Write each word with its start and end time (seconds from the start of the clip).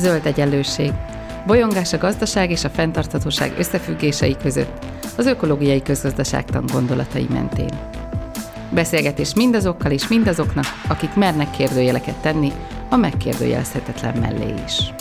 Zöld 0.00 0.26
egyenlőség. 0.26 0.92
Bolyongás 1.46 1.92
a 1.92 1.98
gazdaság 1.98 2.50
és 2.50 2.64
a 2.64 2.68
fenntarthatóság 2.68 3.58
összefüggései 3.58 4.36
között, 4.36 4.84
az 5.16 5.26
ökológiai 5.26 5.82
közgazdaságtan 5.82 6.64
gondolatai 6.72 7.26
mentén. 7.30 7.78
Beszélgetés 8.74 9.34
mindazokkal 9.34 9.90
és 9.92 10.08
mindazoknak, 10.08 10.64
akik 10.88 11.14
mernek 11.14 11.50
kérdőjeleket 11.50 12.22
tenni 12.22 12.52
a 12.90 12.96
megkérdőjelezhetetlen 12.96 14.18
mellé 14.18 14.54
is. 14.64 14.94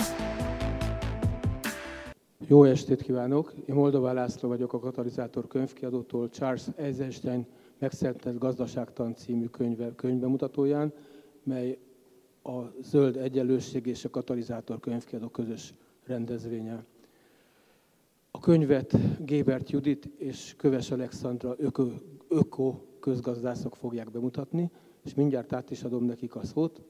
Jó 2.48 2.64
estét 2.64 3.02
kívánok! 3.02 3.54
Én 3.66 3.76
Moldová 3.76 4.12
László 4.12 4.50
vagyok 4.50 4.74
a 4.74 4.80
Katalizátor 4.80 5.48
könyvkiadótól 5.48 6.30
Charles 6.30 6.64
Eisenstein 6.76 7.46
Megszentelt 7.78 8.38
Gazdaságtan 8.38 9.16
című 9.16 9.46
könyve, 9.46 9.96
könyvbemutatóján, 9.96 10.94
mely 11.44 11.78
a 12.50 12.74
Zöld 12.82 13.18
Egyenlőség 13.18 13.86
és 13.86 14.06
a 14.06 14.10
Katalizátor 14.10 14.80
könyvkiadó 14.80 15.30
közös 15.30 15.74
rendezvénye. 16.06 16.84
A 18.32 18.40
könyvet 18.40 18.96
Gébert 19.26 19.70
Judit 19.70 20.06
és 20.06 20.54
Köves 20.58 20.92
Alexandra 20.92 21.56
öko, 21.58 21.88
öko 22.28 22.80
közgazdászok 23.00 23.76
fogják 23.76 24.12
bemutatni, 24.12 24.72
és 25.04 25.14
mindjárt 25.14 25.54
át 25.54 25.72
is 25.72 25.84
adom 25.84 26.04
nekik 26.04 26.36
a 26.36 26.46
szót. 26.46 26.82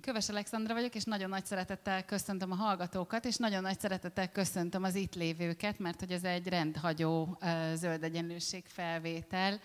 Köves 0.00 0.28
Alexandra 0.28 0.74
vagyok, 0.74 0.94
és 0.94 1.04
nagyon 1.04 1.28
nagy 1.28 1.44
szeretettel 1.44 2.04
köszöntöm 2.04 2.50
a 2.50 2.54
hallgatókat, 2.54 3.24
és 3.24 3.36
nagyon 3.36 3.62
nagy 3.62 3.78
szeretettel 3.78 4.30
köszöntöm 4.30 4.82
az 4.82 4.94
itt 4.94 5.14
lévőket, 5.14 5.78
mert 5.78 6.00
hogy 6.00 6.10
ez 6.10 6.24
egy 6.24 6.46
rendhagyó 6.48 7.38
zöld 7.74 8.02
egyenlőség 8.02 8.64
felvétel, 8.66 9.60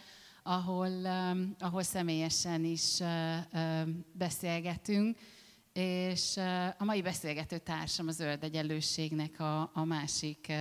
ahol, 0.47 1.05
ahol 1.59 1.83
személyesen 1.83 2.63
is 2.63 2.99
beszélgetünk, 4.11 5.17
és 5.73 6.37
a 6.77 6.83
mai 6.83 7.01
beszélgető 7.01 7.57
társam 7.57 8.07
a 8.07 8.11
Zöld 8.11 8.43
Egyenlőségnek 8.43 9.39
a, 9.39 9.71
a 9.73 9.83
másik 9.83 10.51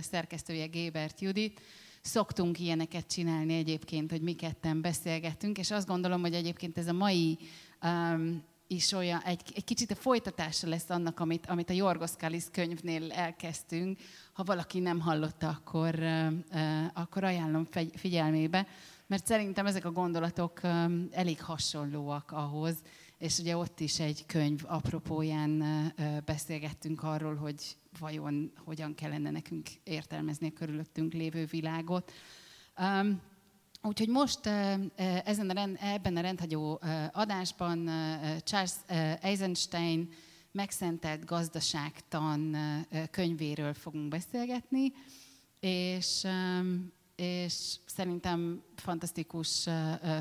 szerkesztője, 0.00 0.66
Gébert 0.66 1.20
Judit. 1.20 1.60
Szoktunk 2.00 2.60
ilyeneket 2.60 3.06
csinálni 3.06 3.54
egyébként, 3.54 4.10
hogy 4.10 4.20
mi 4.20 4.32
ketten 4.32 4.80
beszélgetünk, 4.80 5.58
és 5.58 5.70
azt 5.70 5.86
gondolom, 5.86 6.20
hogy 6.20 6.34
egyébként 6.34 6.78
ez 6.78 6.86
a 6.86 6.92
mai 6.92 7.38
um, 7.82 8.42
is 8.66 8.92
olyan, 8.92 9.20
egy, 9.20 9.40
egy 9.54 9.64
kicsit 9.64 9.90
a 9.90 9.94
folytatása 9.94 10.68
lesz 10.68 10.90
annak, 10.90 11.20
amit, 11.20 11.46
amit 11.46 11.70
a 11.70 11.72
Jorgos 11.72 12.10
Kalis 12.18 12.44
könyvnél 12.52 13.12
elkezdtünk. 13.12 13.98
Ha 14.32 14.44
valaki 14.44 14.78
nem 14.78 15.00
hallotta, 15.00 15.48
akkor, 15.48 15.94
uh, 15.94 16.32
akkor 16.94 17.24
ajánlom 17.24 17.68
figyelmébe, 17.94 18.66
mert 19.06 19.26
szerintem 19.26 19.66
ezek 19.66 19.84
a 19.84 19.92
gondolatok 19.92 20.60
elég 21.10 21.42
hasonlóak 21.42 22.30
ahhoz, 22.30 22.76
és 23.18 23.38
ugye 23.38 23.56
ott 23.56 23.80
is 23.80 24.00
egy 24.00 24.26
könyv 24.26 24.60
apropóján 24.66 25.64
beszélgettünk 26.24 27.02
arról, 27.02 27.34
hogy 27.34 27.76
vajon 27.98 28.52
hogyan 28.64 28.94
kellene 28.94 29.30
nekünk 29.30 29.68
értelmezni 29.82 30.46
a 30.46 30.58
körülöttünk 30.58 31.12
lévő 31.12 31.44
világot. 31.44 32.12
Úgyhogy 33.82 34.08
most 34.08 34.46
ezen 35.24 35.50
a 35.50 35.52
rend, 35.52 35.78
ebben 35.80 36.16
a 36.16 36.20
rendhagyó 36.20 36.80
adásban 37.12 37.86
Charles 38.42 38.74
Eisenstein 39.20 40.08
megszentelt 40.52 41.24
gazdaságtan 41.24 42.56
könyvéről 43.10 43.74
fogunk 43.74 44.08
beszélgetni, 44.08 44.92
és 45.60 46.26
és 47.16 47.76
szerintem 47.86 48.62
fantasztikus 48.76 49.68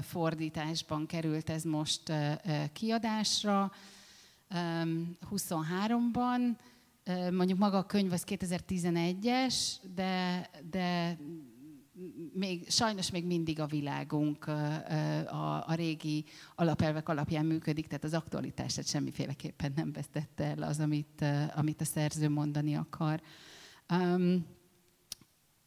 fordításban 0.02 1.06
került 1.06 1.50
ez 1.50 1.64
most 1.64 2.12
kiadásra. 2.74 3.72
23-ban, 5.32 6.40
mondjuk 7.32 7.60
maga 7.60 7.78
a 7.78 7.86
könyv 7.86 8.12
az 8.12 8.24
2011-es, 8.28 9.56
de, 9.96 10.50
de 10.70 11.18
még, 12.34 12.70
sajnos 12.70 13.12
még 13.12 13.26
mindig 13.26 13.59
a 13.59 13.66
világunk 13.66 14.48
a, 14.48 15.68
a 15.68 15.74
régi 15.74 16.26
alapelvek 16.56 17.09
alapján 17.09 17.46
működik, 17.46 17.88
tehát 17.88 18.03
az 18.03 18.14
aktualitását 18.14 18.88
semmiféleképpen 18.88 19.74
nem 19.76 19.92
vesztette 19.92 20.44
el 20.44 20.64
az, 20.64 20.80
amit, 20.80 21.26
amit 21.56 21.82
a 21.82 21.86
szerző 21.86 22.30
mondani 22.30 22.76
akar. 22.76 23.22
Um, 23.90 24.46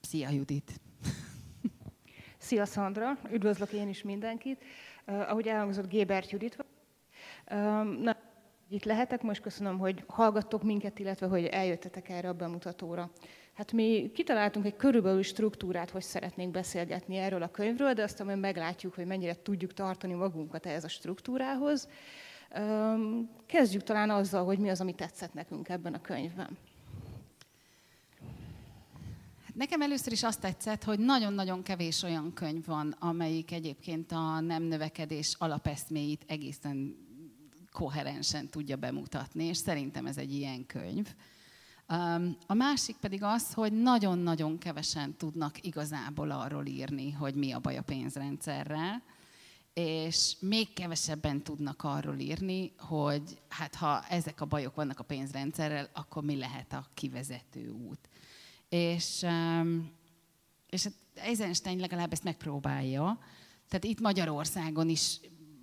szia, 0.00 0.31
Judit! 0.31 0.81
Szia 2.38 2.64
Szandra, 2.64 3.18
üdvözlök 3.30 3.72
én 3.72 3.88
is 3.88 4.02
mindenkit. 4.02 4.64
Uh, 5.06 5.30
ahogy 5.30 5.46
elhangzott, 5.46 5.88
Gébert 5.88 6.30
Judit 6.30 6.56
uh, 6.56 6.66
na, 8.02 8.16
itt 8.68 8.84
lehetek, 8.84 9.22
most 9.22 9.40
köszönöm, 9.40 9.78
hogy 9.78 10.04
hallgattok 10.06 10.62
minket, 10.62 10.98
illetve 10.98 11.26
hogy 11.26 11.44
eljöttetek 11.44 12.08
erre 12.08 12.28
a 12.28 12.32
bemutatóra. 12.32 13.10
Hát 13.54 13.72
mi 13.72 14.10
kitaláltunk 14.14 14.66
egy 14.66 14.76
körülbelül 14.76 15.22
struktúrát, 15.22 15.90
hogy 15.90 16.02
szeretnénk 16.02 16.50
beszélgetni 16.50 17.16
erről 17.16 17.42
a 17.42 17.50
könyvről, 17.50 17.92
de 17.92 18.02
aztán 18.02 18.26
majd 18.26 18.38
meglátjuk, 18.38 18.94
hogy 18.94 19.06
mennyire 19.06 19.42
tudjuk 19.42 19.72
tartani 19.72 20.12
magunkat 20.12 20.66
ehhez 20.66 20.84
a 20.84 20.88
struktúrához. 20.88 21.88
Kezdjük 23.46 23.82
talán 23.82 24.10
azzal, 24.10 24.44
hogy 24.44 24.58
mi 24.58 24.70
az, 24.70 24.80
ami 24.80 24.94
tetszett 24.94 25.34
nekünk 25.34 25.68
ebben 25.68 25.94
a 25.94 26.00
könyvben. 26.00 26.58
Nekem 29.56 29.82
először 29.82 30.12
is 30.12 30.22
azt 30.22 30.40
tetszett, 30.40 30.84
hogy 30.84 30.98
nagyon-nagyon 30.98 31.62
kevés 31.62 32.02
olyan 32.02 32.32
könyv 32.32 32.66
van, 32.66 32.90
amelyik 32.98 33.52
egyébként 33.52 34.12
a 34.12 34.40
nem 34.40 34.62
növekedés 34.62 35.34
alapeszméit 35.38 36.24
egészen 36.26 36.96
koherensen 37.72 38.48
tudja 38.48 38.76
bemutatni, 38.76 39.44
és 39.44 39.56
szerintem 39.56 40.06
ez 40.06 40.16
egy 40.16 40.34
ilyen 40.34 40.66
könyv. 40.66 41.14
A 42.46 42.54
másik 42.54 42.96
pedig 42.96 43.22
az, 43.22 43.52
hogy 43.52 43.72
nagyon-nagyon 43.72 44.58
kevesen 44.58 45.16
tudnak 45.16 45.66
igazából 45.66 46.30
arról 46.30 46.66
írni, 46.66 47.12
hogy 47.12 47.34
mi 47.34 47.52
a 47.52 47.58
baj 47.58 47.76
a 47.76 47.82
pénzrendszerrel, 47.82 49.02
és 49.74 50.36
még 50.40 50.72
kevesebben 50.72 51.42
tudnak 51.42 51.82
arról 51.84 52.18
írni, 52.18 52.72
hogy 52.78 53.38
hát 53.48 53.74
ha 53.74 54.04
ezek 54.08 54.40
a 54.40 54.44
bajok 54.46 54.74
vannak 54.74 54.98
a 54.98 55.04
pénzrendszerrel, 55.04 55.88
akkor 55.92 56.24
mi 56.24 56.36
lehet 56.36 56.72
a 56.72 56.86
kivezető 56.94 57.68
út. 57.68 58.08
És, 58.76 59.26
és 60.70 60.82
hát 60.82 60.92
Eisenstein 61.14 61.78
legalább 61.78 62.12
ezt 62.12 62.25
megpróbálja. 62.25 63.19
Tehát 63.69 63.84
itt 63.84 64.00
Magyarországon 64.00 64.88
is 64.88 65.20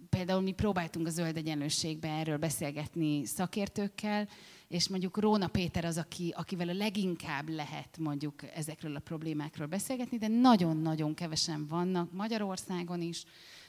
például 0.10 0.42
mi 0.42 0.52
próbáltunk 0.52 1.08
a 1.08 1.10
zöld 1.10 1.38
egyenlőségbe 1.38 2.08
erről 2.10 2.38
beszélgetni 2.38 3.26
szakértőkkel, 3.26 4.28
és 4.68 4.88
mondjuk 4.88 5.18
Róna 5.18 5.48
Péter 5.48 5.86
az, 5.86 5.98
aki, 5.98 6.34
akivel 6.38 6.70
a 6.70 6.74
leginkább 6.74 7.50
lehet 7.50 7.98
mondjuk 7.98 8.44
ezekről 8.56 8.96
a 8.96 9.00
problémákról 9.00 9.68
beszélgetni, 9.68 10.18
de 10.18 10.28
nagyon-nagyon 10.28 11.14
kevesen 11.14 11.68
vannak 11.68 12.12
Magyarországon 12.12 13.02
is, 13.02 13.24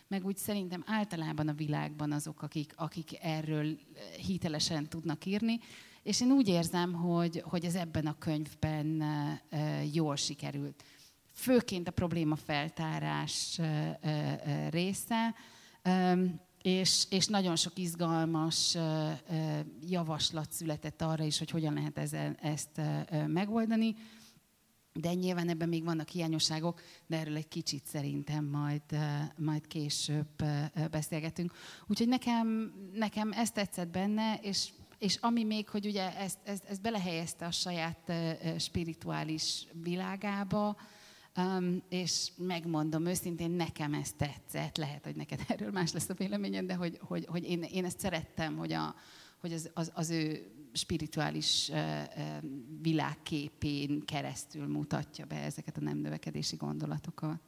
meg 0.08 0.24
úgy 0.24 0.36
szerintem 0.36 0.84
általában 0.86 1.48
a 1.48 1.52
világban 1.52 2.12
azok, 2.12 2.42
akik, 2.42 2.72
akik 2.76 3.18
erről 3.22 3.78
hitelesen 4.26 4.88
tudnak 4.88 5.24
írni. 5.24 5.60
És 6.04 6.20
én 6.20 6.30
úgy 6.30 6.48
érzem, 6.48 6.92
hogy, 6.92 7.42
hogy 7.44 7.64
ez 7.64 7.74
ebben 7.74 8.06
a 8.06 8.18
könyvben 8.18 9.02
jól 9.92 10.16
sikerült. 10.16 10.84
Főként 11.32 11.88
a 11.88 11.92
problémafeltárás 11.92 13.60
része, 14.70 15.34
és, 16.62 17.06
és 17.10 17.26
nagyon 17.26 17.56
sok 17.56 17.78
izgalmas 17.78 18.76
javaslat 19.80 20.52
született 20.52 21.02
arra 21.02 21.24
is, 21.24 21.38
hogy 21.38 21.50
hogyan 21.50 21.74
lehet 21.74 21.98
ezen, 21.98 22.36
ezt 22.40 22.80
megoldani. 23.26 23.94
De 24.92 25.14
nyilván 25.14 25.48
ebben 25.48 25.68
még 25.68 25.84
vannak 25.84 26.08
hiányosságok, 26.08 26.80
de 27.06 27.18
erről 27.18 27.36
egy 27.36 27.48
kicsit 27.48 27.86
szerintem 27.86 28.44
majd, 28.44 28.82
majd 29.36 29.66
később 29.66 30.44
beszélgetünk. 30.90 31.52
Úgyhogy 31.86 32.08
nekem, 32.08 32.72
nekem 32.92 33.32
ez 33.32 33.50
tetszett 33.50 33.88
benne, 33.88 34.38
és 34.42 34.72
és 35.04 35.16
ami 35.20 35.44
még, 35.44 35.68
hogy 35.68 35.86
ugye 35.86 36.16
ezt, 36.16 36.38
ezt, 36.44 36.64
ezt 36.64 36.80
belehelyezte 36.80 37.46
a 37.46 37.50
saját 37.50 38.12
spirituális 38.58 39.66
világába, 39.82 40.76
um, 41.36 41.82
és 41.88 42.30
megmondom 42.36 43.06
őszintén, 43.06 43.50
nekem 43.50 43.94
ez 43.94 44.12
tetszett, 44.12 44.76
lehet, 44.76 45.04
hogy 45.04 45.16
neked 45.16 45.40
erről 45.48 45.70
más 45.70 45.92
lesz 45.92 46.08
a 46.08 46.14
véleményed, 46.14 46.66
de 46.66 46.74
hogy, 46.74 46.98
hogy, 47.00 47.26
hogy 47.26 47.44
én, 47.44 47.62
én 47.62 47.84
ezt 47.84 48.00
szerettem, 48.00 48.56
hogy, 48.56 48.72
a, 48.72 48.94
hogy 49.40 49.52
az, 49.52 49.70
az, 49.74 49.90
az 49.94 50.10
ő 50.10 50.50
spirituális 50.72 51.68
uh, 51.68 51.78
világképén 52.80 54.04
keresztül 54.04 54.66
mutatja 54.66 55.26
be 55.26 55.36
ezeket 55.36 55.76
a 55.76 55.80
nem 55.80 55.98
növekedési 55.98 56.56
gondolatokat. 56.56 57.40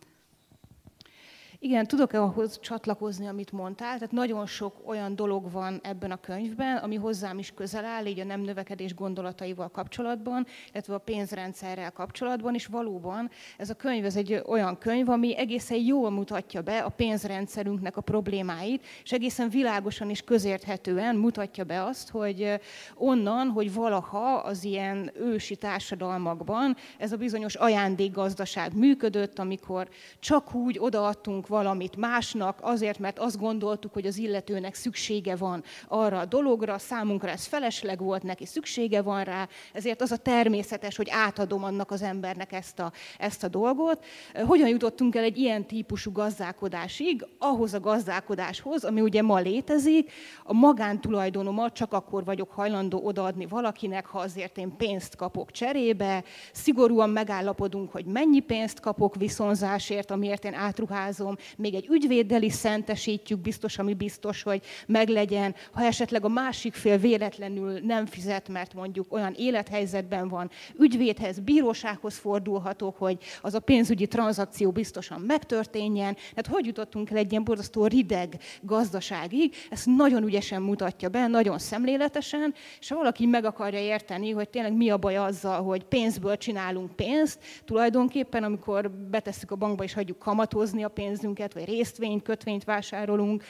Igen, 1.58 1.86
tudok-e 1.86 2.20
ahhoz 2.20 2.60
csatlakozni, 2.60 3.26
amit 3.26 3.52
mondtál? 3.52 3.94
Tehát 3.94 4.12
nagyon 4.12 4.46
sok 4.46 4.74
olyan 4.84 5.16
dolog 5.16 5.52
van 5.52 5.80
ebben 5.82 6.10
a 6.10 6.16
könyvben, 6.16 6.76
ami 6.76 6.96
hozzám 6.96 7.38
is 7.38 7.52
közel 7.54 7.84
áll, 7.84 8.06
így 8.06 8.20
a 8.20 8.24
nem 8.24 8.40
növekedés 8.40 8.94
gondolataival 8.94 9.68
kapcsolatban, 9.68 10.46
illetve 10.72 10.94
a 10.94 10.98
pénzrendszerrel 10.98 11.92
kapcsolatban, 11.92 12.54
és 12.54 12.66
valóban 12.66 13.30
ez 13.56 13.70
a 13.70 13.74
könyv 13.74 14.04
ez 14.04 14.16
egy 14.16 14.42
olyan 14.46 14.78
könyv, 14.78 15.08
ami 15.08 15.36
egészen 15.36 15.78
jól 15.78 16.10
mutatja 16.10 16.62
be 16.62 16.78
a 16.78 16.88
pénzrendszerünknek 16.88 17.96
a 17.96 18.00
problémáit, 18.00 18.86
és 19.02 19.12
egészen 19.12 19.48
világosan 19.48 20.10
és 20.10 20.22
közérthetően 20.22 21.16
mutatja 21.16 21.64
be 21.64 21.82
azt, 21.82 22.10
hogy 22.10 22.60
onnan, 22.94 23.48
hogy 23.48 23.74
valaha 23.74 24.34
az 24.34 24.64
ilyen 24.64 25.10
ősi 25.14 25.56
társadalmakban 25.56 26.76
ez 26.98 27.12
a 27.12 27.16
bizonyos 27.16 27.54
ajándékgazdaság 27.54 28.76
működött, 28.76 29.38
amikor 29.38 29.88
csak 30.18 30.54
úgy 30.54 30.78
odaadtunk 30.78 31.45
adtunk 31.46 31.64
valamit 31.64 31.96
másnak, 31.96 32.58
azért, 32.62 32.98
mert 32.98 33.18
azt 33.18 33.38
gondoltuk, 33.38 33.92
hogy 33.92 34.06
az 34.06 34.18
illetőnek 34.18 34.74
szüksége 34.74 35.36
van 35.36 35.62
arra 35.88 36.18
a 36.18 36.24
dologra, 36.24 36.78
számunkra 36.78 37.30
ez 37.30 37.44
felesleg 37.46 37.98
volt, 37.98 38.22
neki 38.22 38.46
szüksége 38.46 39.02
van 39.02 39.24
rá, 39.24 39.48
ezért 39.72 40.00
az 40.00 40.12
a 40.12 40.16
természetes, 40.16 40.96
hogy 40.96 41.08
átadom 41.10 41.64
annak 41.64 41.90
az 41.90 42.02
embernek 42.02 42.52
ezt 42.52 42.78
a, 42.78 42.92
ezt 43.18 43.44
a 43.44 43.48
dolgot. 43.48 44.04
Hogyan 44.46 44.68
jutottunk 44.68 45.14
el 45.16 45.22
egy 45.22 45.36
ilyen 45.36 45.66
típusú 45.66 46.12
gazdálkodásig, 46.12 47.26
ahhoz 47.38 47.74
a 47.74 47.80
gazdálkodáshoz, 47.80 48.84
ami 48.84 49.00
ugye 49.00 49.22
ma 49.22 49.38
létezik, 49.38 50.12
a 50.44 50.52
magántulajdonomat 50.52 51.74
csak 51.74 51.92
akkor 51.92 52.24
vagyok 52.24 52.50
hajlandó 52.50 53.00
odaadni 53.04 53.46
valakinek, 53.46 54.06
ha 54.06 54.18
azért 54.18 54.58
én 54.58 54.76
pénzt 54.76 55.16
kapok 55.16 55.50
cserébe, 55.50 56.24
szigorúan 56.52 57.10
megállapodunk, 57.10 57.92
hogy 57.92 58.04
mennyi 58.04 58.40
pénzt 58.40 58.80
kapok 58.80 59.14
viszonzásért, 59.14 60.10
amiért 60.10 60.44
én 60.44 60.54
átruházom, 60.54 61.35
még 61.56 61.74
egy 61.74 61.88
ügyvéddel 61.90 62.42
is 62.42 62.52
szentesítjük, 62.52 63.40
biztos, 63.40 63.78
ami 63.78 63.94
biztos, 63.94 64.42
hogy 64.42 64.62
meglegyen. 64.86 65.54
Ha 65.72 65.84
esetleg 65.84 66.24
a 66.24 66.28
másik 66.28 66.74
fél 66.74 66.98
véletlenül 66.98 67.78
nem 67.82 68.06
fizet, 68.06 68.48
mert 68.48 68.74
mondjuk 68.74 69.12
olyan 69.12 69.34
élethelyzetben 69.36 70.28
van, 70.28 70.50
ügyvédhez, 70.78 71.38
bírósághoz 71.40 72.16
fordulhatok, 72.16 72.96
hogy 72.96 73.18
az 73.40 73.54
a 73.54 73.60
pénzügyi 73.60 74.06
tranzakció 74.06 74.70
biztosan 74.70 75.20
megtörténjen. 75.20 76.14
Tehát 76.14 76.46
hogy 76.46 76.66
jutottunk 76.66 77.10
el 77.10 77.16
egy 77.16 77.30
ilyen 77.30 77.44
borzasztó 77.44 77.86
rideg 77.86 78.38
gazdaságig, 78.60 79.54
ezt 79.70 79.86
nagyon 79.86 80.22
ügyesen 80.22 80.62
mutatja 80.62 81.08
be, 81.08 81.26
nagyon 81.26 81.58
szemléletesen, 81.58 82.54
és 82.80 82.88
ha 82.88 82.96
valaki 82.96 83.26
meg 83.26 83.44
akarja 83.44 83.80
érteni, 83.80 84.30
hogy 84.30 84.48
tényleg 84.48 84.76
mi 84.76 84.90
a 84.90 84.96
baj 84.96 85.16
azzal, 85.16 85.62
hogy 85.62 85.84
pénzből 85.84 86.36
csinálunk 86.36 86.96
pénzt, 86.96 87.38
tulajdonképpen 87.64 88.44
amikor 88.44 88.90
betesszük 88.90 89.50
a 89.50 89.56
bankba 89.56 89.84
és 89.84 89.92
hagyjuk 89.92 90.18
kamatozni 90.18 90.84
a 90.84 90.88
pénzt, 90.88 91.22
pénzünket, 91.26 91.52
vagy 91.52 91.64
részvényt, 91.64 92.22
kötvényt 92.22 92.64
vásárolunk. 92.64 93.44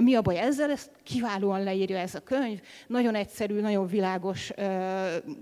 Mi 0.00 0.14
a 0.14 0.22
baj 0.22 0.38
ezzel? 0.38 0.70
Ezt 0.70 0.90
kiválóan 1.02 1.62
leírja 1.62 1.98
ez 1.98 2.14
a 2.14 2.20
könyv. 2.20 2.60
Nagyon 2.86 3.14
egyszerű, 3.14 3.60
nagyon 3.60 3.86
világos 3.86 4.52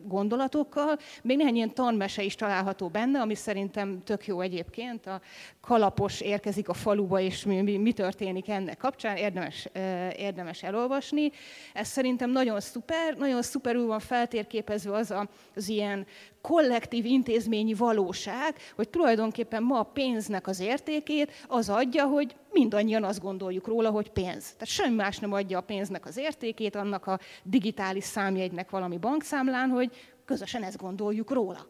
gondolatokkal. 0.05 0.99
Még 1.23 1.37
néhány 1.37 1.55
ilyen 1.55 1.75
tanmese 1.75 2.23
is 2.23 2.35
található 2.35 2.89
benne, 2.89 3.21
ami 3.21 3.35
szerintem 3.35 4.03
tök 4.05 4.27
jó 4.27 4.41
egyébként. 4.41 5.07
A 5.07 5.21
kalapos 5.61 6.21
érkezik 6.21 6.69
a 6.69 6.75
faluba, 6.75 7.21
és 7.21 7.45
mi, 7.45 7.61
mi, 7.61 7.77
mi 7.77 7.93
történik 7.93 8.49
ennek 8.49 8.77
kapcsán, 8.77 9.17
érdemes, 9.17 9.69
érdemes 10.17 10.63
elolvasni. 10.63 11.31
Ez 11.75 11.89
szerintem 11.89 12.31
nagyon 12.31 12.61
szuper, 12.61 13.17
nagyon 13.17 13.43
szuperül 13.43 13.87
van 13.87 14.01
feltérképezve 14.01 14.97
az 14.97 15.11
a, 15.11 15.29
az 15.57 15.69
ilyen 15.69 16.07
kollektív 16.41 17.05
intézményi 17.05 17.75
valóság, 17.75 18.57
hogy 18.75 18.89
tulajdonképpen 18.89 19.63
ma 19.63 19.79
a 19.79 19.83
pénznek 19.83 20.47
az 20.47 20.61
értékét 20.61 21.33
az 21.49 21.69
adja, 21.69 22.07
hogy 22.07 22.37
mindannyian 22.53 23.05
azt 23.05 23.21
gondoljuk 23.21 23.67
róla, 23.67 23.91
hogy 23.91 24.11
pénz. 24.11 24.53
Tehát 24.53 24.67
semmi 24.67 24.95
más 24.95 25.19
nem 25.19 25.33
adja 25.33 25.59
a 25.59 25.63
pénznek 25.63 26.07
az 26.07 26.17
értékét, 26.17 26.75
annak 26.75 27.07
a 27.07 27.19
digitális 27.43 28.05
számjegynek 28.05 28.71
valami 28.71 28.99
bankszámlán, 28.99 29.69
hogy 29.69 29.91
közösen 30.25 30.63
ezt 30.63 30.77
gondoljuk 30.77 31.31
róla. 31.31 31.67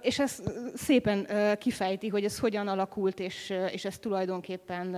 És 0.00 0.18
ez 0.18 0.42
szépen 0.74 1.26
kifejti, 1.58 2.08
hogy 2.08 2.24
ez 2.24 2.38
hogyan 2.38 2.68
alakult, 2.68 3.20
és, 3.20 3.52
és 3.72 3.84
ez 3.84 3.98
tulajdonképpen 3.98 4.96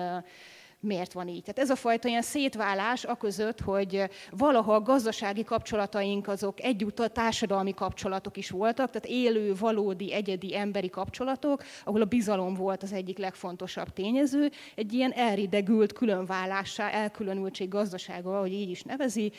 miért 0.84 1.12
van 1.12 1.28
így. 1.28 1.42
Tehát 1.42 1.58
ez 1.58 1.70
a 1.70 1.76
fajta 1.76 2.08
ilyen 2.08 2.22
szétválás 2.22 3.04
a 3.04 3.14
között, 3.14 3.60
hogy 3.60 4.04
valaha 4.30 4.74
a 4.74 4.82
gazdasági 4.82 5.44
kapcsolataink 5.44 6.28
azok 6.28 6.62
egyúttal 6.62 7.08
társadalmi 7.08 7.74
kapcsolatok 7.74 8.36
is 8.36 8.50
voltak, 8.50 8.90
tehát 8.90 9.06
élő, 9.06 9.54
valódi, 9.54 10.12
egyedi 10.12 10.56
emberi 10.56 10.90
kapcsolatok, 10.90 11.62
ahol 11.84 12.00
a 12.00 12.04
bizalom 12.04 12.54
volt 12.54 12.82
az 12.82 12.92
egyik 12.92 13.18
legfontosabb 13.18 13.92
tényező, 13.92 14.50
egy 14.74 14.92
ilyen 14.92 15.12
elridegült 15.12 15.92
különválássá, 15.92 16.90
elkülönültség 16.90 17.68
gazdasága, 17.68 18.36
ahogy 18.36 18.52
így 18.52 18.70
is 18.70 18.82
nevezi, 18.82 19.32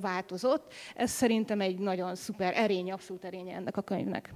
változott. 0.00 0.72
Ez 0.94 1.10
szerintem 1.10 1.60
egy 1.60 1.78
nagyon 1.78 2.14
szuper 2.14 2.52
erény, 2.56 2.92
abszolút 2.92 3.24
erénye 3.24 3.54
ennek 3.54 3.76
a 3.76 3.82
könyvnek. 3.82 4.32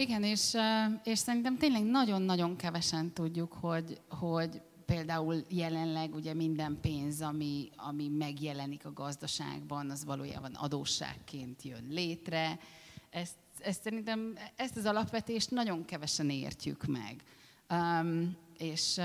Igen, 0.00 0.22
és, 0.22 0.56
és 1.04 1.18
szerintem 1.18 1.56
tényleg 1.56 1.84
nagyon-nagyon 1.84 2.56
kevesen 2.56 3.12
tudjuk, 3.12 3.52
hogy, 3.52 4.00
hogy 4.08 4.60
például 4.86 5.44
jelenleg 5.48 6.14
ugye 6.14 6.34
minden 6.34 6.78
pénz, 6.80 7.20
ami, 7.20 7.70
ami 7.76 8.08
megjelenik 8.08 8.84
a 8.84 8.92
gazdaságban, 8.92 9.90
az 9.90 10.04
valójában 10.04 10.54
adósságként 10.54 11.62
jön 11.62 11.86
létre. 11.88 12.58
Ezt, 13.10 13.34
ezt 13.58 13.82
szerintem, 13.82 14.38
ezt 14.56 14.76
az 14.76 14.84
alapvetést 14.84 15.50
nagyon 15.50 15.84
kevesen 15.84 16.30
értjük 16.30 16.86
meg. 16.86 17.22
Um, 17.70 18.36
és, 18.58 18.96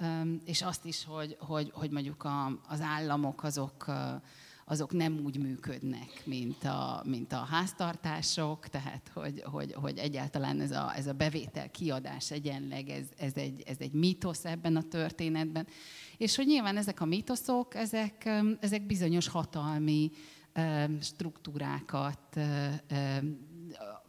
um, 0.00 0.42
és 0.44 0.62
azt 0.62 0.84
is, 0.84 1.04
hogy, 1.04 1.36
hogy, 1.40 1.70
hogy 1.74 1.90
mondjuk 1.90 2.24
a, 2.24 2.46
az 2.68 2.80
államok 2.80 3.42
azok 3.42 3.84
uh, 3.88 3.94
azok 4.68 4.92
nem 4.92 5.20
úgy 5.24 5.38
működnek, 5.38 6.22
mint 6.24 6.64
a, 6.64 7.02
mint 7.04 7.32
a 7.32 7.36
háztartások, 7.36 8.68
tehát 8.68 9.10
hogy, 9.14 9.42
hogy, 9.44 9.72
hogy 9.72 9.98
egyáltalán 9.98 10.60
ez 10.60 10.70
a, 10.70 10.92
ez 10.96 11.06
a 11.06 11.12
bevétel-kiadás 11.12 12.30
egyenleg, 12.30 12.88
ez, 12.88 13.04
ez, 13.16 13.32
egy, 13.34 13.62
ez 13.66 13.76
egy 13.78 13.92
mítosz 13.92 14.44
ebben 14.44 14.76
a 14.76 14.82
történetben. 14.82 15.66
És 16.16 16.36
hogy 16.36 16.46
nyilván 16.46 16.76
ezek 16.76 17.00
a 17.00 17.04
mítoszok, 17.04 17.74
ezek, 17.74 18.28
ezek 18.60 18.86
bizonyos 18.86 19.28
hatalmi 19.28 20.10
struktúrákat 21.00 22.40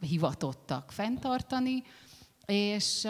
hivatottak 0.00 0.92
fenntartani, 0.92 1.82
és, 2.52 3.08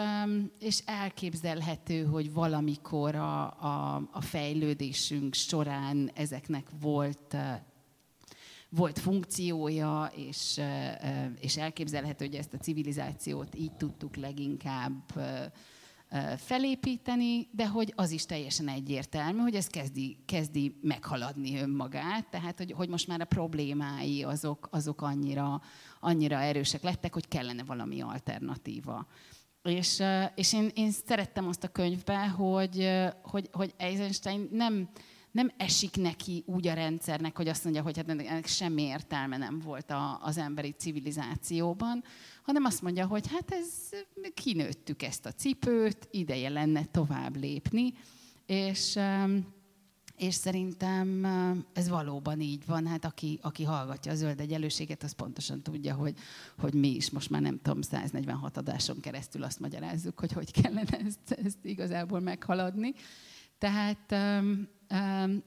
és 0.59 0.79
elképzelhető, 0.85 2.05
hogy 2.05 2.33
valamikor 2.33 3.15
a, 3.15 3.41
a, 3.45 3.95
a 4.11 4.21
fejlődésünk 4.21 5.33
során 5.33 6.11
ezeknek 6.13 6.67
volt 6.79 7.35
volt 8.69 8.99
funkciója, 8.99 10.11
és, 10.15 10.59
és 11.39 11.57
elképzelhető, 11.57 12.25
hogy 12.25 12.35
ezt 12.35 12.53
a 12.53 12.57
civilizációt 12.57 13.55
így 13.55 13.71
tudtuk 13.71 14.15
leginkább 14.15 15.03
felépíteni, 16.37 17.47
de 17.51 17.67
hogy 17.67 17.93
az 17.95 18.11
is 18.11 18.25
teljesen 18.25 18.67
egyértelmű, 18.67 19.39
hogy 19.39 19.55
ez 19.55 19.67
kezdi, 19.67 20.17
kezdi 20.25 20.75
meghaladni 20.81 21.59
önmagát, 21.59 22.29
tehát 22.29 22.57
hogy, 22.57 22.71
hogy 22.71 22.89
most 22.89 23.07
már 23.07 23.21
a 23.21 23.25
problémái 23.25 24.23
azok, 24.23 24.67
azok 24.71 25.01
annyira, 25.01 25.61
annyira 25.99 26.39
erősek 26.39 26.81
lettek, 26.81 27.13
hogy 27.13 27.27
kellene 27.27 27.63
valami 27.63 28.01
alternatíva. 28.01 29.07
És, 29.63 30.03
és 30.35 30.53
én, 30.53 30.71
én 30.73 30.91
szerettem 30.91 31.47
azt 31.47 31.63
a 31.63 31.67
könyvbe, 31.67 32.27
hogy, 32.27 32.89
hogy, 33.21 33.49
hogy 33.51 33.73
Eisenstein 33.77 34.49
nem, 34.51 34.89
nem 35.31 35.51
esik 35.57 35.95
neki 35.95 36.43
úgy 36.45 36.67
a 36.67 36.73
rendszernek, 36.73 37.37
hogy 37.37 37.47
azt 37.47 37.63
mondja, 37.63 37.81
hogy 37.81 37.97
hát 37.97 38.09
ennek 38.09 38.45
semmi 38.45 38.81
értelme 38.81 39.37
nem 39.37 39.59
volt 39.59 39.91
a, 39.91 40.19
az 40.21 40.37
emberi 40.37 40.71
civilizációban, 40.71 42.03
hanem 42.43 42.65
azt 42.65 42.81
mondja, 42.81 43.07
hogy 43.07 43.27
hát 43.31 43.51
ez 43.51 43.67
kinőttük 44.33 45.03
ezt 45.03 45.25
a 45.25 45.31
cipőt, 45.31 46.07
ideje 46.11 46.49
lenne 46.49 46.85
tovább 46.85 47.35
lépni, 47.35 47.93
és 48.45 48.99
és 50.19 50.33
szerintem 50.33 51.25
ez 51.73 51.89
valóban 51.89 52.39
így 52.39 52.65
van. 52.65 52.87
Hát 52.87 53.05
aki, 53.05 53.39
aki 53.41 53.63
hallgatja 53.63 54.11
a 54.11 54.15
zöld 54.15 54.39
egyenlőséget, 54.39 55.03
az 55.03 55.11
pontosan 55.11 55.61
tudja, 55.61 55.95
hogy, 55.95 56.17
hogy 56.57 56.73
mi 56.73 56.87
is 56.87 57.09
most 57.09 57.29
már 57.29 57.41
nem 57.41 57.59
tudom, 57.61 57.81
146 57.81 58.57
adáson 58.57 58.99
keresztül 58.99 59.43
azt 59.43 59.59
magyarázzuk, 59.59 60.19
hogy 60.19 60.31
hogy 60.31 60.51
kellene 60.51 60.97
ezt, 61.05 61.31
ezt 61.45 61.65
igazából 61.65 62.19
meghaladni. 62.19 62.93
Tehát, 63.57 64.15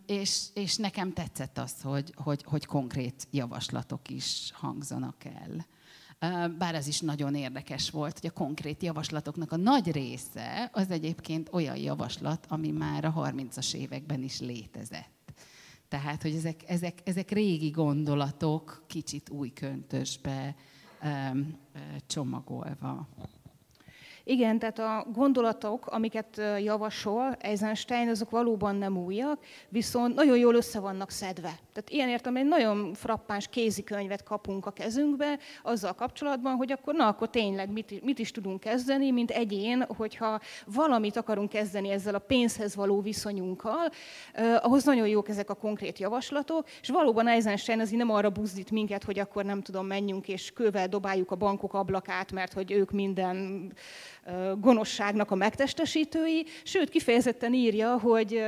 és, 0.07 0.47
és 0.55 0.76
nekem 0.76 1.12
tetszett 1.12 1.59
az, 1.59 1.81
hogy, 1.83 2.12
hogy, 2.17 2.43
hogy 2.43 2.64
konkrét 2.64 3.29
javaslatok 3.31 4.11
is 4.11 4.50
hangzanak 4.55 5.25
el. 5.25 5.67
Bár 6.59 6.75
az 6.75 6.87
is 6.87 7.00
nagyon 7.00 7.35
érdekes 7.35 7.91
volt, 7.91 8.19
hogy 8.19 8.31
a 8.35 8.38
konkrét 8.38 8.83
javaslatoknak 8.83 9.52
a 9.52 9.57
nagy 9.57 9.91
része 9.91 10.71
az 10.73 10.91
egyébként 10.91 11.49
olyan 11.52 11.76
javaslat, 11.76 12.47
ami 12.49 12.71
már 12.71 13.05
a 13.05 13.12
30-as 13.12 13.75
években 13.75 14.23
is 14.23 14.41
létezett. 14.41 15.33
Tehát, 15.88 16.23
hogy 16.23 16.35
ezek, 16.35 16.62
ezek, 16.67 16.99
ezek 17.05 17.31
régi 17.31 17.71
gondolatok 17.71 18.85
kicsit 18.87 19.31
új 19.31 19.52
köntösbe 19.52 20.55
csomagolva. 22.07 23.09
Igen, 24.25 24.59
tehát 24.59 24.79
a 24.79 25.07
gondolatok, 25.12 25.87
amiket 25.87 26.41
javasol 26.59 27.37
Eisenstein, 27.41 28.09
azok 28.09 28.31
valóban 28.31 28.76
nem 28.76 28.97
újak, 28.97 29.38
viszont 29.69 30.14
nagyon 30.14 30.38
jól 30.38 30.55
össze 30.55 30.81
vannak 30.81 31.11
szedve. 31.11 31.59
Tehát 31.73 31.91
ilyen 31.91 32.09
értem, 32.09 32.37
egy 32.37 32.45
nagyon 32.45 32.95
frappáns 32.95 33.49
kézikönyvet 33.49 34.23
kapunk 34.23 34.67
a 34.67 34.71
kezünkbe 34.71 35.38
azzal 35.62 35.93
kapcsolatban, 35.93 36.55
hogy 36.55 36.73
akkor 36.73 36.95
na, 36.95 37.07
akkor 37.07 37.31
tényleg 37.31 37.71
mit, 37.71 38.05
mit 38.05 38.19
is 38.19 38.31
tudunk 38.31 38.61
kezdeni, 38.61 39.11
mint 39.11 39.31
egyén, 39.31 39.85
hogyha 39.97 40.41
valamit 40.67 41.17
akarunk 41.17 41.49
kezdeni 41.49 41.91
ezzel 41.91 42.14
a 42.14 42.19
pénzhez 42.19 42.75
való 42.75 43.00
viszonyunkkal, 43.00 43.91
eh, 44.33 44.64
ahhoz 44.64 44.85
nagyon 44.85 45.09
jók 45.09 45.29
ezek 45.29 45.50
a 45.50 45.55
konkrét 45.55 45.99
javaslatok, 45.99 46.67
és 46.81 46.88
valóban 46.88 47.29
Eisenstein 47.29 47.81
azért 47.81 47.99
nem 47.99 48.11
arra 48.11 48.31
buzdít 48.31 48.71
minket, 48.71 49.05
hogy 49.05 49.19
akkor 49.19 49.45
nem 49.45 49.62
tudom, 49.62 49.87
menjünk 49.87 50.29
és 50.29 50.52
kővel 50.52 50.88
dobáljuk 50.88 51.31
a 51.31 51.37
bankok 51.37 51.75
ablakát, 51.75 52.33
mert 52.33 52.52
hogy 52.52 52.71
ők 52.73 52.91
minden 52.91 53.71
gonoszságnak 54.61 55.31
a 55.31 55.35
megtestesítői, 55.35 56.47
sőt 56.64 56.88
kifejezetten 56.88 57.55
írja, 57.55 57.99
hogy 57.99 58.45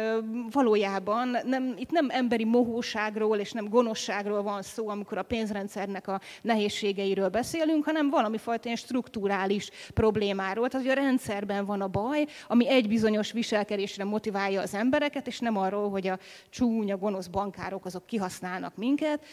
valójában 0.51 1.37
nem, 1.45 1.75
itt 1.79 1.91
nem 1.91 2.07
emberi 2.11 2.45
mohóságról 2.45 3.39
és 3.39 3.53
nem 3.53 3.69
gonoszságról 3.69 4.43
van 4.43 4.63
szó, 4.63 4.89
amikor 4.89 5.19
a 5.19 5.23
pénzrendszernek 5.23 6.09
a 6.09 6.21
nehézségeiről 6.43 7.29
beszélünk, 7.29 7.85
hanem 7.85 8.11
valami 8.11 8.39
fajta 8.39 8.63
ilyen 8.65 8.77
strukturális 8.77 9.71
problémáról. 9.95 10.69
Tehát, 10.69 10.87
hogy 10.87 10.99
a 10.99 11.03
rendszerben 11.03 11.65
van 11.65 11.81
a 11.81 11.89
baj, 11.89 12.27
ami 12.49 12.69
egy 12.69 12.89
bizonyos 12.89 13.33
viselkedésre 13.33 14.05
motiválja 14.05 14.61
az 14.61 14.75
embereket, 14.75 15.27
és 15.27 15.39
nem 15.39 15.57
arról, 15.57 15.91
hogy 15.91 16.07
a 16.07 16.19
csúnya, 16.51 16.97
gonosz 16.97 17.27
bankárok 17.27 17.85
azok 17.85 18.07
kihasználnak 18.07 18.77
minket 18.77 19.25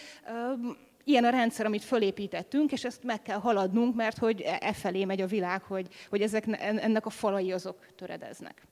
ilyen 1.04 1.24
a 1.24 1.30
rendszer, 1.30 1.66
amit 1.66 1.84
fölépítettünk, 1.84 2.72
és 2.72 2.84
ezt 2.84 3.04
meg 3.04 3.22
kell 3.22 3.40
haladnunk, 3.40 3.96
mert 3.96 4.18
hogy 4.18 4.42
e, 4.42 4.58
e 4.62 4.74
felé 4.74 5.06
megy 5.06 5.22
a 5.22 5.28
világ, 5.28 5.62
hogy, 5.62 5.88
hogy 6.10 6.22
ezek, 6.22 6.46
ennek 6.60 7.06
a 7.06 7.10
falai 7.10 7.52
azok 7.52 7.86
töredeznek. 7.96 8.68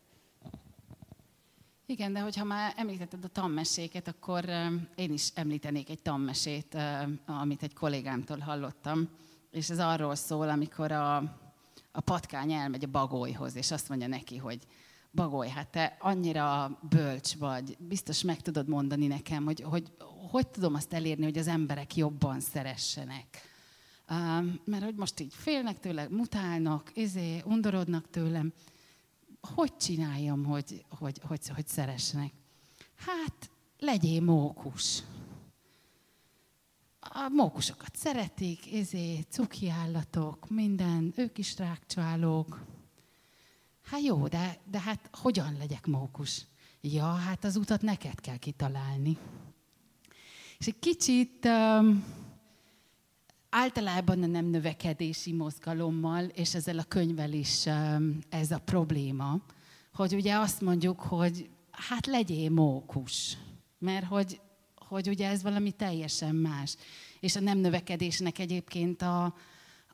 Igen, 1.85 2.13
de 2.13 2.19
hogyha 2.19 2.43
már 2.43 2.73
említetted 2.77 3.23
a 3.23 3.27
tanmeséket, 3.27 4.07
akkor 4.07 4.45
én 4.95 5.11
is 5.11 5.29
említenék 5.35 5.89
egy 5.89 6.01
tanmesét, 6.01 6.77
amit 7.25 7.63
egy 7.63 7.73
kollégámtól 7.73 8.37
hallottam, 8.37 9.09
és 9.51 9.69
ez 9.69 9.79
arról 9.79 10.15
szól, 10.15 10.49
amikor 10.49 10.91
a, 10.91 11.15
a 11.91 12.01
patkány 12.01 12.51
elmegy 12.51 12.83
a 12.83 12.87
bagolyhoz, 12.91 13.55
és 13.55 13.71
azt 13.71 13.89
mondja 13.89 14.07
neki, 14.07 14.37
hogy 14.37 14.59
Bagoly, 15.11 15.49
hát 15.49 15.67
te 15.67 15.97
annyira 15.99 16.79
bölcs 16.89 17.35
vagy, 17.35 17.77
biztos 17.79 18.21
meg 18.21 18.41
tudod 18.41 18.67
mondani 18.67 19.07
nekem, 19.07 19.45
hogy 19.45 19.61
hogy, 19.61 19.91
hogy 20.31 20.47
tudom 20.47 20.73
azt 20.73 20.93
elérni, 20.93 21.23
hogy 21.23 21.37
az 21.37 21.47
emberek 21.47 21.95
jobban 21.95 22.39
szeressenek. 22.39 23.47
Um, 24.09 24.59
mert 24.65 24.83
hogy 24.83 24.95
most 24.95 25.19
így 25.19 25.33
félnek 25.33 25.79
tőle, 25.79 26.07
mutálnak, 26.09 26.91
izé, 26.93 27.41
undorodnak 27.45 28.09
tőlem. 28.09 28.53
Hogy 29.41 29.77
csináljam, 29.77 30.45
hogy, 30.45 30.85
hogy, 30.89 31.19
hogy, 31.27 31.47
hogy 31.47 31.67
szeressenek? 31.67 32.31
Hát, 32.95 33.49
legyél 33.79 34.21
mókus. 34.21 35.03
A 36.99 37.29
mókusokat 37.29 37.95
szeretik, 37.95 38.71
izé, 38.71 39.19
cuki 39.29 39.69
állatok, 39.69 40.49
minden, 40.49 41.13
ők 41.15 41.37
is 41.37 41.57
rákcsálók, 41.57 42.65
Hát 43.89 44.01
jó, 44.01 44.27
de, 44.27 44.57
de 44.71 44.79
hát 44.79 45.09
hogyan 45.11 45.55
legyek 45.57 45.85
mókus? 45.85 46.45
Ja, 46.81 47.05
hát 47.05 47.43
az 47.43 47.55
utat 47.55 47.81
neked 47.81 48.19
kell 48.19 48.37
kitalálni. 48.37 49.17
És 50.57 50.67
egy 50.67 50.79
kicsit 50.79 51.45
um, 51.45 52.03
általában 53.49 54.23
a 54.23 54.25
nem 54.25 54.45
növekedési 54.45 55.33
mozgalommal, 55.33 56.23
és 56.23 56.55
ezzel 56.55 56.79
a 56.79 56.83
könyvvel 56.83 57.31
is 57.33 57.65
um, 57.65 58.19
ez 58.29 58.51
a 58.51 58.59
probléma, 58.59 59.41
hogy 59.93 60.13
ugye 60.13 60.35
azt 60.35 60.61
mondjuk, 60.61 60.99
hogy 60.99 61.49
hát 61.71 62.05
legyél 62.05 62.49
mókus, 62.49 63.37
mert 63.79 64.05
hogy, 64.05 64.39
hogy 64.75 65.07
ugye 65.09 65.27
ez 65.27 65.41
valami 65.41 65.71
teljesen 65.71 66.35
más. 66.35 66.75
És 67.19 67.35
a 67.35 67.39
nem 67.39 67.57
növekedésnek 67.57 68.39
egyébként 68.39 69.01
a, 69.01 69.35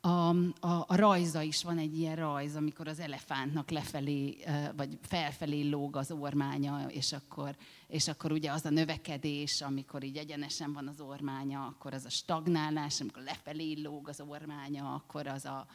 a, 0.06 0.28
a, 0.60 0.84
a 0.86 0.96
rajza 0.96 1.42
is 1.42 1.62
van 1.62 1.78
egy 1.78 1.98
ilyen 1.98 2.16
rajz, 2.16 2.56
amikor 2.56 2.88
az 2.88 2.98
elefántnak 2.98 3.70
lefelé, 3.70 4.36
vagy 4.76 4.98
felfelé 5.02 5.62
lóg 5.68 5.96
az 5.96 6.10
ormánya, 6.10 6.86
és 6.88 7.12
akkor, 7.12 7.56
és 7.86 8.08
akkor 8.08 8.32
ugye 8.32 8.52
az 8.52 8.64
a 8.64 8.70
növekedés, 8.70 9.60
amikor 9.60 10.02
így 10.02 10.16
egyenesen 10.16 10.72
van 10.72 10.88
az 10.88 11.00
ormánya, 11.00 11.64
akkor 11.64 11.94
az 11.94 12.04
a 12.04 12.10
stagnálás, 12.10 13.00
amikor 13.00 13.22
lefelé 13.22 13.80
lóg 13.82 14.08
az 14.08 14.20
ormánya, 14.20 14.94
akkor 14.94 15.26
az 15.26 15.44
a, 15.44 15.66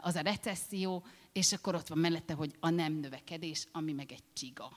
az 0.00 0.14
a 0.14 0.20
recesszió, 0.20 1.04
és 1.32 1.52
akkor 1.52 1.74
ott 1.74 1.88
van 1.88 1.98
mellette, 1.98 2.34
hogy 2.34 2.56
a 2.60 2.70
nem 2.70 2.92
növekedés, 2.92 3.66
ami 3.72 3.92
meg 3.92 4.12
egy 4.12 4.24
csiga. 4.32 4.70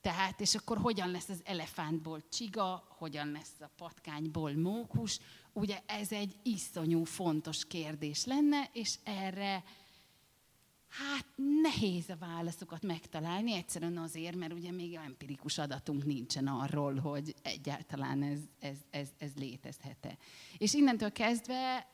Tehát, 0.00 0.40
és 0.40 0.54
akkor 0.54 0.78
hogyan 0.78 1.10
lesz 1.10 1.28
az 1.28 1.40
elefántból 1.44 2.22
csiga, 2.28 2.86
hogyan 2.98 3.30
lesz 3.30 3.60
a 3.60 3.70
patkányból 3.76 4.52
mókus, 4.52 5.20
ugye 5.56 5.80
ez 5.86 6.12
egy 6.12 6.36
iszonyú 6.42 7.04
fontos 7.04 7.66
kérdés 7.66 8.24
lenne, 8.24 8.70
és 8.72 8.98
erre 9.04 9.64
hát 10.88 11.26
nehéz 11.62 12.08
a 12.08 12.16
válaszokat 12.16 12.82
megtalálni, 12.82 13.52
egyszerűen 13.52 13.98
azért, 13.98 14.36
mert 14.36 14.52
ugye 14.52 14.70
még 14.70 14.94
empirikus 14.94 15.58
adatunk 15.58 16.04
nincsen 16.04 16.46
arról, 16.46 16.98
hogy 16.98 17.34
egyáltalán 17.42 18.22
ez, 18.22 18.40
ez, 18.58 18.76
ez, 18.90 19.08
ez 19.18 19.34
létezhet-e. 19.34 20.16
És 20.58 20.74
innentől 20.74 21.12
kezdve, 21.12 21.86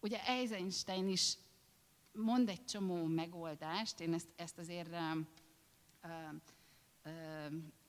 ugye 0.00 0.24
Eisenstein 0.26 1.08
is 1.08 1.36
mond 2.12 2.48
egy 2.48 2.64
csomó 2.64 3.04
megoldást, 3.04 4.00
én 4.00 4.12
ezt, 4.12 4.28
ezt 4.36 4.58
azért 4.58 4.90
uh, 4.90 5.24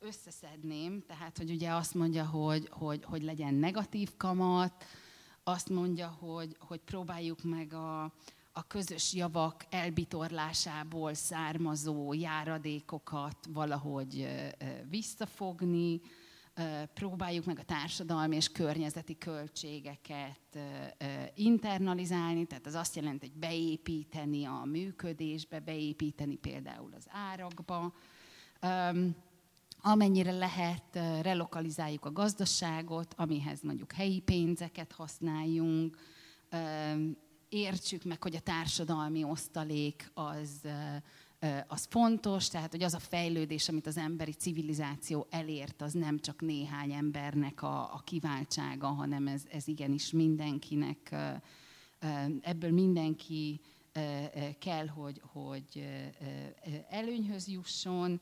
összeszedném, 0.09 1.03
tehát 1.07 1.37
hogy 1.37 1.51
ugye 1.51 1.71
azt 1.71 1.93
mondja, 1.93 2.25
hogy, 2.25 2.67
hogy, 2.71 3.03
hogy 3.03 3.23
legyen 3.23 3.53
negatív 3.53 4.09
kamat, 4.17 4.85
azt 5.43 5.69
mondja, 5.69 6.07
hogy, 6.07 6.55
hogy 6.59 6.79
próbáljuk 6.79 7.43
meg 7.43 7.73
a, 7.73 8.03
a 8.51 8.67
közös 8.67 9.13
javak 9.13 9.65
elbitorlásából 9.69 11.13
származó 11.13 12.13
járadékokat 12.13 13.37
valahogy 13.49 14.27
visszafogni, 14.89 16.01
próbáljuk 16.93 17.45
meg 17.45 17.59
a 17.59 17.63
társadalmi 17.63 18.35
és 18.35 18.51
környezeti 18.51 19.17
költségeket 19.17 20.57
internalizálni, 21.35 22.45
tehát 22.45 22.65
az 22.65 22.73
azt 22.73 22.95
jelenti, 22.95 23.27
hogy 23.27 23.39
beépíteni 23.39 24.45
a 24.45 24.61
működésbe, 24.65 25.59
beépíteni 25.59 26.35
például 26.35 26.93
az 26.97 27.05
árakba, 27.09 27.93
amennyire 29.81 30.31
lehet, 30.31 30.99
relokalizáljuk 31.21 32.05
a 32.05 32.11
gazdaságot, 32.11 33.13
amihez 33.17 33.61
mondjuk 33.61 33.91
helyi 33.91 34.19
pénzeket 34.19 34.91
használjunk, 34.91 35.97
értsük 37.49 38.03
meg, 38.03 38.23
hogy 38.23 38.35
a 38.35 38.39
társadalmi 38.39 39.23
osztalék 39.23 40.11
az, 40.13 40.51
az 41.67 41.85
fontos, 41.89 42.47
tehát 42.47 42.71
hogy 42.71 42.83
az 42.83 42.93
a 42.93 42.99
fejlődés, 42.99 43.69
amit 43.69 43.87
az 43.87 43.97
emberi 43.97 44.31
civilizáció 44.31 45.27
elért, 45.29 45.81
az 45.81 45.93
nem 45.93 46.19
csak 46.19 46.41
néhány 46.41 46.91
embernek 46.91 47.61
a, 47.61 47.81
a 47.81 48.01
kiváltsága, 48.03 48.87
hanem 48.87 49.27
ez, 49.27 49.43
ez 49.51 49.67
igenis 49.67 50.11
mindenkinek, 50.11 51.15
ebből 52.41 52.71
mindenki 52.71 53.59
kell, 54.59 54.87
hogy, 54.87 55.21
hogy 55.31 55.87
előnyhöz 56.89 57.47
jusson, 57.47 58.21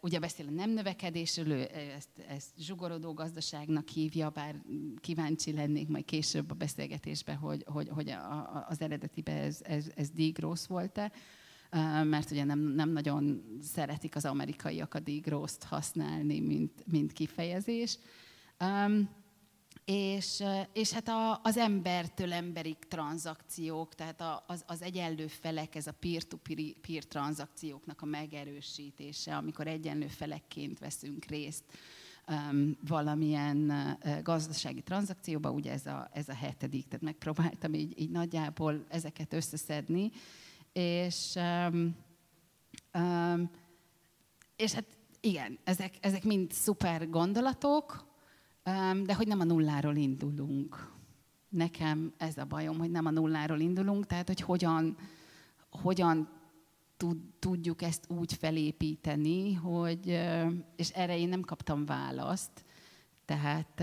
ugye 0.00 0.18
beszél 0.18 0.46
a 0.46 0.50
nem 0.50 0.70
növekedésről, 0.70 1.62
ezt, 1.62 2.08
ezt 2.28 2.50
zsugorodó 2.58 3.12
gazdaságnak 3.12 3.88
hívja, 3.88 4.30
bár 4.30 4.62
kíváncsi 5.00 5.52
lennék 5.52 5.88
majd 5.88 6.04
később 6.04 6.50
a 6.50 6.54
beszélgetésben, 6.54 7.36
hogy, 7.36 7.64
hogy, 7.66 7.88
hogy 7.88 8.10
a, 8.10 8.32
a, 8.32 8.66
az 8.68 8.80
eredetiben 8.80 9.36
ez, 9.36 9.60
ez, 9.62 9.90
ez 9.94 10.10
degrowth 10.10 10.68
volt-e, 10.68 11.12
mert 12.04 12.30
ugye 12.30 12.44
nem, 12.44 12.58
nem 12.58 12.90
nagyon 12.90 13.42
szeretik 13.62 14.16
az 14.16 14.24
amerikaiak 14.24 14.94
a 14.94 15.00
degrowth 15.00 15.66
használni, 15.66 16.40
mint, 16.40 16.84
mint 16.86 17.12
kifejezés. 17.12 17.98
Um, 18.60 19.08
és, 19.92 20.42
és 20.72 20.92
hát 20.92 21.08
a, 21.08 21.40
az 21.42 21.56
embertől 21.56 22.32
emberig 22.32 22.76
tranzakciók, 22.88 23.94
tehát 23.94 24.22
az, 24.46 24.64
az 24.66 24.82
egyenlő 24.82 25.26
felek, 25.26 25.74
ez 25.74 25.86
a 25.86 25.92
peer-to-peer 25.92 26.74
-peer 26.80 27.04
tranzakcióknak 27.04 28.02
a 28.02 28.06
megerősítése, 28.06 29.36
amikor 29.36 29.66
egyenlő 29.66 30.06
felekként 30.06 30.78
veszünk 30.78 31.24
részt 31.24 31.64
um, 32.28 32.76
valamilyen 32.86 33.56
uh, 33.70 34.22
gazdasági 34.22 34.82
tranzakcióba, 34.82 35.50
ugye 35.50 35.72
ez 35.72 35.86
a, 35.86 36.08
ez 36.12 36.28
a 36.28 36.34
hetedik, 36.34 36.86
tehát 36.86 37.04
megpróbáltam 37.04 37.74
így, 37.74 38.00
így 38.00 38.10
nagyjából 38.10 38.84
ezeket 38.88 39.32
összeszedni, 39.32 40.10
és, 40.72 41.34
um, 41.36 41.96
um, 42.94 43.50
és 44.56 44.72
hát 44.72 44.86
igen, 45.20 45.58
ezek, 45.64 45.94
ezek 46.00 46.24
mind 46.24 46.52
szuper 46.52 47.08
gondolatok, 47.08 48.08
de 49.04 49.14
hogy 49.14 49.26
nem 49.26 49.40
a 49.40 49.44
nulláról 49.44 49.96
indulunk. 49.96 50.92
Nekem 51.48 52.12
ez 52.16 52.38
a 52.38 52.44
bajom, 52.44 52.78
hogy 52.78 52.90
nem 52.90 53.06
a 53.06 53.10
nulláról 53.10 53.60
indulunk, 53.60 54.06
tehát 54.06 54.26
hogy 54.26 54.40
hogyan, 54.40 54.96
hogyan 55.70 56.28
tudjuk 57.38 57.82
ezt 57.82 58.10
úgy 58.10 58.32
felépíteni, 58.32 59.54
hogy, 59.54 60.20
és 60.76 60.90
erre 60.90 61.18
én 61.18 61.28
nem 61.28 61.40
kaptam 61.40 61.84
választ, 61.84 62.64
tehát 63.24 63.82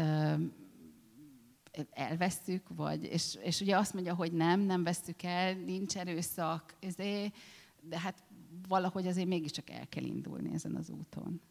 elvesztük, 1.90 2.68
vagy, 2.76 3.04
és, 3.04 3.38
és 3.44 3.62
ugye 3.62 3.78
azt 3.78 3.94
mondja, 3.94 4.16
hogy 4.16 4.32
nem, 4.32 4.60
nem 4.60 4.84
vesztük 4.84 5.24
el, 5.24 5.54
nincs 5.54 5.98
erőszak, 5.98 6.76
ezért, 6.80 7.36
de 7.82 8.00
hát 8.00 8.24
valahogy 8.68 9.08
azért 9.08 9.28
mégiscsak 9.28 9.70
el 9.70 9.88
kell 9.88 10.04
indulni 10.04 10.54
ezen 10.54 10.76
az 10.76 10.90
úton. 10.90 11.42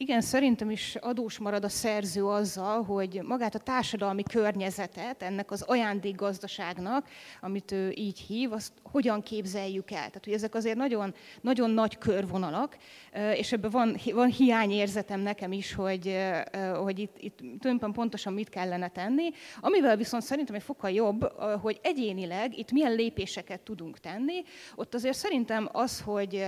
Igen, 0.00 0.20
szerintem 0.20 0.70
is 0.70 0.96
adós 0.96 1.38
marad 1.38 1.64
a 1.64 1.68
szerző 1.68 2.26
azzal, 2.26 2.82
hogy 2.82 3.20
magát 3.22 3.54
a 3.54 3.58
társadalmi 3.58 4.22
környezetet 4.22 5.22
ennek 5.22 5.50
az 5.50 5.62
ajándékgazdaságnak, 5.62 7.08
amit 7.40 7.72
ő 7.72 7.90
így 7.90 8.18
hív, 8.18 8.52
azt 8.52 8.72
hogyan 8.82 9.22
képzeljük 9.22 9.90
el. 9.90 10.06
Tehát, 10.06 10.24
hogy 10.24 10.32
ezek 10.32 10.54
azért 10.54 10.76
nagyon, 10.76 11.14
nagyon 11.40 11.70
nagy 11.70 11.98
körvonalak, 11.98 12.76
és 13.34 13.52
ebben 13.52 13.70
van, 13.70 13.96
van 14.12 14.28
hiányérzetem 14.28 15.20
nekem 15.20 15.52
is, 15.52 15.74
hogy, 15.74 16.16
hogy 16.82 16.98
itt, 16.98 17.16
itt 17.18 17.36
tulajdonképpen 17.36 17.92
pontosan 17.92 18.32
mit 18.32 18.48
kellene 18.48 18.88
tenni, 18.88 19.30
amivel 19.60 19.96
viszont 19.96 20.22
szerintem 20.22 20.54
egy 20.54 20.62
fokkal 20.62 20.90
jobb, 20.90 21.32
hogy 21.60 21.80
egyénileg 21.82 22.58
itt 22.58 22.72
milyen 22.72 22.94
lépéseket 22.94 23.60
tudunk 23.60 23.98
tenni. 23.98 24.42
Ott 24.74 24.94
azért 24.94 25.16
szerintem 25.16 25.68
az, 25.72 26.00
hogy 26.00 26.44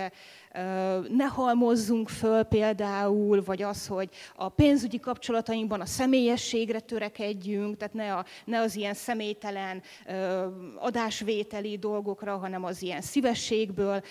ne 1.08 1.24
halmozzunk 1.24 2.08
föl 2.08 2.42
például, 2.42 3.42
vagy 3.44 3.62
az, 3.62 3.86
hogy 3.86 4.08
a 4.36 4.48
pénzügyi 4.48 5.00
kapcsolatainkban 5.00 5.80
a 5.80 5.86
személyességre 5.86 6.80
törekedjünk, 6.80 7.76
tehát 7.76 7.94
ne, 7.94 8.14
a, 8.14 8.24
ne 8.44 8.60
az 8.60 8.76
ilyen 8.76 8.94
személytelen 8.94 9.82
adásvételi 10.76 11.78
dolgokra, 11.78 12.36
hanem 12.36 12.64
az 12.64 12.82
ilyen 12.82 13.00
szívességből 13.00 14.02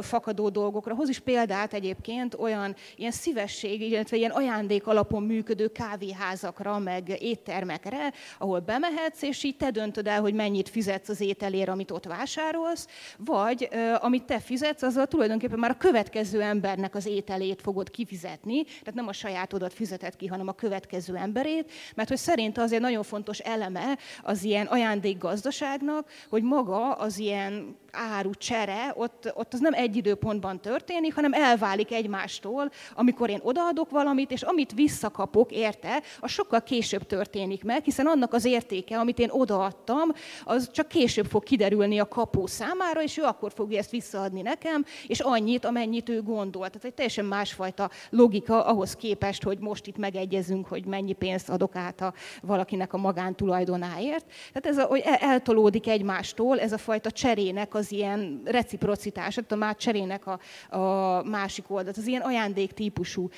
fakadó 0.00 0.48
dolgokra. 0.48 0.94
Hoz 0.94 1.08
is 1.08 1.18
példát 1.18 1.72
egyébként 1.72 2.34
olyan 2.34 2.74
ilyen 2.96 3.10
szívesség, 3.10 3.80
illetve 3.80 4.16
ilyen 4.16 4.30
ajándék 4.30 4.86
alapon 4.86 5.22
működő 5.22 5.68
kávéházakra, 5.68 6.78
meg 6.78 7.16
éttermekre, 7.22 8.12
ahol 8.38 8.60
bemehetsz, 8.60 9.22
és 9.22 9.42
így 9.42 9.56
te 9.56 9.70
döntöd 9.70 10.06
el, 10.06 10.20
hogy 10.20 10.34
mennyit 10.34 10.68
fizetsz 10.68 11.08
az 11.08 11.20
ételért, 11.20 11.68
amit 11.68 11.90
ott 11.90 12.04
vásárolsz, 12.04 12.86
vagy 13.16 13.68
amit 13.98 14.24
te 14.24 14.38
fizetsz, 14.38 14.82
azzal 14.82 15.06
tulajdonképpen 15.06 15.58
már 15.58 15.70
a 15.70 15.76
következő 15.82 16.42
embernek 16.42 16.94
az 16.94 17.06
ételét 17.06 17.60
fogod 17.62 17.90
kifizetni, 17.90 18.64
tehát 18.64 18.94
nem 18.94 19.08
a 19.08 19.12
sajátodat 19.12 19.72
fizeted 19.72 20.16
ki, 20.16 20.26
hanem 20.26 20.48
a 20.48 20.52
következő 20.52 21.16
emberét, 21.16 21.70
mert 21.94 22.08
hogy 22.08 22.18
szerint 22.18 22.58
azért 22.58 22.82
nagyon 22.82 23.02
fontos 23.02 23.38
eleme 23.38 23.98
az 24.22 24.44
ilyen 24.44 24.66
ajándékgazdaságnak, 24.66 26.08
hogy 26.28 26.42
maga 26.42 26.92
az 26.92 27.18
ilyen 27.18 27.76
áru 27.92 28.34
csere, 28.34 28.92
ott, 28.94 29.32
ott 29.34 29.52
az 29.52 29.60
nem 29.60 29.72
egy 29.72 29.96
időpontban 29.96 30.60
történik, 30.60 31.14
hanem 31.14 31.32
elválik 31.32 31.92
egymástól, 31.92 32.70
amikor 32.94 33.30
én 33.30 33.40
odaadok 33.42 33.90
valamit, 33.90 34.30
és 34.30 34.42
amit 34.42 34.72
visszakapok 34.72 35.50
érte, 35.50 36.02
az 36.20 36.30
sokkal 36.30 36.62
később 36.62 37.06
történik 37.06 37.64
meg, 37.64 37.84
hiszen 37.84 38.06
annak 38.06 38.32
az 38.32 38.44
értéke, 38.44 38.98
amit 38.98 39.18
én 39.18 39.30
odaadtam, 39.30 40.12
az 40.44 40.70
csak 40.70 40.88
később 40.88 41.26
fog 41.26 41.42
kiderülni 41.42 41.98
a 41.98 42.08
kapó 42.08 42.46
számára, 42.46 43.02
és 43.02 43.18
ő 43.18 43.22
akkor 43.22 43.52
fogja 43.54 43.78
ezt 43.78 43.90
visszaadni 43.90 44.42
nekem, 44.42 44.84
és 45.06 45.20
annyit, 45.20 45.64
amennyit 45.72 46.08
ő 46.08 46.22
gondol. 46.22 46.66
Tehát 46.66 46.84
egy 46.84 46.94
teljesen 46.94 47.24
másfajta 47.24 47.90
logika 48.10 48.64
ahhoz 48.64 48.96
képest, 48.96 49.42
hogy 49.42 49.58
most 49.58 49.86
itt 49.86 49.96
megegyezünk, 49.96 50.66
hogy 50.66 50.84
mennyi 50.84 51.12
pénzt 51.12 51.50
adok 51.50 51.76
át 51.76 52.00
a 52.00 52.14
valakinek 52.42 52.92
a 52.92 52.96
magántulajdonáért. 52.96 54.24
Tehát 54.52 54.66
ez 54.66 54.78
a, 54.78 54.86
hogy 54.86 55.02
eltolódik 55.04 55.88
egymástól, 55.88 56.60
ez 56.60 56.72
a 56.72 56.78
fajta 56.78 57.10
cserének 57.10 57.74
az 57.74 57.92
ilyen 57.92 58.42
reciprocitás, 58.44 59.36
a 59.48 59.54
már 59.54 59.76
cserének 59.76 60.22
a, 60.26 60.38
a 60.76 61.22
másik 61.22 61.70
oldalt, 61.70 61.96
az 61.96 62.06
ilyen 62.06 62.22
ajándék 62.22 62.72
típusú 62.72 63.28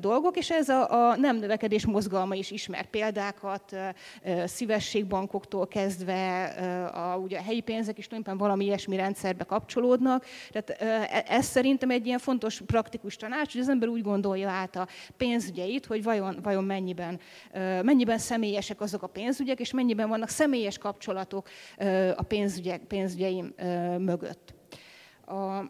dolgok, 0.00 0.36
és 0.36 0.50
ez 0.50 0.68
a, 0.68 1.10
a 1.10 1.16
nem 1.16 1.36
növekedés 1.36 1.86
mozgalma 1.86 2.34
is 2.34 2.50
ismer 2.50 2.86
példákat, 2.86 3.76
szívességbankoktól 4.44 5.66
kezdve 5.68 6.44
a, 6.94 7.16
ugye 7.16 7.38
a 7.38 7.42
helyi 7.42 7.60
pénzek 7.60 7.98
is 7.98 8.06
tulajdonképpen 8.06 8.46
valami 8.46 8.64
ilyesmi 8.64 8.96
rendszerbe 8.96 9.44
kapcsolódnak. 9.44 10.24
Tehát 10.50 10.70
e, 10.70 11.24
ez 11.28 11.46
szerintem 11.72 12.00
egy 12.00 12.06
ilyen 12.06 12.18
fontos 12.18 12.60
praktikus 12.66 13.16
tanács, 13.16 13.52
hogy 13.52 13.60
az 13.60 13.68
ember 13.68 13.88
úgy 13.88 14.02
gondolja 14.02 14.50
át 14.50 14.76
a 14.76 14.88
pénzügyeit, 15.16 15.86
hogy 15.86 16.02
vajon, 16.02 16.38
vajon 16.42 16.64
mennyiben, 16.64 17.20
mennyiben 17.82 18.18
személyesek 18.18 18.80
azok 18.80 19.02
a 19.02 19.06
pénzügyek, 19.06 19.60
és 19.60 19.72
mennyiben 19.72 20.08
vannak 20.08 20.28
személyes 20.28 20.78
kapcsolatok 20.78 21.48
a 22.16 22.22
pénzügyek, 22.22 22.82
pénzügyeim 22.82 23.54
mögött. 23.98 24.54
A... 25.26 25.32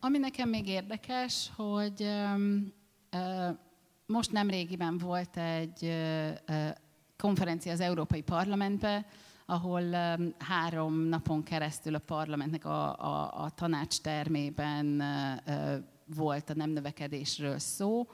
Ami 0.00 0.18
nekem 0.18 0.48
még 0.48 0.68
érdekes, 0.68 1.50
hogy 1.56 2.08
most 4.06 4.32
nem 4.32 4.50
régiben 4.50 4.98
volt 4.98 5.36
egy 5.36 5.94
konferencia 7.16 7.72
az 7.72 7.80
Európai 7.80 8.22
Parlamentben, 8.22 9.06
ahol 9.46 9.90
három 10.38 10.94
napon 10.94 11.42
keresztül 11.42 11.94
a 11.94 11.98
parlamentnek 11.98 12.64
a, 12.64 12.98
a, 12.98 13.42
a 13.44 13.50
tanács 13.50 14.00
termében 14.00 15.02
volt 16.14 16.50
a 16.50 16.54
nem 16.54 16.70
növekedésről 16.70 17.58
szó, 17.58 18.06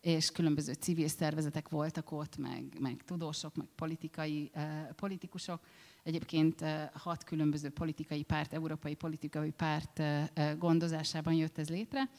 és 0.00 0.30
különböző 0.30 0.72
civil 0.72 1.08
szervezetek 1.08 1.68
voltak 1.68 2.12
ott, 2.12 2.36
meg, 2.36 2.76
meg 2.80 3.02
tudósok, 3.04 3.54
meg 3.54 3.66
politikai, 3.74 4.50
politikusok. 4.96 5.60
Egyébként 6.02 6.64
hat 6.92 7.24
különböző 7.24 7.70
politikai 7.70 8.22
párt, 8.22 8.52
európai 8.52 8.94
politikai 8.94 9.50
párt 9.50 10.02
gondozásában 10.58 11.34
jött 11.34 11.58
ez 11.58 11.68
létre. 11.68 12.10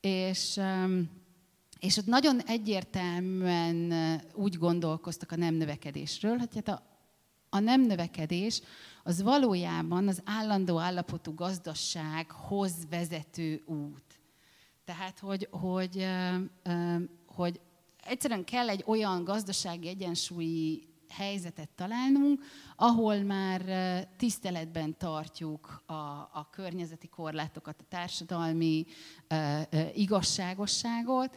És, 0.00 0.60
és 1.78 1.96
ott 1.96 2.06
nagyon 2.06 2.40
egyértelműen 2.40 3.92
úgy 4.34 4.58
gondolkoztak 4.58 5.32
a 5.32 5.36
nem 5.36 5.54
növekedésről, 5.54 6.36
hogy 6.36 6.54
hát 6.54 6.68
a, 6.68 6.91
a 7.54 7.58
nem 7.58 7.80
növekedés 7.80 8.60
az 9.02 9.22
valójában 9.22 10.08
az 10.08 10.22
állandó 10.24 10.78
állapotú 10.78 11.34
gazdasághoz 11.34 12.72
vezető 12.90 13.62
út. 13.66 14.20
Tehát, 14.84 15.18
hogy, 15.18 15.48
hogy, 15.50 16.06
hogy 17.26 17.60
egyszerűen 18.04 18.44
kell 18.44 18.68
egy 18.68 18.82
olyan 18.86 19.24
gazdasági 19.24 19.88
egyensúlyi 19.88 20.82
helyzetet 21.08 21.68
találnunk, 21.68 22.42
ahol 22.76 23.16
már 23.16 23.62
tiszteletben 24.16 24.96
tartjuk 24.98 25.82
a, 25.86 25.92
a 26.32 26.48
környezeti 26.50 27.08
korlátokat, 27.08 27.80
a 27.80 27.84
társadalmi 27.88 28.86
igazságosságot, 29.94 31.36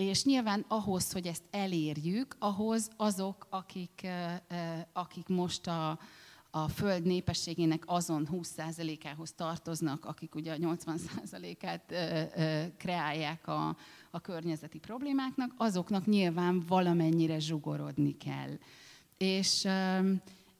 és 0.00 0.24
nyilván 0.24 0.64
ahhoz, 0.68 1.12
hogy 1.12 1.26
ezt 1.26 1.42
elérjük, 1.50 2.36
ahhoz 2.38 2.90
azok, 2.96 3.46
akik, 3.50 4.06
akik 4.92 5.28
most 5.28 5.66
a, 5.66 5.98
a 6.50 6.68
föld 6.68 7.02
népességének 7.02 7.82
azon 7.86 8.28
20%-ához 8.32 9.32
tartoznak, 9.32 10.04
akik 10.04 10.34
ugye 10.34 10.52
a 10.52 10.56
80%-át 10.56 11.94
kreálják 12.76 13.46
a, 13.46 13.76
a 14.10 14.20
környezeti 14.20 14.78
problémáknak, 14.78 15.54
azoknak 15.56 16.06
nyilván 16.06 16.64
valamennyire 16.66 17.38
zsugorodni 17.38 18.16
kell. 18.16 18.58
És, 19.18 19.68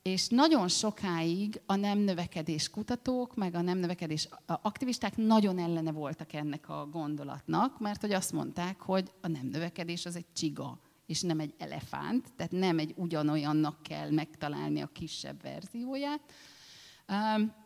és 0.03 0.29
nagyon 0.29 0.69
sokáig 0.69 1.61
a 1.67 1.75
nem 1.75 1.99
növekedés 1.99 2.71
kutatók, 2.71 3.37
meg 3.37 3.55
a 3.55 3.61
nem 3.61 3.79
növekedés 3.79 4.29
aktivisták 4.47 5.17
nagyon 5.17 5.59
ellene 5.59 5.93
voltak 5.93 6.33
ennek 6.33 6.69
a 6.69 6.89
gondolatnak, 6.91 7.81
mert 7.81 8.01
hogy 8.01 8.13
azt 8.13 8.33
mondták, 8.33 8.81
hogy 8.81 9.13
a 9.21 9.29
nem 9.29 9.47
növekedés 9.47 10.07
az 10.07 10.17
egy 10.17 10.33
csiga, 10.33 10.81
és 11.07 11.21
nem 11.21 11.41
egy 11.41 11.55
elefánt, 11.59 12.33
tehát 12.37 12.53
nem 12.53 12.79
egy 12.79 12.95
ugyanolyannak 12.97 13.83
kell 13.83 14.11
megtalálni 14.11 14.81
a 14.81 14.87
kisebb 14.87 15.43
verzióját. 15.43 16.21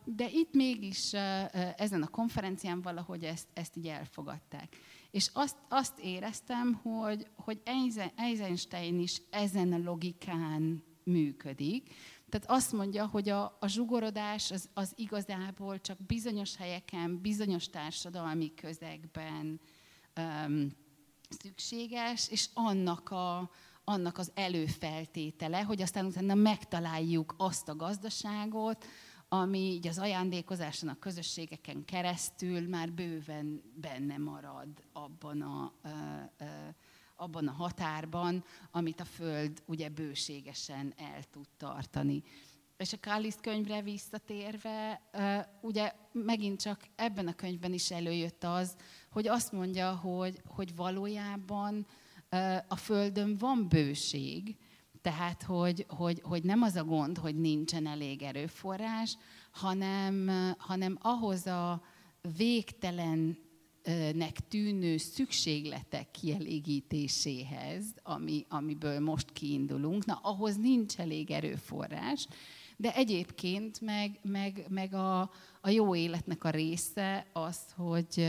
De 0.03 0.29
itt 0.29 0.53
mégis 0.53 1.13
ezen 1.77 2.01
a 2.01 2.07
konferencián 2.07 2.81
valahogy 2.81 3.23
ezt, 3.23 3.47
ezt 3.53 3.75
így 3.75 3.87
elfogadták. 3.87 4.75
És 5.11 5.29
azt, 5.33 5.55
azt 5.69 5.99
éreztem, 5.99 6.73
hogy, 6.73 7.27
hogy 7.35 7.61
Eisenstein 8.15 8.99
is 8.99 9.21
ezen 9.29 9.73
a 9.73 9.77
logikán 9.77 10.83
működik. 11.05 11.93
Tehát 12.29 12.49
azt 12.49 12.71
mondja, 12.71 13.05
hogy 13.05 13.29
a, 13.29 13.57
a 13.59 13.67
zsugorodás 13.67 14.51
az, 14.51 14.69
az 14.73 14.93
igazából 14.95 15.81
csak 15.81 16.05
bizonyos 16.05 16.55
helyeken, 16.55 17.21
bizonyos 17.21 17.69
társadalmi 17.69 18.53
közegben 18.53 19.59
um, 20.17 20.69
szükséges, 21.29 22.29
és 22.29 22.49
annak, 22.53 23.09
a, 23.09 23.49
annak 23.83 24.17
az 24.17 24.31
előfeltétele, 24.33 25.61
hogy 25.61 25.81
aztán 25.81 26.05
utána 26.05 26.33
megtaláljuk 26.33 27.35
azt 27.37 27.69
a 27.69 27.75
gazdaságot, 27.75 28.85
ami 29.29 29.59
így 29.59 29.87
az 29.87 29.97
ajándékozáson, 29.97 30.89
a 30.89 30.99
közösségeken 30.99 31.85
keresztül 31.85 32.67
már 32.67 32.91
bőven 32.91 33.61
benne 33.75 34.17
marad 34.17 34.67
abban 34.93 35.41
a, 35.41 35.73
abban 37.15 37.47
a 37.47 37.51
határban, 37.51 38.43
amit 38.71 38.99
a 38.99 39.05
Föld 39.05 39.63
ugye 39.65 39.89
bőségesen 39.89 40.93
el 40.97 41.23
tud 41.31 41.47
tartani. 41.57 42.23
és 42.77 42.93
a 42.93 42.97
Kalliszt 42.99 43.41
könyvre 43.41 43.81
visszatérve, 43.81 45.01
ugye 45.61 45.91
megint 46.11 46.61
csak 46.61 46.87
ebben 46.95 47.27
a 47.27 47.33
könyvben 47.33 47.73
is 47.73 47.91
előjött 47.91 48.43
az, 48.43 48.75
hogy 49.11 49.27
azt 49.27 49.51
mondja, 49.51 49.95
hogy, 49.95 50.41
hogy 50.45 50.75
valójában 50.75 51.87
a 52.67 52.75
Földön 52.75 53.37
van 53.37 53.67
bőség, 53.69 54.57
tehát 55.01 55.43
hogy, 55.43 55.85
hogy, 55.87 56.21
hogy 56.23 56.43
nem 56.43 56.61
az 56.61 56.75
a 56.75 56.83
gond, 56.83 57.17
hogy 57.17 57.35
nincsen 57.35 57.87
elég 57.87 58.21
erőforrás, 58.21 59.17
hanem, 59.51 60.29
hanem 60.57 60.97
ahhoz 61.01 61.47
a 61.47 61.81
végtelen 62.37 63.44
nek 64.13 64.47
tűnő 64.47 64.97
szükségletek 64.97 66.11
kielégítéséhez, 66.11 67.83
ami, 68.03 68.45
amiből 68.49 68.99
most 68.99 69.31
kiindulunk, 69.31 70.05
na 70.05 70.19
ahhoz 70.23 70.57
nincs 70.57 70.97
elég 70.97 71.31
erőforrás, 71.31 72.27
de 72.77 72.95
egyébként 72.95 73.81
meg, 73.81 74.19
meg, 74.21 74.65
meg 74.69 74.93
a, 74.93 75.21
a 75.61 75.69
jó 75.69 75.95
életnek 75.95 76.43
a 76.43 76.49
része 76.49 77.27
az, 77.33 77.59
hogy, 77.75 78.27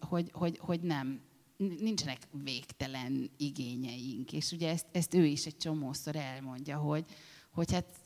hogy, 0.00 0.30
hogy, 0.32 0.58
hogy 0.58 0.80
nem, 0.80 1.20
nincsenek 1.56 2.18
végtelen 2.44 3.30
igényeink. 3.36 4.32
És 4.32 4.52
ugye 4.52 4.70
ezt, 4.70 4.86
ezt 4.92 5.14
ő 5.14 5.24
is 5.24 5.46
egy 5.46 5.56
csomószor 5.56 6.16
elmondja, 6.16 6.76
hogy, 6.78 7.04
hogy 7.52 7.72
hát 7.72 8.00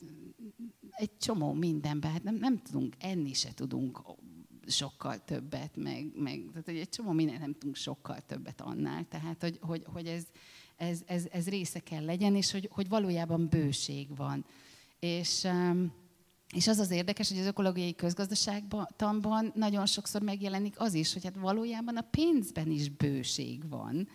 egy 0.89 1.17
csomó 1.17 1.53
mindenben, 1.53 2.11
hát 2.11 2.23
nem, 2.23 2.35
nem 2.35 2.57
tudunk, 2.57 2.95
enni 2.99 3.33
se 3.33 3.53
tudunk 3.53 4.01
sokkal 4.71 5.23
többet, 5.25 5.75
meg, 5.75 6.11
meg 6.15 6.43
tehát 6.49 6.65
hogy 6.65 6.77
egy 6.77 6.89
csomó 6.89 7.11
mindent 7.11 7.39
nem 7.39 7.53
tudunk 7.53 7.75
sokkal 7.75 8.19
többet 8.25 8.61
annál. 8.61 9.05
Tehát, 9.09 9.41
hogy, 9.41 9.57
hogy, 9.61 9.83
hogy 9.85 10.05
ez, 10.07 10.23
ez, 10.75 11.01
ez, 11.05 11.27
ez 11.31 11.49
része 11.49 11.79
kell 11.79 12.05
legyen, 12.05 12.35
és 12.35 12.51
hogy, 12.51 12.69
hogy 12.71 12.89
valójában 12.89 13.47
bőség 13.49 14.15
van. 14.15 14.45
És, 14.99 15.47
és 16.53 16.67
az 16.67 16.79
az 16.79 16.91
érdekes, 16.91 17.29
hogy 17.29 17.39
az 17.39 17.45
ökológiai 17.45 17.95
közgazdaságtanban 17.95 19.51
nagyon 19.55 19.85
sokszor 19.85 20.21
megjelenik 20.21 20.79
az 20.79 20.93
is, 20.93 21.13
hogy 21.13 21.23
hát 21.23 21.35
valójában 21.35 21.97
a 21.97 22.07
pénzben 22.11 22.71
is 22.71 22.89
bőség 22.89 23.69
van. 23.69 24.07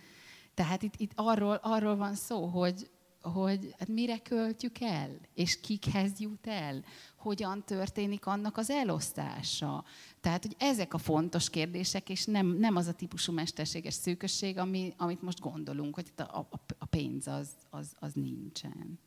Tehát 0.53 0.83
itt, 0.83 0.93
itt 0.97 1.11
arról, 1.15 1.59
arról 1.61 1.95
van 1.95 2.15
szó, 2.15 2.45
hogy, 2.45 2.89
hogy 3.21 3.75
hát 3.79 3.87
mire 3.87 4.17
költjük 4.17 4.79
el, 4.79 5.09
és 5.33 5.59
kikhez 5.59 6.19
jut 6.19 6.47
el, 6.47 6.83
hogyan 7.15 7.63
történik 7.65 8.25
annak 8.25 8.57
az 8.57 8.69
elosztása. 8.69 9.83
Tehát, 10.21 10.41
hogy 10.43 10.55
ezek 10.59 10.93
a 10.93 10.97
fontos 10.97 11.49
kérdések, 11.49 12.09
és 12.09 12.25
nem, 12.25 12.47
nem 12.47 12.75
az 12.75 12.87
a 12.87 12.93
típusú 12.93 13.33
mesterséges 13.33 13.93
szűkösség, 13.93 14.57
ami, 14.57 14.93
amit 14.97 15.21
most 15.21 15.39
gondolunk, 15.39 15.95
hogy 15.95 16.11
a, 16.15 16.21
a, 16.21 16.47
a 16.77 16.85
pénz 16.85 17.27
az, 17.27 17.49
az, 17.69 17.95
az 17.99 18.13
nincsen. 18.13 18.99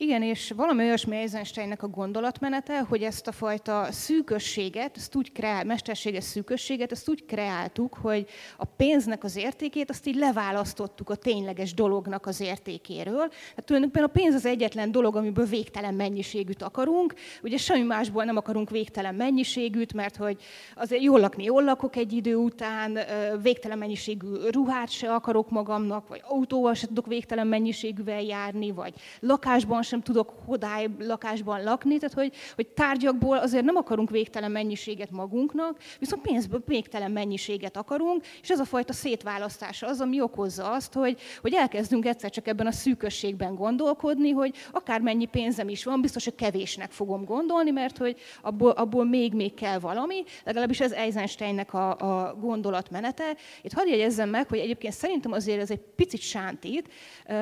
Igen, 0.00 0.22
és 0.22 0.52
valami 0.56 0.84
olyasmi 0.84 1.16
Eisensteinnek 1.16 1.82
a 1.82 1.88
gondolatmenete, 1.88 2.80
hogy 2.80 3.02
ezt 3.02 3.26
a 3.26 3.32
fajta 3.32 3.86
szűkösséget, 3.90 4.96
ezt 4.96 5.14
úgy 5.14 5.32
kreál, 5.32 5.64
mesterséges 5.64 6.24
szűkösséget, 6.24 6.92
ezt 6.92 7.08
úgy 7.08 7.24
kreáltuk, 7.24 7.94
hogy 7.94 8.26
a 8.56 8.64
pénznek 8.64 9.24
az 9.24 9.36
értékét, 9.36 9.90
azt 9.90 10.06
így 10.06 10.14
leválasztottuk 10.14 11.10
a 11.10 11.14
tényleges 11.14 11.74
dolognak 11.74 12.26
az 12.26 12.40
értékéről. 12.40 13.30
Hát 13.56 13.64
tulajdonképpen 13.64 14.08
a 14.08 14.12
pénz 14.12 14.34
az 14.34 14.46
egyetlen 14.46 14.90
dolog, 14.90 15.16
amiből 15.16 15.46
végtelen 15.46 15.94
mennyiségűt 15.94 16.62
akarunk. 16.62 17.14
Ugye 17.42 17.56
semmi 17.56 17.82
másból 17.82 18.24
nem 18.24 18.36
akarunk 18.36 18.70
végtelen 18.70 19.14
mennyiségűt, 19.14 19.92
mert 19.92 20.16
hogy 20.16 20.42
azért 20.74 21.02
jól 21.02 21.20
lakni, 21.20 21.44
jól 21.44 21.64
lakok 21.64 21.96
egy 21.96 22.12
idő 22.12 22.36
után, 22.36 22.98
végtelen 23.42 23.78
mennyiségű 23.78 24.26
ruhát 24.50 24.90
se 24.90 25.14
akarok 25.14 25.50
magamnak, 25.50 26.08
vagy 26.08 26.20
autóval 26.24 26.74
se 26.74 26.86
tudok 26.86 27.06
végtelen 27.06 27.46
mennyiségűvel 27.46 28.22
járni, 28.22 28.70
vagy 28.70 28.94
lakásban 29.20 29.86
sem 29.88 30.02
tudok 30.02 30.34
hodály 30.46 30.88
lakásban 30.98 31.62
lakni, 31.62 31.98
tehát 31.98 32.14
hogy, 32.14 32.32
hogy 32.54 32.66
tárgyakból 32.66 33.38
azért 33.38 33.64
nem 33.64 33.76
akarunk 33.76 34.10
végtelen 34.10 34.50
mennyiséget 34.50 35.10
magunknak, 35.10 35.78
viszont 35.98 36.22
pénzből 36.22 36.62
végtelen 36.66 37.10
mennyiséget 37.10 37.76
akarunk, 37.76 38.24
és 38.42 38.50
ez 38.50 38.58
a 38.58 38.64
fajta 38.64 38.92
szétválasztása 38.92 39.86
az, 39.86 40.00
ami 40.00 40.20
okozza 40.20 40.70
azt, 40.70 40.92
hogy, 40.92 41.20
hogy 41.40 41.54
elkezdünk 41.54 42.06
egyszer 42.06 42.30
csak 42.30 42.46
ebben 42.46 42.66
a 42.66 42.72
szűkösségben 42.72 43.54
gondolkodni, 43.54 44.30
hogy 44.30 44.54
akármennyi 44.72 45.26
pénzem 45.26 45.68
is 45.68 45.84
van, 45.84 46.00
biztos, 46.00 46.24
hogy 46.24 46.34
kevésnek 46.34 46.90
fogom 46.90 47.24
gondolni, 47.24 47.70
mert 47.70 47.98
hogy 47.98 48.16
abból, 48.42 48.70
abból 48.70 49.04
még, 49.04 49.32
még 49.32 49.54
kell 49.54 49.78
valami, 49.78 50.24
legalábbis 50.44 50.80
ez 50.80 50.92
Eisensteinnek 50.92 51.74
a, 51.74 51.90
a 51.90 52.34
gondolatmenete. 52.34 53.36
Itt 53.62 53.72
hadd 53.72 53.88
jegyezzem 53.88 54.28
meg, 54.28 54.48
hogy 54.48 54.58
egyébként 54.58 54.94
szerintem 54.94 55.32
azért 55.32 55.60
ez 55.60 55.70
egy 55.70 55.80
picit 55.96 56.20
sántít, 56.20 56.88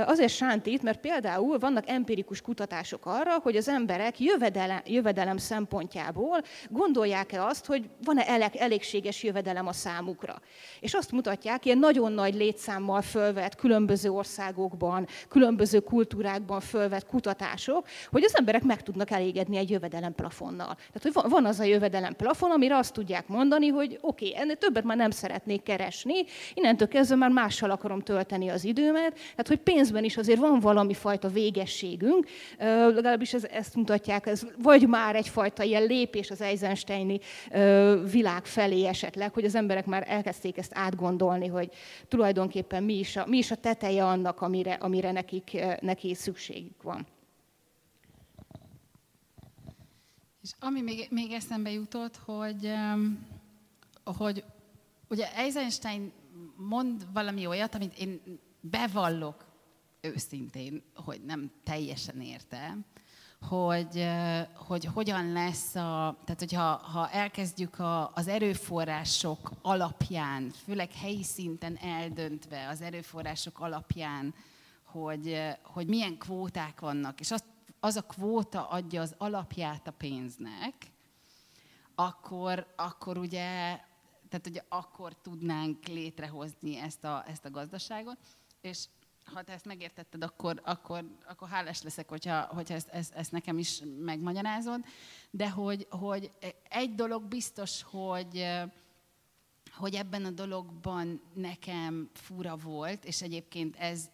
azért 0.06 0.32
sántít, 0.32 0.82
mert 0.82 1.00
például 1.00 1.58
vannak 1.58 1.88
empirikus 1.88 2.35
empirikus 2.36 2.40
kutatások 2.40 3.06
arra, 3.06 3.38
hogy 3.42 3.56
az 3.56 3.68
emberek 3.68 4.20
jövedelem, 4.20 4.80
jövedelem 4.86 5.36
szempontjából 5.36 6.42
gondolják-e 6.70 7.44
azt, 7.44 7.66
hogy 7.66 7.88
van-e 8.04 8.26
elég, 8.26 8.56
elégséges 8.56 9.22
jövedelem 9.22 9.66
a 9.66 9.72
számukra. 9.72 10.40
És 10.80 10.94
azt 10.94 11.12
mutatják, 11.12 11.64
ilyen 11.64 11.78
nagyon 11.78 12.12
nagy 12.12 12.34
létszámmal 12.34 13.02
fölvett 13.02 13.54
különböző 13.54 14.10
országokban, 14.10 15.06
különböző 15.28 15.80
kultúrákban 15.80 16.60
fölvett 16.60 17.06
kutatások, 17.06 17.86
hogy 18.10 18.24
az 18.24 18.36
emberek 18.36 18.62
meg 18.62 18.82
tudnak 18.82 19.10
elégedni 19.10 19.56
egy 19.56 19.70
jövedelem 19.70 20.14
plafonnal. 20.14 20.74
Tehát, 20.92 21.02
hogy 21.02 21.30
van 21.30 21.44
az 21.44 21.60
a 21.60 21.64
jövedelem 21.64 22.16
plafon, 22.16 22.50
amire 22.50 22.76
azt 22.76 22.92
tudják 22.92 23.28
mondani, 23.28 23.68
hogy 23.68 23.98
oké, 24.00 24.28
okay, 24.28 24.40
ennél 24.40 24.56
többet 24.56 24.84
már 24.84 24.96
nem 24.96 25.10
szeretnék 25.10 25.62
keresni, 25.62 26.24
innentől 26.54 26.88
kezdve 26.88 27.16
már 27.16 27.30
mással 27.30 27.70
akarom 27.70 28.00
tölteni 28.00 28.48
az 28.48 28.64
időmet, 28.64 29.12
tehát 29.14 29.48
hogy 29.48 29.58
pénzben 29.58 30.04
is 30.04 30.16
azért 30.16 30.38
van 30.38 30.60
valami 30.60 30.94
fajta 30.94 31.28
végességünk, 31.28 32.25
legalábbis 32.58 33.34
ez, 33.34 33.44
ezt 33.44 33.74
mutatják, 33.74 34.26
ez 34.26 34.46
vagy 34.58 34.88
már 34.88 35.16
egyfajta 35.16 35.62
ilyen 35.62 35.86
lépés 35.86 36.30
az 36.30 36.40
Eisensteini 36.40 37.20
világ 38.10 38.44
felé 38.44 38.86
esetleg, 38.86 39.32
hogy 39.32 39.44
az 39.44 39.54
emberek 39.54 39.86
már 39.86 40.04
elkezdték 40.08 40.56
ezt 40.56 40.72
átgondolni, 40.74 41.46
hogy 41.46 41.70
tulajdonképpen 42.08 42.82
mi 42.82 42.98
is 42.98 43.16
a, 43.16 43.26
mi 43.26 43.36
is 43.36 43.50
a 43.50 43.56
teteje 43.56 44.04
annak, 44.04 44.40
amire, 44.40 44.72
amire 44.72 45.12
nekik, 45.12 45.58
neki 45.80 46.14
szükségük 46.14 46.82
van. 46.82 47.06
És 50.42 50.52
ami 50.60 50.80
még, 50.80 51.06
még 51.10 51.32
eszembe 51.32 51.70
jutott, 51.70 52.16
hogy, 52.24 52.72
hogy 54.04 54.44
ugye 55.08 55.34
Eisenstein 55.34 56.12
mond 56.56 57.06
valami 57.12 57.46
olyat, 57.46 57.74
amit 57.74 57.98
én 57.98 58.20
bevallok 58.60 59.45
őszintén, 60.06 60.82
hogy 60.94 61.20
nem 61.24 61.50
teljesen 61.64 62.20
érte, 62.20 62.76
hogy, 63.40 64.08
hogy 64.54 64.84
hogyan 64.84 65.32
lesz 65.32 65.74
a, 65.74 66.18
tehát 66.24 66.38
hogyha 66.38 66.76
ha 66.76 67.10
elkezdjük 67.10 67.78
a, 67.78 68.12
az 68.14 68.28
erőforrások 68.28 69.50
alapján, 69.62 70.50
főleg 70.50 70.92
helyi 70.92 71.22
szinten 71.22 71.76
eldöntve 71.76 72.68
az 72.68 72.80
erőforrások 72.80 73.60
alapján, 73.60 74.34
hogy, 74.84 75.38
hogy 75.62 75.86
milyen 75.86 76.18
kvóták 76.18 76.80
vannak, 76.80 77.20
és 77.20 77.30
az, 77.30 77.44
az 77.80 77.96
a 77.96 78.02
kvóta 78.02 78.68
adja 78.68 79.00
az 79.00 79.14
alapját 79.18 79.86
a 79.86 79.90
pénznek, 79.90 80.74
akkor, 81.94 82.66
akkor 82.76 83.18
ugye, 83.18 83.80
tehát 84.28 84.46
ugye 84.46 84.60
akkor 84.68 85.16
tudnánk 85.22 85.86
létrehozni 85.86 86.76
ezt 86.78 87.04
a, 87.04 87.24
ezt 87.26 87.44
a 87.44 87.50
gazdaságot, 87.50 88.18
és 88.60 88.84
ha 89.32 89.42
te 89.42 89.52
ezt 89.52 89.64
megértetted, 89.64 90.22
akkor, 90.22 90.60
akkor, 90.64 91.04
akkor 91.28 91.48
hálás 91.48 91.82
leszek, 91.82 92.08
hogyha, 92.08 92.40
hogyha 92.40 92.74
ezt, 92.74 92.88
ezt, 92.88 93.14
ezt 93.14 93.32
nekem 93.32 93.58
is 93.58 93.82
megmagyarázod. 93.98 94.84
De 95.30 95.50
hogy, 95.50 95.86
hogy 95.90 96.30
egy 96.68 96.94
dolog 96.94 97.24
biztos, 97.24 97.82
hogy, 97.82 98.46
hogy 99.70 99.94
ebben 99.94 100.24
a 100.24 100.30
dologban 100.30 101.20
nekem 101.34 102.10
fura 102.12 102.56
volt, 102.56 103.04
és 103.04 103.22
egyébként 103.22 103.76
ez, 103.76 104.10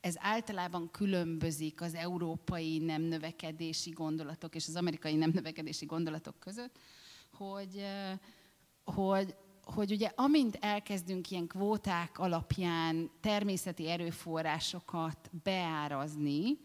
ez 0.00 0.14
általában 0.18 0.90
különbözik 0.90 1.80
az 1.80 1.94
európai 1.94 2.78
nem 2.78 3.02
növekedési 3.02 3.90
gondolatok 3.90 4.54
és 4.54 4.68
az 4.68 4.76
amerikai 4.76 5.14
nem 5.14 5.30
növekedési 5.34 5.86
gondolatok 5.86 6.38
között, 6.38 6.78
hogy, 7.32 7.84
hogy, 8.84 9.34
hogy 9.64 9.92
ugye 9.92 10.10
amint 10.14 10.58
elkezdünk 10.60 11.30
ilyen 11.30 11.46
kvóták 11.46 12.18
alapján 12.18 13.10
természeti 13.20 13.88
erőforrásokat 13.88 15.30
beárazni, 15.42 16.58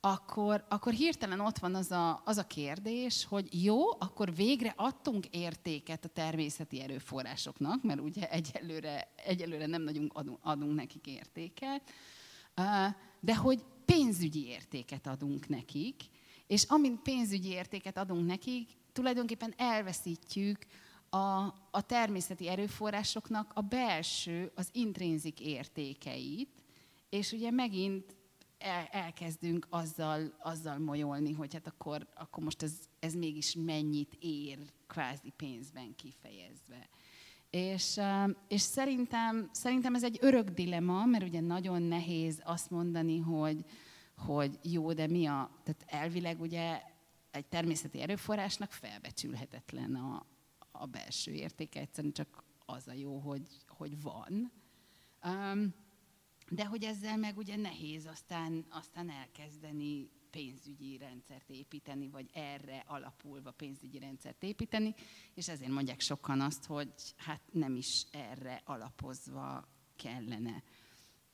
akkor, 0.00 0.64
akkor 0.68 0.92
hirtelen 0.92 1.40
ott 1.40 1.58
van 1.58 1.74
az 1.74 1.90
a, 1.90 2.22
az 2.24 2.36
a 2.36 2.46
kérdés, 2.46 3.24
hogy 3.24 3.64
jó, 3.64 3.90
akkor 3.90 4.34
végre 4.34 4.72
adtunk 4.76 5.26
értéket 5.26 6.04
a 6.04 6.08
természeti 6.08 6.80
erőforrásoknak, 6.80 7.82
mert 7.82 8.00
ugye 8.00 8.30
egyelőre, 8.30 9.12
egyelőre 9.24 9.66
nem 9.66 9.82
nagyon 9.82 10.10
adunk, 10.14 10.38
adunk 10.42 10.74
nekik 10.74 11.06
értéket, 11.06 11.82
de 13.20 13.36
hogy 13.36 13.64
pénzügyi 13.84 14.46
értéket 14.46 15.06
adunk 15.06 15.48
nekik, 15.48 16.02
és 16.46 16.64
amint 16.68 17.02
pénzügyi 17.02 17.48
értéket 17.48 17.98
adunk 17.98 18.26
nekik, 18.26 18.68
tulajdonképpen 18.92 19.54
elveszítjük 19.56 20.58
a, 21.10 21.54
a 21.70 21.80
természeti 21.86 22.48
erőforrásoknak 22.48 23.50
a 23.54 23.60
belső, 23.60 24.52
az 24.54 24.68
intrinzik 24.72 25.40
értékeit, 25.40 26.62
és 27.08 27.32
ugye 27.32 27.50
megint 27.50 28.16
el, 28.58 28.84
elkezdünk 28.90 29.66
azzal, 29.70 30.32
azzal 30.38 30.78
molyolni, 30.78 31.32
hogy 31.32 31.52
hát 31.52 31.66
akkor, 31.66 32.06
akkor 32.14 32.44
most 32.44 32.62
ez, 32.62 32.72
ez 32.98 33.14
mégis 33.14 33.54
mennyit 33.54 34.16
ér 34.20 34.58
kvázi 34.86 35.32
pénzben 35.36 35.94
kifejezve. 35.96 36.88
És, 37.50 38.00
és 38.48 38.60
szerintem, 38.60 39.48
szerintem 39.52 39.94
ez 39.94 40.04
egy 40.04 40.18
örök 40.20 40.48
dilema, 40.48 41.04
mert 41.04 41.24
ugye 41.24 41.40
nagyon 41.40 41.82
nehéz 41.82 42.40
azt 42.44 42.70
mondani, 42.70 43.18
hogy, 43.18 43.64
hogy 44.16 44.58
jó, 44.62 44.92
de 44.92 45.06
mi 45.06 45.26
a... 45.26 45.50
Tehát 45.64 45.84
elvileg 45.86 46.40
ugye 46.40 46.82
egy 47.30 47.46
természeti 47.46 48.00
erőforrásnak 48.00 48.72
felbecsülhetetlen 48.72 49.94
a, 49.94 50.26
a 50.78 50.86
belső 50.86 51.32
értéke, 51.32 51.80
egyszerűen 51.80 52.12
csak 52.12 52.44
az 52.66 52.88
a 52.88 52.92
jó, 52.92 53.18
hogy, 53.18 53.46
hogy 53.66 54.02
van. 54.02 54.52
Um, 55.24 55.74
de 56.50 56.64
hogy 56.66 56.84
ezzel 56.84 57.16
meg 57.16 57.36
ugye 57.36 57.56
nehéz 57.56 58.06
aztán, 58.06 58.66
aztán 58.70 59.10
elkezdeni 59.10 60.10
pénzügyi 60.30 60.96
rendszert 60.96 61.50
építeni, 61.50 62.08
vagy 62.08 62.30
erre 62.32 62.84
alapulva 62.86 63.50
pénzügyi 63.50 63.98
rendszert 63.98 64.42
építeni, 64.42 64.94
és 65.34 65.48
ezért 65.48 65.70
mondják 65.70 66.00
sokan 66.00 66.40
azt, 66.40 66.64
hogy 66.64 66.92
hát 67.16 67.40
nem 67.52 67.76
is 67.76 68.06
erre 68.10 68.62
alapozva 68.64 69.68
kellene. 69.96 70.62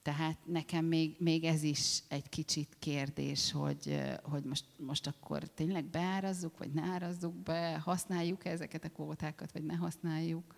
Tehát 0.04 0.36
nekem 0.44 0.84
még, 0.84 1.16
még 1.18 1.44
ez 1.44 1.62
is 1.62 2.02
egy 2.08 2.28
kicsit 2.28 2.76
kérdés, 2.78 3.52
hogy, 3.52 4.00
hogy 4.22 4.44
most, 4.44 4.64
most 4.76 5.06
akkor 5.06 5.42
tényleg 5.42 5.84
beárazzuk, 5.84 6.58
vagy 6.58 6.70
ne 6.72 6.82
árazzuk 6.82 7.34
be, 7.34 7.80
használjuk 7.84 8.44
-e 8.44 8.50
ezeket 8.50 8.84
a 8.84 8.88
kvótákat, 8.88 9.52
vagy 9.52 9.64
ne 9.64 9.74
használjuk. 9.74 10.54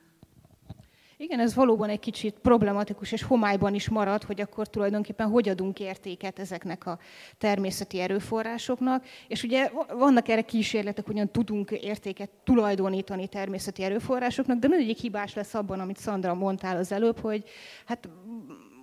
Igen, 1.16 1.40
ez 1.40 1.54
valóban 1.54 1.88
egy 1.88 1.98
kicsit 1.98 2.38
problematikus, 2.38 3.12
és 3.12 3.22
homályban 3.22 3.74
is 3.74 3.88
marad, 3.88 4.22
hogy 4.22 4.40
akkor 4.40 4.68
tulajdonképpen 4.68 5.28
hogy 5.28 5.48
adunk 5.48 5.80
értéket 5.80 6.38
ezeknek 6.38 6.87
a 6.87 6.98
természeti 7.38 8.00
erőforrásoknak. 8.00 9.04
És 9.28 9.42
ugye 9.42 9.70
vannak 9.98 10.28
erre 10.28 10.42
kísérletek, 10.42 11.06
hogyan 11.06 11.30
tudunk 11.30 11.70
értéket 11.70 12.30
tulajdonítani 12.44 13.28
természeti 13.28 13.82
erőforrásoknak, 13.82 14.59
de 14.59 14.68
mindegyik 14.68 14.98
hibás 14.98 15.35
lesz 15.35 15.54
abban, 15.54 15.80
amit 15.80 15.98
Szandra 15.98 16.35
mondtál 16.35 16.76
az 16.76 16.92
előbb, 16.92 17.18
hogy 17.18 17.44
hát 17.85 18.09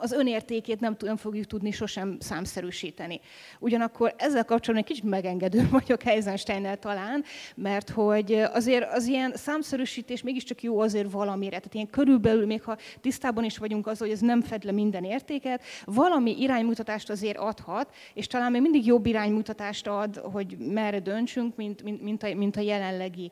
az 0.04 0.12
önértékét 0.12 0.80
nem, 0.80 0.96
nem 1.00 1.18
fogjuk 1.18 1.46
tudni 1.46 1.72
sosem 1.72 2.18
számszerűsíteni. 2.20 3.20
Ugyanakkor 3.60 4.14
ezzel 4.18 4.46
kapcsolatban 4.46 4.78
egy 4.78 4.96
kicsit 4.96 5.10
megengedő 5.10 5.68
vagyok 5.72 6.06
Eisensteinnel 6.06 6.78
talán, 6.78 7.24
mert 7.56 7.90
hogy 7.90 8.34
azért 8.34 8.94
az 8.94 9.08
ilyen 9.08 9.34
számszerűsítés 9.36 10.22
mégiscsak 10.22 10.64
jó 10.64 10.80
azért 10.80 11.12
valamire. 11.12 11.58
Tehát 11.58 11.74
ilyen 11.74 11.90
körülbelül, 11.90 12.46
még 12.46 12.64
ha 12.64 12.78
tisztában 13.02 13.44
is 13.44 13.58
vagyunk 13.58 13.88
az, 13.88 14.00
hogy 14.00 14.10
ez 14.10 14.20
nem 14.20 14.42
fed 14.42 14.64
le 14.64 14.72
minden 14.72 15.04
értéket, 15.04 15.64
valami 15.86 16.42
iránymutatást 16.42 17.10
azért 17.10 17.38
adhat, 17.38 17.96
és 18.14 18.28
talán 18.28 18.52
még 18.52 18.62
mindig 18.62 18.86
jobb 18.86 19.06
iránymutatást 19.06 19.88
ad, 19.88 20.16
hogy 20.16 20.58
merre 20.58 21.00
döntsünk, 21.00 21.56
mint, 21.56 21.84
mint, 21.84 22.02
mint, 22.02 22.24
a, 22.24 22.36
mint 22.36 22.56
a 22.56 22.62
jelenlegi 22.62 23.32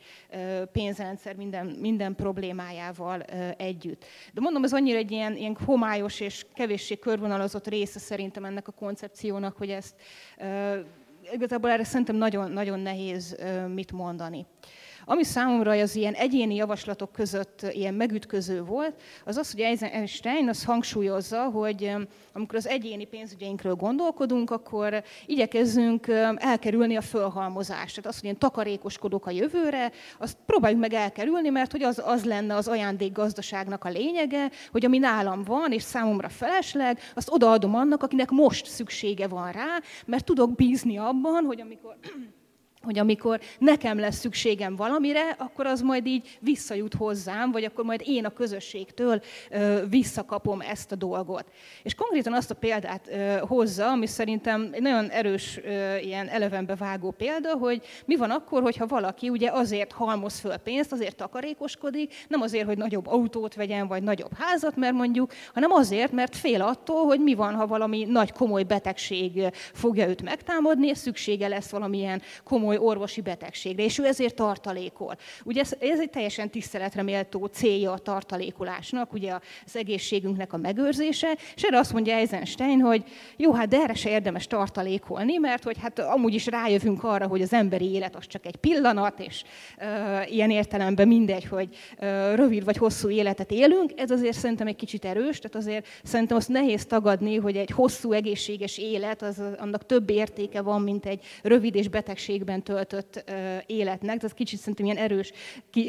pénzrendszer 0.71 1.35
minden, 1.35 1.65
minden 1.65 2.15
problémájával 2.15 3.21
együtt. 3.57 4.05
De 4.33 4.41
mondom, 4.41 4.63
ez 4.63 4.73
annyira 4.73 4.97
egy 4.97 5.11
ilyen, 5.11 5.35
ilyen 5.35 5.57
homályos 5.65 6.19
és 6.19 6.45
kevéssé 6.61 6.99
körvonalazott 6.99 7.67
része 7.67 7.99
szerintem 7.99 8.45
ennek 8.45 8.67
a 8.67 8.71
koncepciónak, 8.71 9.57
hogy 9.57 9.69
ezt 9.69 9.95
igazából 11.33 11.69
erre 11.69 11.83
szerintem 11.83 12.15
nagyon, 12.15 12.51
nagyon 12.51 12.79
nehéz 12.79 13.37
mit 13.67 13.91
mondani. 13.91 14.45
Ami 15.05 15.23
számomra 15.23 15.71
az 15.71 15.95
ilyen 15.95 16.13
egyéni 16.13 16.55
javaslatok 16.55 17.11
között 17.11 17.65
ilyen 17.71 17.93
megütköző 17.93 18.63
volt, 18.63 19.01
az 19.25 19.37
az, 19.37 19.51
hogy 19.51 19.61
Eisenstein 19.61 20.49
az 20.49 20.63
hangsúlyozza, 20.63 21.43
hogy 21.43 21.91
amikor 22.33 22.57
az 22.57 22.67
egyéni 22.67 23.05
pénzügyeinkről 23.05 23.75
gondolkodunk, 23.75 24.51
akkor 24.51 25.03
igyekezzünk 25.25 26.07
elkerülni 26.35 26.95
a 26.95 27.01
fölhalmozást. 27.01 27.95
Tehát 27.95 28.09
az, 28.09 28.19
hogy 28.19 28.29
én 28.29 28.37
takarékoskodok 28.37 29.25
a 29.25 29.31
jövőre, 29.31 29.91
azt 30.19 30.37
próbáljuk 30.45 30.79
meg 30.79 30.93
elkerülni, 30.93 31.49
mert 31.49 31.71
hogy 31.71 31.83
az, 31.83 32.01
az 32.05 32.23
lenne 32.23 32.55
az 32.55 32.67
ajándék 32.67 33.11
gazdaságnak 33.11 33.83
a 33.83 33.89
lényege, 33.89 34.51
hogy 34.71 34.85
ami 34.85 34.97
nálam 34.97 35.43
van, 35.43 35.71
és 35.71 35.83
számomra 35.83 36.29
felesleg, 36.29 36.99
azt 37.15 37.31
odaadom 37.31 37.75
annak, 37.75 38.03
akinek 38.03 38.29
most 38.29 38.65
szüksége 38.65 39.27
van 39.27 39.51
rá, 39.51 39.79
mert 40.05 40.25
tudok 40.25 40.55
bízni 40.55 40.97
abban, 40.97 41.43
hogy 41.45 41.61
amikor 41.61 41.97
hogy 42.83 42.99
amikor 42.99 43.39
nekem 43.59 43.99
lesz 43.99 44.19
szükségem 44.19 44.75
valamire, 44.75 45.35
akkor 45.37 45.65
az 45.65 45.81
majd 45.81 46.05
így 46.07 46.37
visszajut 46.39 46.93
hozzám, 46.93 47.51
vagy 47.51 47.63
akkor 47.63 47.85
majd 47.85 48.01
én 48.05 48.25
a 48.25 48.29
közösségtől 48.29 49.21
ö, 49.49 49.81
visszakapom 49.89 50.61
ezt 50.61 50.91
a 50.91 50.95
dolgot. 50.95 51.45
És 51.83 51.95
konkrétan 51.95 52.33
azt 52.33 52.51
a 52.51 52.55
példát 52.55 53.07
ö, 53.11 53.37
hozza, 53.47 53.87
ami 53.87 54.05
szerintem 54.05 54.69
egy 54.71 54.81
nagyon 54.81 55.09
erős, 55.09 55.59
ö, 55.63 55.95
ilyen 55.97 56.27
elevenbe 56.27 56.75
vágó 56.75 57.11
példa, 57.11 57.53
hogy 57.57 57.81
mi 58.05 58.15
van 58.15 58.29
akkor, 58.29 58.61
hogyha 58.61 58.87
valaki 58.87 59.29
ugye 59.29 59.51
azért 59.51 59.91
halmoz 59.91 60.39
föl 60.39 60.57
pénzt, 60.57 60.91
azért 60.91 61.15
takarékoskodik, 61.15 62.13
nem 62.27 62.41
azért, 62.41 62.65
hogy 62.65 62.77
nagyobb 62.77 63.07
autót 63.07 63.55
vegyen, 63.55 63.87
vagy 63.87 64.03
nagyobb 64.03 64.33
házat, 64.37 64.75
mert 64.75 64.93
mondjuk, 64.93 65.33
hanem 65.53 65.71
azért, 65.71 66.11
mert 66.11 66.35
fél 66.35 66.61
attól, 66.61 67.05
hogy 67.05 67.19
mi 67.19 67.33
van, 67.33 67.53
ha 67.55 67.67
valami 67.67 68.05
nagy 68.09 68.31
komoly 68.31 68.63
betegség 68.63 69.41
fogja 69.73 70.07
őt 70.07 70.21
megtámadni, 70.21 70.87
és 70.87 70.97
szüksége 70.97 71.47
lesz 71.47 71.69
valamilyen 71.69 72.21
komoly 72.43 72.70
komoly 72.71 72.89
orvosi 72.89 73.21
betegségre, 73.21 73.83
és 73.83 73.97
ő 73.97 74.05
ezért 74.05 74.35
tartalékol. 74.35 75.17
Ugye 75.43 75.61
ez, 75.61 75.73
ez 75.79 75.99
egy 75.99 76.09
teljesen 76.09 76.49
tiszteletre 76.49 77.01
méltó 77.01 77.45
célja 77.45 77.91
a 77.91 77.97
tartalékolásnak, 77.97 79.13
ugye 79.13 79.33
az 79.65 79.75
egészségünknek 79.75 80.53
a 80.53 80.57
megőrzése, 80.57 81.37
és 81.55 81.63
erre 81.63 81.77
azt 81.77 81.93
mondja 81.93 82.13
Eisenstein, 82.13 82.79
hogy 82.79 83.03
jó, 83.37 83.53
hát 83.53 83.67
de 83.67 83.77
erre 83.77 83.93
se 83.93 84.09
érdemes 84.09 84.47
tartalékolni, 84.47 85.37
mert 85.37 85.63
hogy 85.63 85.77
hát 85.81 85.99
amúgy 85.99 86.33
is 86.33 86.45
rájövünk 86.45 87.03
arra, 87.03 87.27
hogy 87.27 87.41
az 87.41 87.53
emberi 87.53 87.91
élet 87.91 88.15
az 88.15 88.27
csak 88.27 88.45
egy 88.45 88.55
pillanat, 88.55 89.19
és 89.19 89.43
uh, 89.77 90.33
ilyen 90.33 90.49
értelemben 90.49 91.07
mindegy, 91.07 91.45
hogy 91.45 91.67
uh, 91.69 92.35
rövid 92.35 92.63
vagy 92.63 92.77
hosszú 92.77 93.09
életet 93.09 93.51
élünk, 93.51 93.91
ez 93.95 94.11
azért 94.11 94.37
szerintem 94.37 94.67
egy 94.67 94.75
kicsit 94.75 95.05
erős, 95.05 95.39
tehát 95.39 95.55
azért 95.55 95.87
szerintem 96.03 96.37
azt 96.37 96.49
nehéz 96.49 96.85
tagadni, 96.85 97.35
hogy 97.35 97.57
egy 97.57 97.71
hosszú 97.71 98.11
egészséges 98.11 98.77
élet, 98.77 99.21
az, 99.21 99.41
annak 99.57 99.85
több 99.85 100.09
értéke 100.09 100.61
van, 100.61 100.81
mint 100.81 101.05
egy 101.05 101.23
rövid 101.43 101.75
és 101.75 101.87
betegségben 101.87 102.60
töltött 102.63 103.23
életnek, 103.65 104.17
tehát 104.17 104.35
kicsit 104.35 104.59
szerintem 104.59 104.85
ilyen 104.85 104.97
erős 104.97 105.31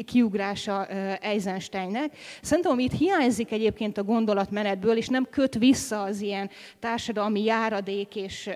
kiugrása 0.05 0.85
Eisensteinnek. 1.21 2.17
Szerintem, 2.41 2.71
ami 2.71 2.83
itt 2.83 2.97
hiányzik 2.97 3.51
egyébként 3.51 3.97
a 3.97 4.03
gondolatmenetből, 4.03 4.97
és 4.97 5.07
nem 5.07 5.27
köt 5.29 5.57
vissza 5.57 6.01
az 6.01 6.21
ilyen 6.21 6.49
társadalmi 6.79 7.43
járadék, 7.43 8.15
és 8.15 8.49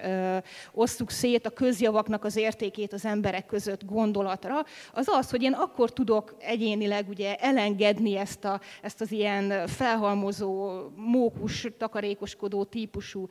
osztuk 0.74 1.12
szét 1.12 1.46
a 1.46 1.50
közjavaknak 1.50 2.24
az 2.24 2.36
értékét 2.36 2.94
az 2.94 3.06
emberek 3.06 3.46
között 3.46 3.86
gondolatra, 3.86 4.66
az 4.94 5.08
az, 5.10 5.30
hogy 5.30 5.42
én 5.42 5.54
akkor 5.54 5.94
tudok 5.94 6.36
egyénileg 6.40 7.10
ugye 7.10 7.36
elengedni 7.36 8.16
ezt, 8.18 8.46
a, 8.46 8.60
ezt 8.82 9.02
az 9.02 9.12
ilyen 9.12 9.68
felhalmozó, 9.68 10.82
mókus, 10.96 11.68
takarékoskodó 11.78 12.64
típusú 12.64 13.28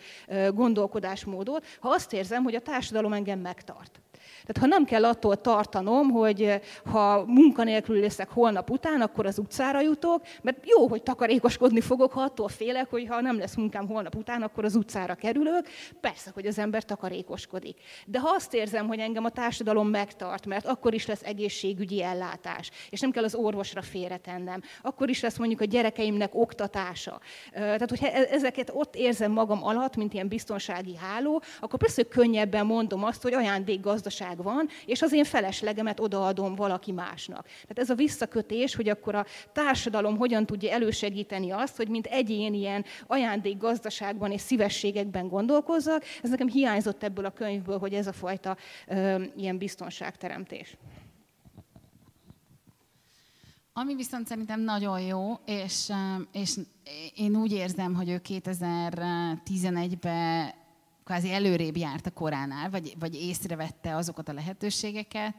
gondolkodásmódot, 0.55 1.67
ha 1.81 1.89
azt 1.89 2.13
érzem, 2.13 2.43
hogy 2.43 2.55
a 2.55 2.61
társadalom 2.61 3.13
engem 3.13 3.39
megtart. 3.39 4.01
Tehát 4.47 4.59
ha 4.59 4.67
nem 4.67 4.85
kell 4.85 5.05
attól 5.05 5.41
tartanom, 5.41 6.11
hogy 6.11 6.43
eh, 6.43 6.61
ha 6.85 7.25
munkanélkül 7.27 8.01
leszek 8.01 8.31
holnap 8.31 8.71
után, 8.71 9.01
akkor 9.01 9.27
az 9.27 9.39
utcára 9.39 9.81
jutok, 9.81 10.23
mert 10.43 10.59
jó, 10.65 10.89
hogy 10.89 11.03
takarékoskodni 11.03 11.81
fogok, 11.81 12.13
ha 12.13 12.21
attól 12.21 12.49
félek, 12.49 12.91
hogy 12.91 13.07
ha 13.09 13.21
nem 13.21 13.39
lesz 13.39 13.55
munkám 13.55 13.89
holnap 13.89 14.15
után, 14.15 14.43
akkor 14.43 14.65
az 14.65 14.77
utcára 14.77 15.15
kerülök. 15.15 15.69
Persze, 16.01 16.31
hogy 16.35 16.47
az 16.47 16.59
ember 16.59 16.85
takarékoskodik. 16.85 17.77
De 18.07 18.21
ha 18.21 18.29
azt 18.29 18.55
érzem, 18.55 18.87
hogy 18.87 18.99
engem 18.99 19.25
a 19.25 19.31
társadalom 19.31 19.89
megtart, 19.89 20.47
mert 20.47 20.67
akkor 20.67 20.95
is 20.95 21.07
lesz 21.07 21.23
egészségügyi 21.23 22.03
ellátás, 22.03 22.71
és 22.91 23.01
nem 23.01 23.11
kell 23.11 23.25
az 23.25 23.35
orvosra 23.35 23.83
félretennem, 23.83 24.63
akkor 24.83 25.09
is 25.09 25.21
lesz 25.21 25.37
mondjuk 25.37 25.61
a 25.61 25.65
gyerekeimnek 25.65 26.35
oktatása. 26.35 27.21
Tehát, 27.53 27.91
hogyha 27.91 28.09
e-, 28.09 28.29
ezeket 28.31 28.71
ott 28.75 28.97
érzem 28.97 29.33
magam 29.33 29.65
alatt, 29.65 29.97
mint 29.97 30.13
ilyen 30.15 30.29
biztonsági 30.29 30.97
háló, 30.97 31.43
akkor 31.61 31.79
persze 31.79 32.03
könnyebben 32.03 32.67
mondom 32.67 33.05
azt, 33.05 33.23
hogy 33.23 33.35
ajándékgazdaság 33.35 34.16
meg 34.37 34.43
van, 34.43 34.69
és 34.87 35.03
az 35.03 35.13
én 35.13 35.25
feleslegemet 35.25 36.01
odaadom 36.01 36.55
valaki 36.55 36.93
másnak. 36.93 37.43
Tehát 37.43 37.79
ez 37.79 37.91
a 37.91 37.95
visszakötés, 37.95 38.75
hogy 38.75 38.89
akkor 38.89 39.15
a 39.15 39.27
társadalom 39.53 40.17
hogyan 40.17 40.47
tudja 40.47 40.71
elősegíteni 40.71 41.51
azt, 41.51 41.77
hogy 41.77 41.89
mint 41.89 42.07
egyén 42.07 42.55
ilyen 42.55 42.85
ajándék 43.07 43.59
gazdaságban 43.59 44.31
és 44.31 44.41
szívességekben 44.41 45.29
gondolkozzak, 45.29 46.05
ez 46.23 46.31
nekem 46.31 46.49
hiányzott 46.49 47.03
ebből 47.03 47.25
a 47.25 47.31
könyvből, 47.31 47.79
hogy 47.79 47.95
ez 47.95 48.07
a 48.07 48.13
fajta 48.13 48.57
ö, 48.87 49.23
ilyen 49.37 49.59
biztonságteremtés. 49.59 50.77
Ami 53.73 53.95
viszont 53.95 54.27
szerintem 54.27 54.61
nagyon 54.61 55.01
jó, 55.01 55.35
és, 55.45 55.93
és 56.33 56.59
én 57.15 57.37
úgy 57.37 57.53
érzem, 57.53 57.95
hogy 57.95 58.09
ő 58.09 58.21
2011-ben 58.29 60.65
kvázi 61.07 61.33
előrébb 61.33 61.77
járt 61.77 62.07
a 62.07 62.11
koránál, 62.11 62.71
vagy, 62.71 62.95
vagy 62.99 63.15
észrevette 63.15 63.97
azokat 63.97 64.29
a 64.29 64.33
lehetőségeket, 64.33 65.35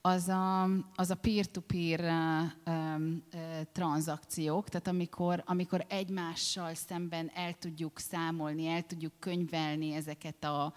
az 0.00 0.28
a, 0.28 0.62
az 0.94 1.10
a 1.10 1.14
peer-to-peer 1.14 2.00
uh, 2.00 2.74
um, 2.74 3.22
uh, 3.34 3.40
tranzakciók, 3.72 4.68
tehát 4.68 4.86
amikor, 4.88 5.42
amikor 5.46 5.84
egymással 5.88 6.74
szemben 6.74 7.30
el 7.34 7.52
tudjuk 7.58 7.98
számolni, 7.98 8.66
el 8.66 8.82
tudjuk 8.82 9.12
könyvelni 9.18 9.92
ezeket 9.92 10.44
a, 10.44 10.74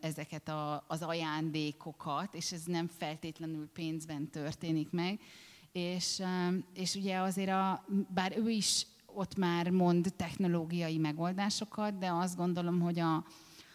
ezeket 0.00 0.48
a, 0.48 0.84
az 0.88 1.02
ajándékokat, 1.02 2.34
és 2.34 2.52
ez 2.52 2.62
nem 2.64 2.88
feltétlenül 2.98 3.68
pénzben 3.72 4.30
történik 4.30 4.90
meg. 4.90 5.20
És, 5.72 6.22
és 6.74 6.94
ugye 6.94 7.18
azért, 7.18 7.50
a, 7.50 7.84
bár 8.14 8.36
ő 8.36 8.50
is 8.50 8.86
ott 9.14 9.36
már 9.36 9.70
mond 9.70 10.12
technológiai 10.16 10.98
megoldásokat, 10.98 11.98
de 11.98 12.12
azt 12.12 12.36
gondolom, 12.36 12.80
hogy 12.80 12.98
a, 12.98 13.24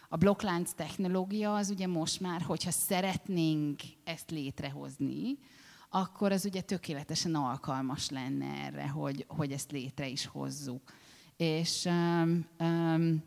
a 0.08 0.16
blokklánc 0.16 0.72
technológia 0.72 1.54
az 1.54 1.70
ugye 1.70 1.86
most 1.86 2.20
már, 2.20 2.40
hogyha 2.40 2.70
szeretnénk 2.70 3.80
ezt 4.04 4.30
létrehozni, 4.30 5.38
akkor 5.90 6.32
az 6.32 6.44
ugye 6.44 6.60
tökéletesen 6.60 7.34
alkalmas 7.34 8.10
lenne 8.10 8.46
erre, 8.46 8.88
hogy, 8.88 9.24
hogy 9.28 9.52
ezt 9.52 9.70
létre 9.70 10.08
is 10.08 10.26
hozzuk. 10.26 10.92
És 11.36 11.84
um, 11.84 12.46
um, 12.60 13.22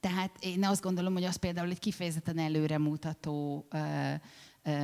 tehát 0.00 0.36
én 0.40 0.64
azt 0.64 0.82
gondolom, 0.82 1.12
hogy 1.12 1.24
az 1.24 1.36
például 1.36 1.70
egy 1.70 1.78
kifejezetten 1.78 2.38
előremutató 2.38 3.66
uh, 3.72 4.14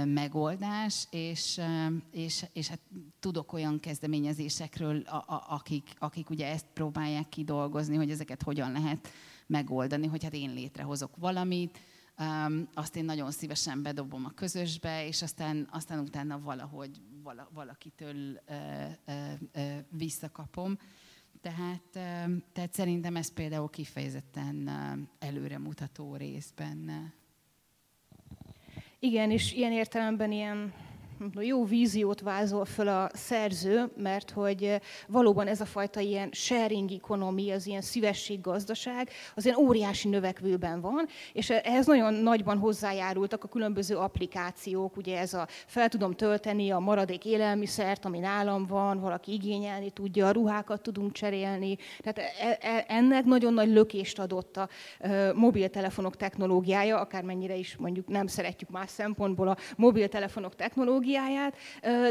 megoldás, 0.05 1.07
és, 1.11 1.61
és, 2.11 2.45
és 2.53 2.69
hát 2.69 2.81
tudok 3.21 3.53
olyan 3.53 3.81
kezdeményezésekről, 3.81 5.01
a, 5.01 5.17
a, 5.17 5.45
akik, 5.49 5.95
akik 5.99 6.31
ugye 6.31 6.47
ezt 6.47 6.67
próbálják 6.73 7.29
kidolgozni, 7.29 7.97
hogy 7.97 8.11
ezeket 8.11 8.43
hogyan 8.43 8.73
lehet 8.73 9.09
megoldani, 9.47 10.07
hogy 10.07 10.23
hát 10.23 10.35
én 10.35 10.53
létrehozok 10.53 11.17
valamit, 11.17 11.79
azt 12.75 12.97
én 12.97 13.05
nagyon 13.05 13.31
szívesen 13.31 13.83
bedobom 13.83 14.25
a 14.25 14.31
közösbe, 14.31 15.07
és 15.07 15.23
aztán, 15.23 15.69
aztán 15.71 15.99
utána 15.99 16.41
valahogy 16.41 17.01
vala, 17.23 17.49
valakitől 17.55 18.41
visszakapom. 19.91 20.79
Tehát, 21.41 21.83
tehát 22.53 22.73
szerintem 22.73 23.17
ez 23.17 23.33
például 23.33 23.71
kifejezetten 23.71 24.71
előremutató 25.19 26.17
részben. 26.17 27.13
Igen, 29.03 29.31
és 29.31 29.53
ilyen 29.53 29.73
értelemben 29.73 30.33
ilyen 30.33 30.73
jó 31.41 31.65
víziót 31.65 32.21
vázol 32.21 32.65
föl 32.65 32.89
a 32.89 33.11
szerző, 33.13 33.91
mert 33.97 34.31
hogy 34.31 34.63
eh, 34.63 34.79
valóban 35.09 35.47
ez 35.47 35.61
a 35.61 35.65
fajta 35.65 36.01
ilyen 36.01 36.29
sharing 36.33 36.91
economy, 36.91 37.51
az 37.51 37.67
ilyen 37.67 37.81
szívességgazdaság, 37.81 39.11
az 39.35 39.45
ilyen 39.45 39.57
óriási 39.57 40.09
növekvőben 40.09 40.81
van, 40.81 41.07
és 41.33 41.51
ehhez 41.51 41.87
nagyon 41.87 42.15
nagyban 42.15 42.59
hozzájárultak 42.59 43.45
a 43.45 43.49
különböző 43.49 43.97
applikációk, 43.97 44.97
ugye 44.97 45.19
ez 45.19 45.35
a 45.35 45.47
fel 45.67 45.89
tudom 45.89 46.13
tölteni 46.13 46.71
a 46.71 46.79
maradék 46.79 47.25
élelmiszert, 47.25 48.05
ami 48.05 48.19
nálam 48.19 48.67
van, 48.67 49.01
valaki 49.01 49.33
igényelni 49.33 49.91
tudja, 49.91 50.27
a 50.27 50.31
ruhákat 50.31 50.83
tudunk 50.83 51.13
cserélni, 51.13 51.77
tehát 51.99 52.19
e, 52.19 52.59
e, 52.69 52.85
ennek 52.89 53.25
nagyon 53.25 53.55
nagy 53.55 53.69
lökést 53.69 54.19
adott 54.19 54.57
a 54.57 54.69
eh, 54.99 55.33
mobiltelefonok 55.35 56.17
technológiája, 56.17 57.01
akármennyire 57.01 57.55
is 57.55 57.77
mondjuk 57.77 58.09
nem 58.09 58.27
szeretjük 58.27 58.71
más 58.71 58.91
szempontból 58.91 59.49
a 59.49 59.57
mobiltelefonok 59.77 60.55
technológiáját, 60.55 61.09
technológiáját, 61.11 61.57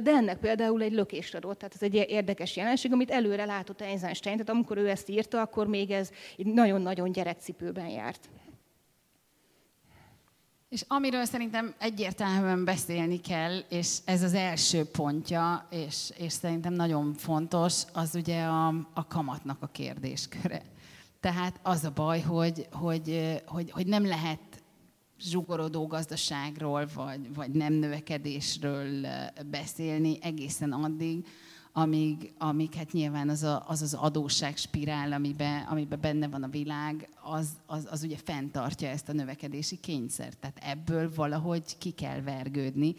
de 0.04 0.12
ennek 0.12 0.38
például 0.38 0.82
egy 0.82 0.92
lökést 0.92 1.36
adott. 1.36 1.58
Tehát 1.58 1.74
ez 1.76 1.82
egy 1.82 1.94
érdekes 1.94 2.56
jelenség, 2.56 2.92
amit 2.92 3.12
előre 3.12 3.46
látott 3.46 3.82
Einstein. 3.82 4.36
Tehát 4.36 4.50
amikor 4.50 4.78
ő 4.78 4.90
ezt 4.90 5.10
írta, 5.10 5.42
akkor 5.42 5.68
még 5.68 5.92
ez 5.92 6.10
nagyon-nagyon 6.38 7.12
gyerekcipőben 7.12 7.88
járt. 7.88 8.30
És 10.70 10.84
amiről 10.88 11.26
szerintem 11.26 11.74
egyértelműen 11.80 12.66
beszélni 12.66 13.22
kell, 13.22 13.60
és 13.70 13.98
ez 14.06 14.24
az 14.24 14.34
első 14.34 14.86
pontja, 14.86 15.68
és, 15.70 16.12
és 16.18 16.34
szerintem 16.34 16.74
nagyon 16.74 17.14
fontos, 17.14 17.84
az 17.94 18.16
ugye 18.16 18.44
a, 18.44 18.68
a 18.94 19.08
kamatnak 19.08 19.58
a 19.62 19.68
kérdésköre. 19.68 20.62
Tehát 21.20 21.60
az 21.64 21.84
a 21.84 21.92
baj, 21.96 22.20
hogy, 22.20 22.68
hogy, 22.72 23.42
hogy, 23.46 23.72
hogy 23.72 23.88
nem 23.88 24.06
lehet 24.06 24.40
zsugorodó 25.22 25.88
gazdaságról, 25.88 26.88
vagy, 26.94 27.34
vagy 27.36 27.52
nem 27.52 27.74
növekedésről 27.74 29.08
beszélni 29.50 30.18
egészen 30.22 30.72
addig, 30.72 31.26
amíg, 31.74 32.34
amíg 32.38 32.74
hát 32.74 32.92
nyilván 32.92 33.30
az 33.30 33.44
a, 33.44 33.64
az, 33.68 33.82
az 33.82 33.94
adósságspirál, 33.94 35.12
amiben, 35.12 35.64
amiben 35.64 36.00
benne 36.02 36.28
van 36.28 36.44
a 36.44 36.48
világ, 36.48 37.10
az, 37.22 37.50
az, 37.66 37.88
az 37.92 38.04
ugye 38.04 38.18
fenntartja 38.24 38.88
ezt 38.88 39.10
a 39.10 39.14
növekedési 39.14 39.80
kényszert. 39.80 40.38
Tehát 40.38 40.60
ebből 40.62 41.12
valahogy 41.16 41.78
ki 41.78 41.92
kell 41.92 42.22
vergődni, 42.22 42.96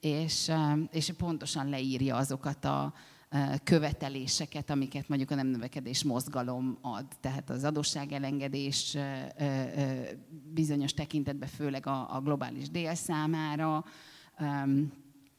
és, 0.00 0.50
és 0.90 1.12
pontosan 1.16 1.68
leírja 1.68 2.16
azokat 2.16 2.64
a, 2.64 2.94
követeléseket, 3.64 4.70
amiket 4.70 5.08
mondjuk 5.08 5.30
a 5.30 5.34
nem 5.34 5.46
növekedés 5.46 6.04
mozgalom 6.04 6.78
ad. 6.80 7.06
Tehát 7.20 7.50
az 7.50 7.64
adósságelengedés 7.64 8.96
bizonyos 10.52 10.94
tekintetben, 10.94 11.48
főleg 11.48 11.86
a, 11.86 12.20
globális 12.24 12.70
dél 12.70 12.94
számára, 12.94 13.84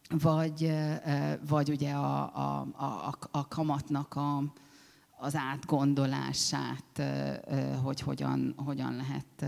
vagy, 0.10 0.72
vagy 1.48 1.70
ugye 1.70 1.92
a, 1.92 2.36
a, 2.36 2.68
a, 2.78 3.18
a 3.32 3.48
kamatnak 3.48 4.16
a, 4.16 4.44
az 5.18 5.36
átgondolását, 5.36 7.02
hogy 7.84 8.00
hogyan, 8.00 8.54
hogyan, 8.58 8.96
lehet, 8.96 9.46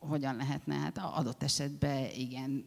hogyan 0.00 0.36
lehetne, 0.36 0.74
hát 0.74 0.98
adott 0.98 1.42
esetben 1.42 2.06
igen, 2.14 2.64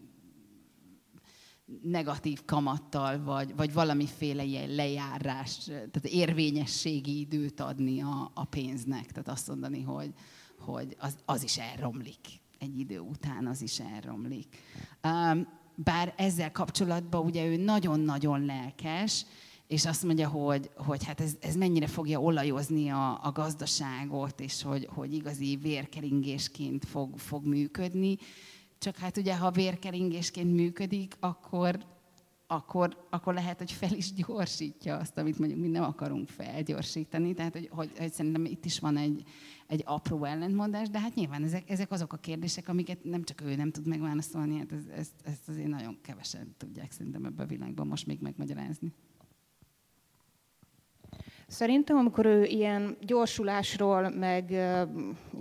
negatív 1.81 2.45
kamattal, 2.45 3.23
vagy, 3.23 3.55
vagy 3.55 3.73
valamiféle 3.73 4.43
ilyen 4.43 4.69
lejárás, 4.69 5.57
tehát 5.65 6.05
érvényességi 6.05 7.19
időt 7.19 7.59
adni 7.59 8.01
a, 8.01 8.31
a 8.33 8.43
pénznek. 8.43 9.12
Tehát 9.12 9.29
azt 9.29 9.47
mondani, 9.47 9.81
hogy, 9.81 10.13
hogy 10.59 10.95
az, 10.99 11.15
az 11.25 11.43
is 11.43 11.57
elromlik. 11.57 12.41
Egy 12.59 12.79
idő 12.79 12.99
után 12.99 13.47
az 13.47 13.62
is 13.62 13.79
elromlik. 13.79 14.57
Bár 15.75 16.13
ezzel 16.17 16.51
kapcsolatban 16.51 17.25
ugye 17.25 17.45
ő 17.45 17.55
nagyon-nagyon 17.55 18.45
lelkes, 18.45 19.25
és 19.67 19.86
azt 19.86 20.03
mondja, 20.03 20.27
hogy, 20.27 20.69
hogy 20.75 21.03
hát 21.05 21.21
ez, 21.21 21.36
ez 21.41 21.55
mennyire 21.55 21.88
fogja 21.88 22.21
olajozni 22.21 22.89
a, 22.89 23.19
a 23.23 23.31
gazdaságot, 23.31 24.39
és 24.39 24.62
hogy, 24.62 24.88
hogy 24.93 25.13
igazi 25.13 25.55
vérkeringésként 25.55 26.86
fog, 26.86 27.17
fog 27.17 27.45
működni. 27.45 28.17
Csak 28.84 28.98
hát 28.98 29.17
ugye, 29.17 29.38
ha 29.38 29.52
vérkeringésként 29.52 30.54
működik, 30.54 31.15
akkor, 31.19 31.86
akkor, 32.48 33.06
akkor 33.10 33.34
lehet, 33.34 33.58
hogy 33.58 33.72
fel 33.72 33.91
is 33.91 34.13
gyorsítja 34.13 34.98
azt, 34.98 35.17
amit 35.17 35.39
mondjuk 35.39 35.60
mi 35.60 35.67
nem 35.67 35.84
akarunk 35.84 36.30
felgyorsítani. 36.30 37.34
Tehát, 37.34 37.54
hogy, 37.54 37.69
hogy, 37.72 37.91
hogy 37.98 38.13
szerintem 38.13 38.46
itt 38.46 38.65
is 38.65 38.80
van 38.80 38.98
egy, 38.98 39.24
egy 39.67 39.82
apró 39.86 40.24
ellentmondás, 40.24 40.89
de 40.89 41.00
hát 41.00 41.15
nyilván 41.15 41.43
ezek, 41.43 41.69
ezek 41.69 41.91
azok 41.91 42.13
a 42.13 42.17
kérdések, 42.17 42.67
amiket 42.67 43.04
nem 43.04 43.24
csak 43.24 43.41
ő 43.41 43.56
nem 43.56 43.72
tud 43.72 43.88
megválaszolni, 43.88 44.58
hát 44.58 44.72
ez, 44.72 44.86
ezt, 44.96 45.13
ezt 45.24 45.50
azért 45.50 45.67
nagyon 45.67 45.98
kevesen 46.02 46.56
tudják 46.58 46.91
szerintem 46.91 47.26
ebben 47.26 47.46
a 47.46 47.50
világban 47.50 47.88
most 47.88 48.08
még 48.08 48.19
megmagyarázni. 48.22 48.93
Szerintem, 51.53 51.97
amikor 51.97 52.25
ő 52.25 52.43
ilyen 52.43 52.97
gyorsulásról, 53.01 54.09
meg 54.09 54.49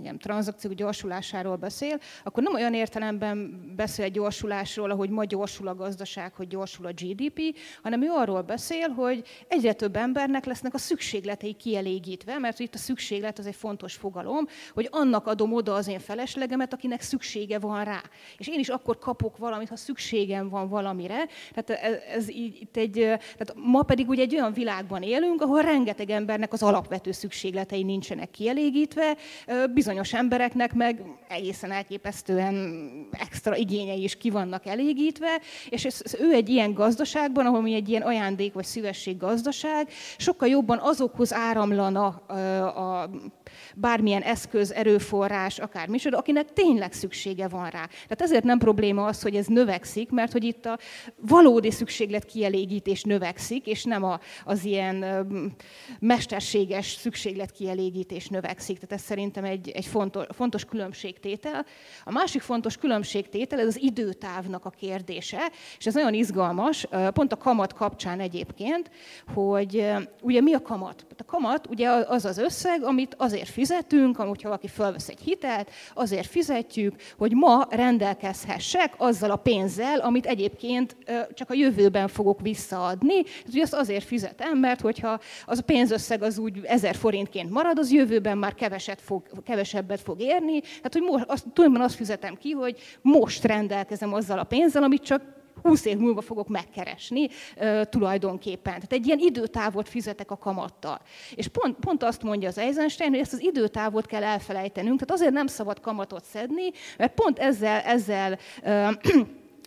ilyen 0.01 0.17
tranzakció 0.19 0.71
gyorsulásáról 0.71 1.55
beszél, 1.55 1.99
akkor 2.23 2.43
nem 2.43 2.53
olyan 2.53 2.73
értelemben 2.73 3.63
beszél 3.75 4.07
gyorsulásról, 4.07 4.91
ahogy 4.91 5.09
ma 5.09 5.25
gyorsul 5.25 5.67
a 5.67 5.75
gazdaság, 5.75 6.33
hogy 6.33 6.47
gyorsul 6.47 6.85
a 6.85 6.91
GDP, 6.91 7.57
hanem 7.83 8.03
ő 8.03 8.09
arról 8.09 8.41
beszél, 8.41 8.87
hogy 8.89 9.23
egyre 9.47 9.73
több 9.73 9.95
embernek 9.95 10.45
lesznek 10.45 10.73
a 10.73 10.77
szükségletei 10.77 11.53
kielégítve, 11.53 12.37
mert 12.37 12.59
itt 12.59 12.73
a 12.73 12.77
szükséglet 12.77 13.39
az 13.39 13.45
egy 13.45 13.55
fontos 13.55 13.93
fogalom, 13.93 14.47
hogy 14.73 14.87
annak 14.91 15.27
adom 15.27 15.53
oda 15.53 15.73
az 15.73 15.87
én 15.87 15.99
feleslegemet, 15.99 16.73
akinek 16.73 17.01
szüksége 17.01 17.59
van 17.59 17.83
rá. 17.83 18.01
És 18.37 18.47
én 18.47 18.59
is 18.59 18.69
akkor 18.69 18.97
kapok 18.97 19.37
valamit, 19.37 19.69
ha 19.69 19.75
szükségem 19.75 20.49
van 20.49 20.69
valamire. 20.69 21.27
Tehát 21.53 21.83
ez, 21.83 21.97
ez 22.15 22.29
így, 22.29 22.61
itt 22.61 22.77
egy, 22.77 22.91
tehát 22.93 23.53
ma 23.55 23.81
pedig 23.81 24.09
ugye 24.09 24.21
egy 24.21 24.35
olyan 24.35 24.53
világban 24.53 25.01
élünk, 25.01 25.41
ahol 25.41 25.61
rengeteg 25.61 26.01
rengeteg 26.03 26.21
embernek 26.21 26.53
az 26.53 26.63
alapvető 26.63 27.11
szükségletei 27.11 27.83
nincsenek 27.83 28.31
kielégítve, 28.31 29.15
bizonyos 29.73 30.13
embereknek 30.13 30.73
meg 30.73 31.01
egészen 31.27 31.71
elképesztően 31.71 33.07
extra 33.11 33.55
igényei 33.55 34.03
is 34.03 34.17
ki 34.17 34.29
vannak 34.29 34.65
elégítve, 34.65 35.39
és 35.69 35.85
ez, 35.85 36.01
ez 36.03 36.15
ő 36.19 36.33
egy 36.33 36.49
ilyen 36.49 36.73
gazdaságban, 36.73 37.45
ahol 37.45 37.61
mi 37.61 37.73
egy 37.73 37.89
ilyen 37.89 38.01
ajándék 38.01 38.53
vagy 38.53 38.65
szívesség 38.65 39.17
gazdaság, 39.17 39.89
sokkal 40.17 40.47
jobban 40.47 40.79
azokhoz 40.81 41.33
áramlana 41.33 42.07
a, 42.07 43.01
a 43.01 43.09
bármilyen 43.75 44.21
eszköz, 44.21 44.71
erőforrás, 44.71 45.59
akár 45.59 45.87
micsoda, 45.87 46.17
akinek 46.17 46.53
tényleg 46.53 46.93
szüksége 46.93 47.47
van 47.47 47.69
rá. 47.69 47.85
Tehát 47.87 48.21
ezért 48.21 48.43
nem 48.43 48.57
probléma 48.57 49.05
az, 49.05 49.21
hogy 49.21 49.35
ez 49.35 49.45
növekszik, 49.45 50.09
mert 50.09 50.31
hogy 50.31 50.43
itt 50.43 50.65
a 50.65 50.77
valódi 51.15 51.71
szükséglet 51.71 52.25
kielégítés 52.25 53.03
növekszik, 53.03 53.67
és 53.67 53.83
nem 53.83 54.03
a, 54.03 54.19
az 54.45 54.65
ilyen 54.65 55.25
mesterséges 55.99 56.91
szükségletkielégítés 56.91 58.27
növekszik. 58.27 58.75
Tehát 58.75 58.91
ez 58.91 59.01
szerintem 59.01 59.43
egy, 59.43 59.69
egy 59.69 59.85
fontos, 59.85 60.25
fontos 60.29 60.65
különbségtétel. 60.65 61.65
A 62.03 62.11
másik 62.11 62.41
fontos 62.41 62.77
különbségtétel 62.77 63.59
ez 63.59 63.67
az 63.67 63.81
időtávnak 63.81 64.65
a 64.65 64.69
kérdése, 64.69 65.51
és 65.77 65.85
ez 65.85 65.93
nagyon 65.93 66.13
izgalmas, 66.13 66.87
pont 67.13 67.33
a 67.33 67.37
kamat 67.37 67.73
kapcsán 67.73 68.19
egyébként, 68.19 68.89
hogy 69.33 69.91
ugye 70.21 70.41
mi 70.41 70.53
a 70.53 70.61
kamat? 70.61 71.05
A 71.17 71.23
kamat 71.25 71.67
ugye 71.67 71.89
az 71.89 72.25
az 72.25 72.37
összeg, 72.37 72.83
amit 72.83 73.15
azért 73.17 73.49
fizetünk, 73.49 74.15
hogyha 74.15 74.47
valaki 74.47 74.67
felvesz 74.67 75.09
egy 75.09 75.19
hitelt, 75.19 75.71
azért 75.93 76.27
fizetjük, 76.27 76.95
hogy 77.17 77.31
ma 77.31 77.67
rendelkezhessek 77.69 78.93
azzal 78.97 79.31
a 79.31 79.35
pénzzel, 79.35 79.99
amit 79.99 80.25
egyébként 80.25 80.95
csak 81.33 81.49
a 81.49 81.53
jövőben 81.53 82.07
fogok 82.07 82.41
visszaadni. 82.41 83.23
Tehát 83.23 83.47
ugye 83.47 83.61
azt 83.61 83.73
azért 83.73 84.03
fizetem, 84.03 84.57
mert 84.57 84.81
hogyha 84.81 85.19
az 85.45 85.57
a 85.57 85.63
pénzösszeg 85.73 86.23
az 86.23 86.37
úgy 86.37 86.59
ezer 86.63 86.95
forintként 86.95 87.49
marad, 87.49 87.77
az 87.79 87.91
jövőben 87.91 88.37
már 88.37 88.53
keveset 88.53 89.01
fog, 89.01 89.23
kevesebbet 89.43 90.01
fog 90.01 90.21
érni. 90.21 90.59
Tehát, 90.59 90.93
hogy 90.93 91.01
most, 91.01 91.25
azt, 91.27 91.43
tulajdonképpen 91.53 91.81
azt 91.81 91.95
fizetem 91.95 92.35
ki, 92.35 92.51
hogy 92.51 92.79
most 93.01 93.43
rendelkezem 93.43 94.13
azzal 94.13 94.39
a 94.39 94.43
pénzzel, 94.43 94.83
amit 94.83 95.03
csak 95.03 95.21
20 95.61 95.85
év 95.85 95.97
múlva 95.97 96.21
fogok 96.21 96.47
megkeresni 96.47 97.27
uh, 97.57 97.81
tulajdonképpen. 97.81 98.73
Tehát 98.73 98.93
egy 98.93 99.05
ilyen 99.05 99.19
időtávot 99.19 99.89
fizetek 99.89 100.31
a 100.31 100.37
kamattal. 100.37 101.01
És 101.35 101.47
pont, 101.47 101.75
pont 101.79 102.03
azt 102.03 102.23
mondja 102.23 102.47
az 102.47 102.57
Eisenstein, 102.57 103.09
hogy 103.09 103.19
ezt 103.19 103.33
az 103.33 103.41
időtávot 103.41 104.05
kell 104.05 104.23
elfelejtenünk, 104.23 104.99
tehát 104.99 105.19
azért 105.19 105.33
nem 105.33 105.47
szabad 105.47 105.79
kamatot 105.79 106.23
szedni, 106.23 106.71
mert 106.97 107.13
pont 107.13 107.39
ezzel, 107.39 107.79
ezzel 107.79 108.39
uh, 108.63 108.93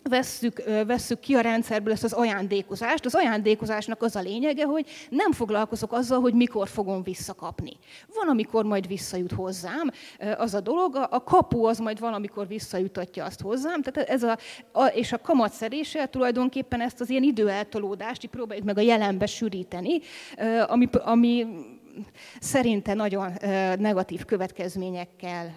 vesszük, 0.07 0.63
vesszük 0.85 1.19
ki 1.19 1.33
a 1.33 1.41
rendszerből 1.41 1.93
ezt 1.93 2.03
az 2.03 2.13
ajándékozást. 2.13 3.05
Az 3.05 3.15
ajándékozásnak 3.15 4.01
az 4.01 4.15
a 4.15 4.19
lényege, 4.19 4.65
hogy 4.65 4.85
nem 5.09 5.31
foglalkozok 5.31 5.91
azzal, 5.91 6.19
hogy 6.19 6.33
mikor 6.33 6.67
fogom 6.67 7.03
visszakapni. 7.03 7.77
Van, 8.15 8.27
amikor 8.27 8.65
majd 8.65 8.87
visszajut 8.87 9.31
hozzám 9.31 9.91
az 10.37 10.53
a 10.53 10.59
dolog, 10.59 10.95
a 11.09 11.23
kapu 11.23 11.65
az 11.65 11.77
majd 11.77 11.99
valamikor 11.99 12.47
visszajutatja 12.47 13.25
azt 13.25 13.41
hozzám, 13.41 13.81
tehát 13.81 14.09
ez 14.09 14.23
a, 14.23 14.37
a, 14.71 14.85
és 14.85 15.13
a 15.13 15.21
kamatszerése 15.21 16.05
tulajdonképpen 16.05 16.81
ezt 16.81 17.01
az 17.01 17.09
ilyen 17.09 17.23
időeltolódást 17.23 18.23
így 18.23 18.29
próbáljuk 18.29 18.65
meg 18.65 18.77
a 18.77 18.81
jelenbe 18.81 19.25
sűríteni, 19.25 19.99
ami, 20.67 20.89
ami 20.91 21.47
szerinte 22.39 22.93
nagyon 22.93 23.31
negatív 23.77 24.25
következményekkel 24.25 25.53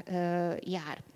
jár. 0.60 1.09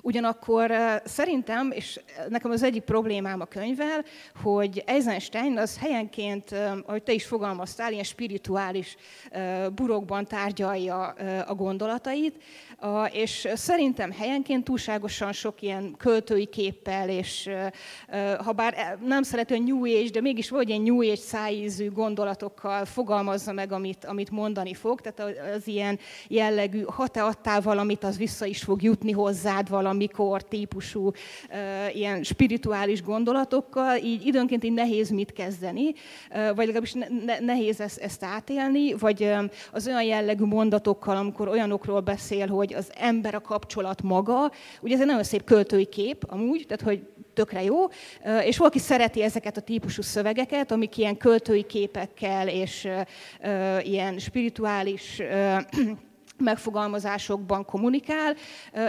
Ugyanakkor 0.00 0.72
szerintem, 1.04 1.70
és 1.70 2.00
nekem 2.28 2.50
az 2.50 2.62
egyik 2.62 2.82
problémám 2.82 3.40
a 3.40 3.44
könyvvel, 3.44 4.04
hogy 4.42 4.82
Eisenstein 4.86 5.58
az 5.58 5.78
helyenként, 5.78 6.54
ahogy 6.86 7.02
te 7.02 7.12
is 7.12 7.24
fogalmaztál, 7.26 7.92
ilyen 7.92 8.04
spirituális 8.04 8.96
burokban 9.74 10.26
tárgyalja 10.26 11.06
a 11.46 11.54
gondolatait, 11.54 12.42
és 13.10 13.48
szerintem 13.54 14.12
helyenként 14.12 14.64
túlságosan 14.64 15.32
sok 15.32 15.62
ilyen 15.62 15.94
költői 15.96 16.46
képpel, 16.46 17.08
és 17.08 17.50
ha 18.44 18.52
bár 18.52 18.74
e, 18.76 18.98
nem 19.04 19.22
szereti 19.22 19.54
a 19.54 19.58
New 19.58 19.84
Age, 19.84 20.10
de 20.10 20.20
mégis 20.20 20.50
vagy 20.50 20.68
ilyen 20.68 20.80
New 20.80 21.00
Age 21.00 21.16
szájízű 21.16 21.90
gondolatokkal 21.90 22.84
fogalmazza 22.84 23.52
meg, 23.52 23.72
amit, 23.72 24.04
amit 24.04 24.30
mondani 24.30 24.74
fog, 24.74 25.00
tehát 25.00 25.36
az 25.56 25.68
ilyen 25.68 25.98
jellegű, 26.28 26.82
ha 26.82 27.06
te 27.06 27.22
adtál 27.22 27.60
valamit, 27.60 28.04
az 28.04 28.16
vissza 28.16 28.44
is 28.44 28.62
fog 28.62 28.82
jutni 28.82 29.12
hozzád 29.12 29.68
valamikor 29.68 30.42
típusú 30.42 31.10
ilyen 31.92 32.22
spirituális 32.22 33.02
gondolatokkal, 33.02 33.96
így 33.96 34.26
időnként 34.26 34.64
így 34.64 34.72
nehéz 34.72 35.10
mit 35.10 35.32
kezdeni, 35.32 35.92
vagy 36.30 36.66
legalábbis 36.66 36.94
nehéz 37.40 37.80
ezt, 37.80 38.24
átélni, 38.24 38.92
vagy 38.92 39.34
az 39.72 39.86
olyan 39.86 40.02
jellegű 40.02 40.44
mondatokkal, 40.44 41.16
amikor 41.16 41.48
olyanokról 41.48 42.00
beszél, 42.00 42.46
hogy 42.46 42.67
hogy 42.68 42.76
az 42.76 42.90
ember 42.96 43.34
a 43.34 43.40
kapcsolat 43.40 44.02
maga, 44.02 44.52
ugye 44.80 44.94
ez 44.94 45.00
egy 45.00 45.06
nagyon 45.06 45.22
szép 45.22 45.44
költői 45.44 45.86
kép 45.86 46.24
amúgy, 46.28 46.64
tehát 46.66 46.84
hogy 46.84 47.02
tökre 47.34 47.62
jó, 47.62 47.86
és 48.44 48.58
valaki 48.58 48.78
szereti 48.78 49.22
ezeket 49.22 49.56
a 49.56 49.60
típusú 49.60 50.02
szövegeket, 50.02 50.70
amik 50.70 50.96
ilyen 50.96 51.16
költői 51.16 51.62
képekkel 51.62 52.48
és 52.48 52.88
ilyen 53.82 54.18
spirituális 54.18 55.22
megfogalmazásokban 56.40 57.64
kommunikál. 57.64 58.34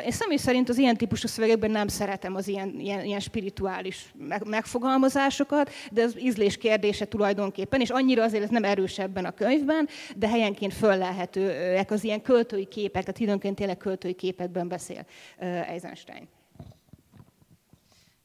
Én 0.05 0.11
személy 0.11 0.37
szerint 0.37 0.69
az 0.69 0.77
ilyen 0.77 0.97
típusú 0.97 1.27
szövegekben 1.27 1.71
nem 1.71 1.87
szeretem 1.87 2.35
az 2.35 2.47
ilyen, 2.47 2.79
ilyen, 2.79 3.03
ilyen 3.05 3.19
spirituális 3.19 4.13
megfogalmazásokat, 4.45 5.71
de 5.91 6.03
az 6.03 6.19
ízlés 6.21 6.57
kérdése 6.57 7.05
tulajdonképpen, 7.05 7.81
és 7.81 7.89
annyira 7.89 8.23
azért 8.23 8.43
ez 8.43 8.49
nem 8.49 8.63
erősebben 8.63 9.25
a 9.25 9.31
könyvben, 9.31 9.87
de 10.15 10.27
helyenként 10.27 10.73
föllelhetőek 10.73 11.91
az 11.91 12.03
ilyen 12.03 12.21
költői 12.21 12.65
képek, 12.65 13.03
tehát 13.03 13.19
időnként 13.19 13.55
tényleg 13.55 13.77
költői 13.77 14.13
képekben 14.13 14.67
beszél 14.67 15.05
Eisenstein. 15.39 16.27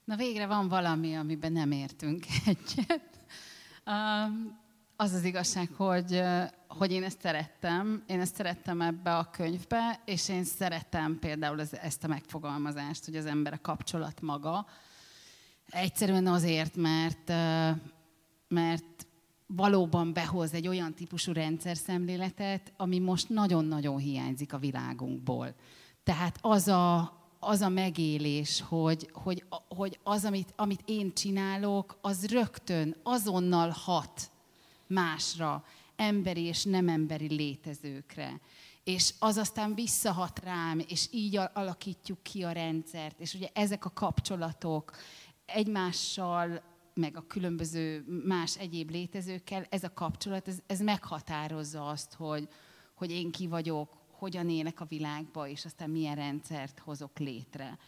Na 0.04 0.16
végre 0.16 0.46
van 0.46 0.68
valami, 0.68 1.14
amiben 1.14 1.52
nem 1.52 1.70
értünk 1.70 2.24
egyet. 2.46 3.02
Um, 3.86 4.62
az 4.96 5.12
az 5.12 5.24
igazság, 5.24 5.70
hogy, 5.76 6.22
hogy 6.68 6.92
én 6.92 7.02
ezt 7.02 7.20
szerettem, 7.20 8.02
én 8.06 8.20
ezt 8.20 8.34
szerettem 8.34 8.80
ebbe 8.80 9.16
a 9.16 9.30
könyvbe, 9.30 10.00
és 10.04 10.28
én 10.28 10.44
szeretem 10.44 11.18
például 11.18 11.60
ezt 11.60 12.04
a 12.04 12.08
megfogalmazást, 12.08 13.04
hogy 13.04 13.16
az 13.16 13.26
ember 13.26 13.52
a 13.52 13.60
kapcsolat 13.62 14.20
maga. 14.20 14.66
Egyszerűen 15.68 16.26
azért, 16.26 16.76
mert, 16.76 17.28
mert 18.48 19.06
valóban 19.46 20.12
behoz 20.12 20.54
egy 20.54 20.68
olyan 20.68 20.94
típusú 20.94 21.32
szemléletet, 21.72 22.72
ami 22.76 22.98
most 22.98 23.28
nagyon-nagyon 23.28 23.98
hiányzik 23.98 24.52
a 24.52 24.58
világunkból. 24.58 25.54
Tehát 26.04 26.38
az 26.40 26.68
a, 26.68 27.12
az 27.40 27.60
a 27.60 27.68
megélés, 27.68 28.60
hogy, 28.68 29.10
hogy, 29.12 29.44
hogy 29.68 29.98
az, 30.02 30.24
amit, 30.24 30.52
amit 30.56 30.82
én 30.84 31.14
csinálok, 31.14 31.98
az 32.00 32.26
rögtön, 32.26 32.96
azonnal 33.02 33.68
hat 33.68 34.32
másra, 34.86 35.64
emberi 35.96 36.42
és 36.42 36.64
nem 36.64 36.88
emberi 36.88 37.34
létezőkre. 37.34 38.40
És 38.84 39.14
az 39.18 39.36
aztán 39.36 39.74
visszahat 39.74 40.38
rám, 40.38 40.84
és 40.88 41.08
így 41.10 41.40
alakítjuk 41.52 42.22
ki 42.22 42.42
a 42.42 42.52
rendszert. 42.52 43.20
És 43.20 43.34
ugye 43.34 43.48
ezek 43.52 43.84
a 43.84 43.92
kapcsolatok 43.92 44.96
egymással, 45.46 46.62
meg 46.94 47.16
a 47.16 47.26
különböző 47.26 48.04
más 48.24 48.56
egyéb 48.56 48.90
létezőkkel, 48.90 49.66
ez 49.68 49.84
a 49.84 49.92
kapcsolat, 49.92 50.48
ez, 50.48 50.58
ez 50.66 50.80
meghatározza 50.80 51.88
azt, 51.88 52.14
hogy, 52.14 52.48
hogy 52.94 53.10
én 53.10 53.30
ki 53.30 53.46
vagyok, 53.46 53.96
hogyan 54.10 54.50
élek 54.50 54.80
a 54.80 54.84
világba, 54.84 55.48
és 55.48 55.64
aztán 55.64 55.90
milyen 55.90 56.14
rendszert 56.14 56.78
hozok 56.78 57.18
létre. 57.18 57.78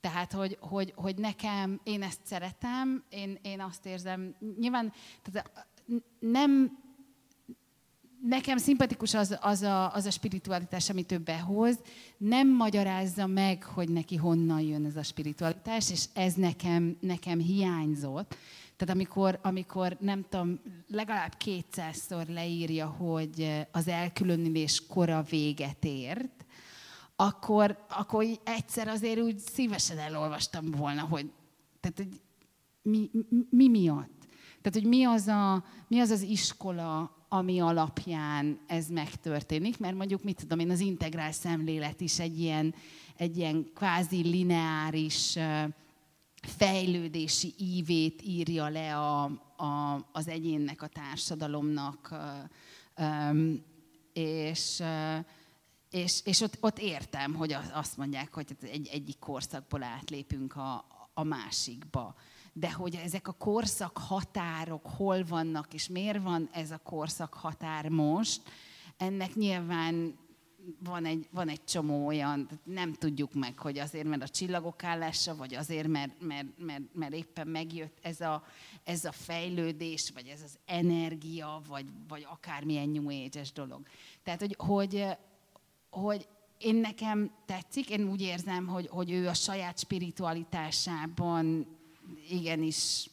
Tehát, 0.00 0.32
hogy, 0.32 0.56
hogy, 0.60 0.92
hogy 0.96 1.16
nekem, 1.16 1.80
én 1.82 2.02
ezt 2.02 2.20
szeretem, 2.24 3.04
én, 3.08 3.38
én 3.42 3.60
azt 3.60 3.86
érzem, 3.86 4.36
nyilván 4.58 4.92
tehát 5.22 5.68
nem, 6.18 6.78
nekem 8.22 8.56
szimpatikus 8.56 9.14
az, 9.14 9.38
az, 9.40 9.62
a, 9.62 9.94
az 9.94 10.06
a 10.06 10.10
spiritualitás, 10.10 10.90
amit 10.90 11.12
ő 11.12 11.18
behoz, 11.18 11.78
nem 12.16 12.48
magyarázza 12.48 13.26
meg, 13.26 13.64
hogy 13.64 13.88
neki 13.88 14.16
honnan 14.16 14.60
jön 14.60 14.84
ez 14.84 14.96
a 14.96 15.02
spiritualitás, 15.02 15.90
és 15.90 16.04
ez 16.14 16.34
nekem, 16.34 16.96
nekem 17.00 17.38
hiányzott. 17.38 18.36
Tehát 18.76 18.94
amikor, 18.94 19.38
amikor, 19.42 19.96
nem 20.00 20.24
tudom, 20.28 20.60
legalább 20.88 21.34
kétszázszor 21.36 22.26
leírja, 22.26 22.86
hogy 22.86 23.66
az 23.72 23.88
elkülönülés 23.88 24.86
kora 24.86 25.22
véget 25.22 25.84
ért, 25.84 26.44
akkor, 27.16 27.84
akkor 27.88 28.26
egyszer 28.44 28.88
azért 28.88 29.20
úgy 29.20 29.38
szívesen 29.38 29.98
elolvastam 29.98 30.70
volna, 30.70 31.02
hogy, 31.02 31.30
tehát, 31.80 31.96
hogy 31.96 32.20
mi, 32.82 33.10
mi, 33.12 33.46
mi 33.50 33.68
miatt. 33.68 34.17
Tehát, 34.62 34.78
hogy 34.78 34.88
mi 34.88 35.04
az, 35.04 35.26
a, 35.26 35.64
mi 35.88 36.00
az 36.00 36.10
az 36.10 36.22
iskola, 36.22 37.16
ami 37.28 37.60
alapján 37.60 38.58
ez 38.66 38.88
megtörténik, 38.88 39.78
mert 39.78 39.96
mondjuk, 39.96 40.22
mit 40.22 40.36
tudom 40.36 40.58
én, 40.58 40.70
az 40.70 40.80
integrál 40.80 41.32
szemlélet 41.32 42.00
is 42.00 42.18
egy 42.18 42.40
ilyen, 42.40 42.74
egy 43.16 43.36
ilyen 43.36 43.70
kvázi 43.74 44.22
lineáris 44.22 45.38
fejlődési 46.40 47.54
ívét 47.58 48.22
írja 48.22 48.68
le 48.68 48.96
a, 48.96 49.24
a, 49.56 50.06
az 50.12 50.28
egyénnek, 50.28 50.82
a 50.82 50.86
társadalomnak, 50.86 52.14
és, 54.12 54.82
és, 55.90 56.20
és 56.24 56.40
ott, 56.40 56.56
ott 56.60 56.78
értem, 56.78 57.34
hogy 57.34 57.56
azt 57.72 57.96
mondják, 57.96 58.34
hogy 58.34 58.56
egy, 58.60 58.88
egyik 58.92 59.18
korszakból 59.18 59.82
átlépünk 59.82 60.56
a, 60.56 60.84
a 61.14 61.22
másikba 61.22 62.14
de 62.58 62.72
hogy 62.72 62.94
ezek 62.94 63.28
a 63.28 63.32
korszak 63.32 63.98
határok 63.98 64.86
hol 64.86 65.24
vannak, 65.24 65.74
és 65.74 65.88
miért 65.88 66.22
van 66.22 66.48
ez 66.52 66.70
a 66.70 66.78
korszak 66.78 67.34
határ 67.34 67.88
most, 67.88 68.42
ennek 68.96 69.34
nyilván 69.34 70.18
van 70.78 71.04
egy, 71.04 71.28
van 71.30 71.48
egy 71.48 71.64
csomó 71.64 72.06
olyan, 72.06 72.48
nem 72.64 72.92
tudjuk 72.92 73.34
meg, 73.34 73.58
hogy 73.58 73.78
azért, 73.78 74.06
mert 74.06 74.22
a 74.22 74.28
csillagok 74.28 74.84
állása, 74.84 75.36
vagy 75.36 75.54
azért, 75.54 75.88
mert, 75.88 76.20
mert, 76.20 76.46
mert, 76.58 76.82
mert 76.92 77.14
éppen 77.14 77.48
megjött 77.48 77.98
ez 78.02 78.20
a, 78.20 78.44
ez 78.84 79.04
a 79.04 79.12
fejlődés, 79.12 80.10
vagy 80.14 80.26
ez 80.26 80.42
az 80.42 80.58
energia, 80.64 81.60
vagy, 81.68 81.86
vagy 82.08 82.26
akármilyen 82.30 82.88
New 82.88 83.24
Age-es 83.24 83.52
dolog. 83.52 83.86
Tehát, 84.22 84.40
hogy, 84.40 84.54
hogy, 84.58 85.04
hogy 85.90 86.28
én 86.58 86.74
nekem 86.74 87.30
tetszik, 87.46 87.90
én 87.90 88.08
úgy 88.08 88.20
érzem, 88.20 88.66
hogy, 88.66 88.88
hogy 88.88 89.10
ő 89.10 89.28
a 89.28 89.34
saját 89.34 89.78
spiritualitásában 89.78 91.66
igenis 92.30 93.10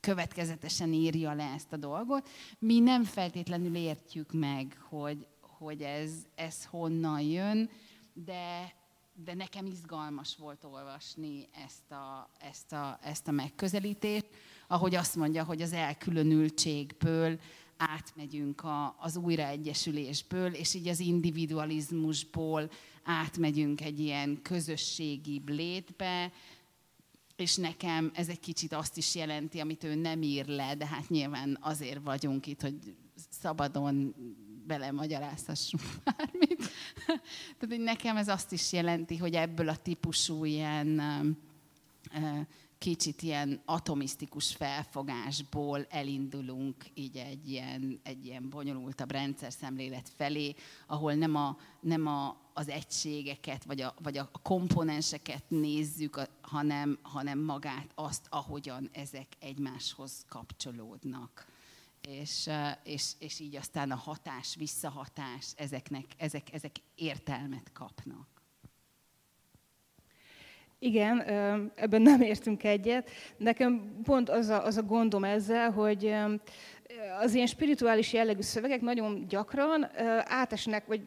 következetesen 0.00 0.92
írja 0.92 1.32
le 1.32 1.52
ezt 1.54 1.72
a 1.72 1.76
dolgot. 1.76 2.28
Mi 2.58 2.78
nem 2.78 3.04
feltétlenül 3.04 3.76
értjük 3.76 4.32
meg, 4.32 4.76
hogy, 4.88 5.26
hogy 5.40 5.82
ez, 5.82 6.10
ez 6.34 6.64
honnan 6.64 7.20
jön, 7.20 7.70
de, 8.12 8.74
de 9.24 9.34
nekem 9.34 9.66
izgalmas 9.66 10.36
volt 10.36 10.64
olvasni 10.64 11.48
ezt 11.64 11.90
a, 11.90 12.30
ezt, 12.38 12.72
a, 12.72 12.98
ezt 13.02 13.28
a 13.28 13.30
megközelítést, 13.30 14.28
ahogy 14.66 14.94
azt 14.94 15.16
mondja, 15.16 15.44
hogy 15.44 15.62
az 15.62 15.72
elkülönültségből 15.72 17.38
átmegyünk 17.76 18.64
a, 18.64 18.96
az 18.98 19.16
újraegyesülésből, 19.16 20.54
és 20.54 20.74
így 20.74 20.88
az 20.88 21.00
individualizmusból 21.00 22.70
átmegyünk 23.04 23.80
egy 23.80 24.00
ilyen 24.00 24.42
közösségi 24.42 25.42
létbe, 25.46 26.32
és 27.40 27.56
nekem 27.56 28.10
ez 28.14 28.28
egy 28.28 28.40
kicsit 28.40 28.72
azt 28.72 28.96
is 28.96 29.14
jelenti, 29.14 29.60
amit 29.60 29.84
ő 29.84 29.94
nem 29.94 30.22
ír 30.22 30.46
le, 30.46 30.74
de 30.74 30.86
hát 30.86 31.08
nyilván 31.08 31.58
azért 31.60 32.02
vagyunk 32.04 32.46
itt, 32.46 32.60
hogy 32.60 32.94
szabadon 33.30 34.14
belemagyarázhassunk 34.66 35.82
bármit. 36.04 36.70
Tehát 37.06 37.68
hogy 37.68 37.80
nekem 37.80 38.16
ez 38.16 38.28
azt 38.28 38.52
is 38.52 38.72
jelenti, 38.72 39.16
hogy 39.16 39.34
ebből 39.34 39.68
a 39.68 39.76
típusú 39.76 40.44
ilyen 40.44 41.02
kicsit 42.80 43.22
ilyen 43.22 43.62
atomisztikus 43.64 44.54
felfogásból 44.54 45.86
elindulunk 45.88 46.84
így 46.94 47.16
egy 47.16 47.50
ilyen, 47.50 48.00
egy 48.02 48.26
ilyen 48.26 48.48
bonyolultabb 48.48 49.10
rendszer 49.10 49.52
szemlélet 49.52 50.08
felé, 50.16 50.54
ahol 50.86 51.14
nem, 51.14 51.34
a, 51.34 51.56
nem 51.80 52.06
a, 52.06 52.36
az 52.54 52.68
egységeket, 52.68 53.64
vagy 53.64 53.80
a, 53.80 53.94
vagy 54.02 54.18
a 54.18 54.30
komponenseket 54.42 55.44
nézzük, 55.48 56.20
hanem, 56.40 56.98
hanem 57.02 57.38
magát 57.38 57.90
azt, 57.94 58.26
ahogyan 58.30 58.88
ezek 58.92 59.26
egymáshoz 59.38 60.24
kapcsolódnak. 60.28 61.46
És, 62.00 62.50
és, 62.82 63.12
és 63.18 63.40
így 63.40 63.56
aztán 63.56 63.90
a 63.90 63.96
hatás, 63.96 64.54
visszahatás, 64.54 65.52
ezeknek, 65.56 66.06
ezek, 66.16 66.52
ezek 66.52 66.76
értelmet 66.94 67.72
kapnak. 67.72 68.39
Igen, 70.82 71.20
ebben 71.74 72.02
nem 72.02 72.20
értünk 72.20 72.64
egyet. 72.64 73.10
Nekem 73.36 74.00
pont 74.02 74.28
az 74.28 74.48
a, 74.48 74.64
az 74.64 74.76
a 74.76 74.82
gondom 74.82 75.24
ezzel, 75.24 75.70
hogy 75.70 76.14
az 77.20 77.34
ilyen 77.34 77.46
spirituális 77.46 78.12
jellegű 78.12 78.40
szövegek 78.40 78.80
nagyon 78.80 79.24
gyakran 79.28 79.90
átesnek, 80.24 80.86
vagy 80.86 81.00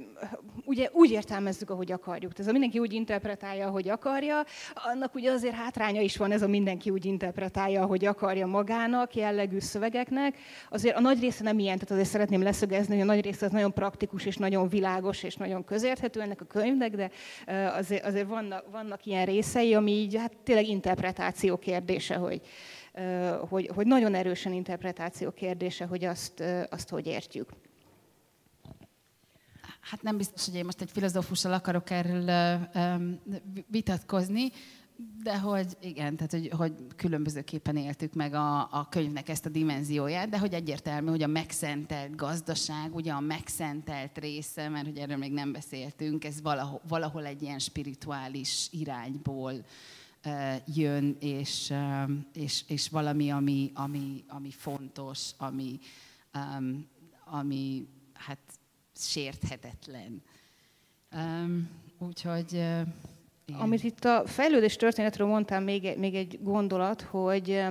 ugye 0.65 0.89
úgy 0.91 1.11
értelmezzük, 1.11 1.69
ahogy 1.69 1.91
akarjuk. 1.91 2.33
Tehát 2.33 2.51
mindenki 2.51 2.79
úgy 2.79 2.93
interpretálja, 2.93 3.67
ahogy 3.67 3.89
akarja, 3.89 4.43
annak 4.73 5.15
ugye 5.15 5.31
azért 5.31 5.55
hátránya 5.55 6.01
is 6.01 6.17
van 6.17 6.31
ez 6.31 6.41
a 6.41 6.47
mindenki 6.47 6.89
úgy 6.89 7.05
interpretálja, 7.05 7.81
ahogy 7.81 8.05
akarja 8.05 8.47
magának, 8.47 9.15
jellegű 9.15 9.59
szövegeknek. 9.59 10.37
Azért 10.69 10.95
a 10.95 10.99
nagy 10.99 11.19
része 11.19 11.43
nem 11.43 11.59
ilyen, 11.59 11.77
tehát 11.77 11.91
azért 11.91 12.09
szeretném 12.09 12.43
leszögezni, 12.43 12.93
hogy 12.93 13.03
a 13.03 13.13
nagy 13.13 13.23
része 13.23 13.45
az 13.45 13.51
nagyon 13.51 13.73
praktikus, 13.73 14.25
és 14.25 14.37
nagyon 14.37 14.67
világos, 14.67 15.23
és 15.23 15.35
nagyon 15.35 15.63
közérthető 15.63 16.21
ennek 16.21 16.41
a 16.41 16.45
könyvnek, 16.45 16.95
de 16.95 17.09
azért, 17.77 18.05
azért 18.05 18.27
vannak, 18.27 18.65
vannak 18.71 19.05
ilyen 19.05 19.25
részei, 19.25 19.73
ami 19.73 19.91
így 19.91 20.15
hát 20.15 20.31
tényleg 20.43 20.67
interpretáció 20.67 21.57
kérdése, 21.57 22.15
hogy, 22.15 22.41
hogy, 23.49 23.71
hogy 23.73 23.87
nagyon 23.87 24.15
erősen 24.15 24.53
interpretáció 24.53 25.31
kérdése, 25.31 25.85
hogy 25.85 26.03
azt, 26.03 26.43
azt 26.69 26.89
hogy 26.89 27.07
értjük. 27.07 27.49
Hát 29.79 30.01
nem 30.01 30.17
biztos, 30.17 30.45
hogy 30.45 30.55
én 30.55 30.65
most 30.65 30.81
egy 30.81 30.91
filozófussal 30.91 31.53
akarok 31.53 31.89
erről 31.89 32.59
vitatkozni, 33.67 34.51
de 35.23 35.39
hogy 35.39 35.77
igen, 35.81 36.15
tehát 36.15 36.31
hogy, 36.31 36.49
hogy 36.57 36.73
különbözőképpen 36.95 37.77
éltük 37.77 38.13
meg 38.13 38.33
a, 38.33 38.59
a 38.59 38.87
könyvnek 38.89 39.29
ezt 39.29 39.45
a 39.45 39.49
dimenzióját, 39.49 40.29
de 40.29 40.39
hogy 40.39 40.53
egyértelmű, 40.53 41.09
hogy 41.09 41.23
a 41.23 41.27
megszentelt 41.27 42.15
gazdaság, 42.15 42.95
ugye 42.95 43.11
a 43.11 43.19
megszentelt 43.19 44.17
része, 44.17 44.69
mert 44.69 44.85
hogy 44.85 44.97
erről 44.97 45.17
még 45.17 45.31
nem 45.31 45.51
beszéltünk, 45.51 46.25
ez 46.25 46.41
valahol, 46.41 46.81
valahol 46.87 47.25
egy 47.25 47.41
ilyen 47.41 47.59
spirituális 47.59 48.67
irányból 48.71 49.53
jön, 50.65 51.17
és, 51.19 51.73
és, 52.33 52.63
és 52.67 52.89
valami, 52.89 53.31
ami, 53.31 53.71
ami, 53.73 54.23
ami 54.27 54.51
fontos, 54.51 55.31
ami, 55.37 55.79
ami 57.25 57.87
hát 58.13 58.39
sérthetetlen. 58.95 60.21
Úgyhogy... 61.97 62.53
Igen. 63.45 63.59
Amit 63.59 63.83
itt 63.83 64.05
a 64.05 64.23
fejlődés 64.25 64.75
történetről 64.75 65.27
mondtam, 65.27 65.63
még, 65.63 65.97
még 65.97 66.15
egy 66.15 66.39
gondolat, 66.41 67.01
hogy 67.01 67.63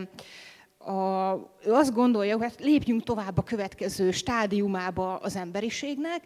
a, 0.87 1.33
ő 1.65 1.73
azt 1.73 1.95
gondolja, 1.95 2.37
hogy 2.37 2.43
hát 2.43 2.61
lépjünk 2.61 3.03
tovább 3.03 3.39
a 3.39 3.43
következő 3.43 4.11
stádiumába 4.11 5.17
az 5.17 5.37
emberiségnek, 5.37 6.23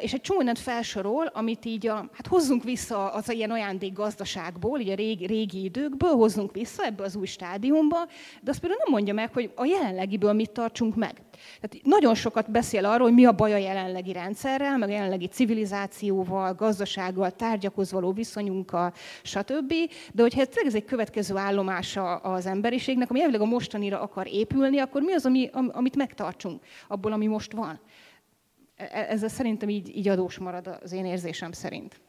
és 0.00 0.12
egy 0.12 0.20
csomó 0.20 0.38
mindent 0.38 0.58
felsorol, 0.58 1.26
amit 1.26 1.64
így 1.64 1.86
a, 1.86 1.94
hát 1.94 2.26
hozzunk 2.26 2.64
vissza 2.64 3.12
az 3.12 3.32
ilyen 3.32 3.50
ajándék 3.50 3.92
gazdaságból, 3.92 4.80
így 4.80 4.88
a 4.88 4.94
régi, 4.94 5.26
régi 5.26 5.64
időkből, 5.64 6.14
hozzunk 6.14 6.52
vissza 6.52 6.84
ebbe 6.84 7.04
az 7.04 7.16
új 7.16 7.26
stádiumba, 7.26 8.06
de 8.42 8.50
azt 8.50 8.60
például 8.60 8.80
nem 8.84 8.92
mondja 8.92 9.14
meg, 9.14 9.32
hogy 9.32 9.50
a 9.54 9.64
jelenlegiből 9.64 10.32
mit 10.32 10.50
tartsunk 10.50 10.96
meg. 10.96 11.22
Tehát 11.60 11.84
nagyon 11.84 12.14
sokat 12.14 12.50
beszél 12.50 12.84
arról, 12.84 13.06
hogy 13.06 13.16
mi 13.16 13.24
a 13.24 13.32
baj 13.32 13.52
a 13.52 13.56
jelenlegi 13.56 14.12
rendszerrel, 14.12 14.78
meg 14.78 14.88
a 14.88 14.92
jelenlegi 14.92 15.26
civilizációval, 15.26 16.54
gazdasággal, 16.54 17.30
tárgyakhoz 17.30 17.92
való 17.92 18.12
viszonyunkkal, 18.12 18.92
stb. 19.22 19.72
De 20.12 20.22
hogyha 20.22 20.42
ez 20.64 20.74
egy 20.74 20.84
következő 20.84 21.36
állomása 21.36 22.16
az 22.16 22.46
emberiségnek, 22.46 23.10
ami 23.10 23.20
elvileg 23.20 23.40
a 23.40 23.44
mostanira 23.44 24.00
akar 24.00 24.26
épülni, 24.26 24.78
akkor 24.78 25.02
mi 25.02 25.12
az, 25.12 25.26
ami, 25.26 25.50
amit 25.52 25.96
megtartsunk 25.96 26.62
abból, 26.88 27.12
ami 27.12 27.26
most 27.26 27.52
van? 27.52 27.80
E, 28.76 28.88
e, 28.92 29.06
ezzel 29.08 29.28
szerintem 29.28 29.68
így, 29.68 29.96
így 29.96 30.08
adós 30.08 30.38
marad 30.38 30.78
az 30.82 30.92
én 30.92 31.04
érzésem 31.04 31.52
szerint. 31.52 32.00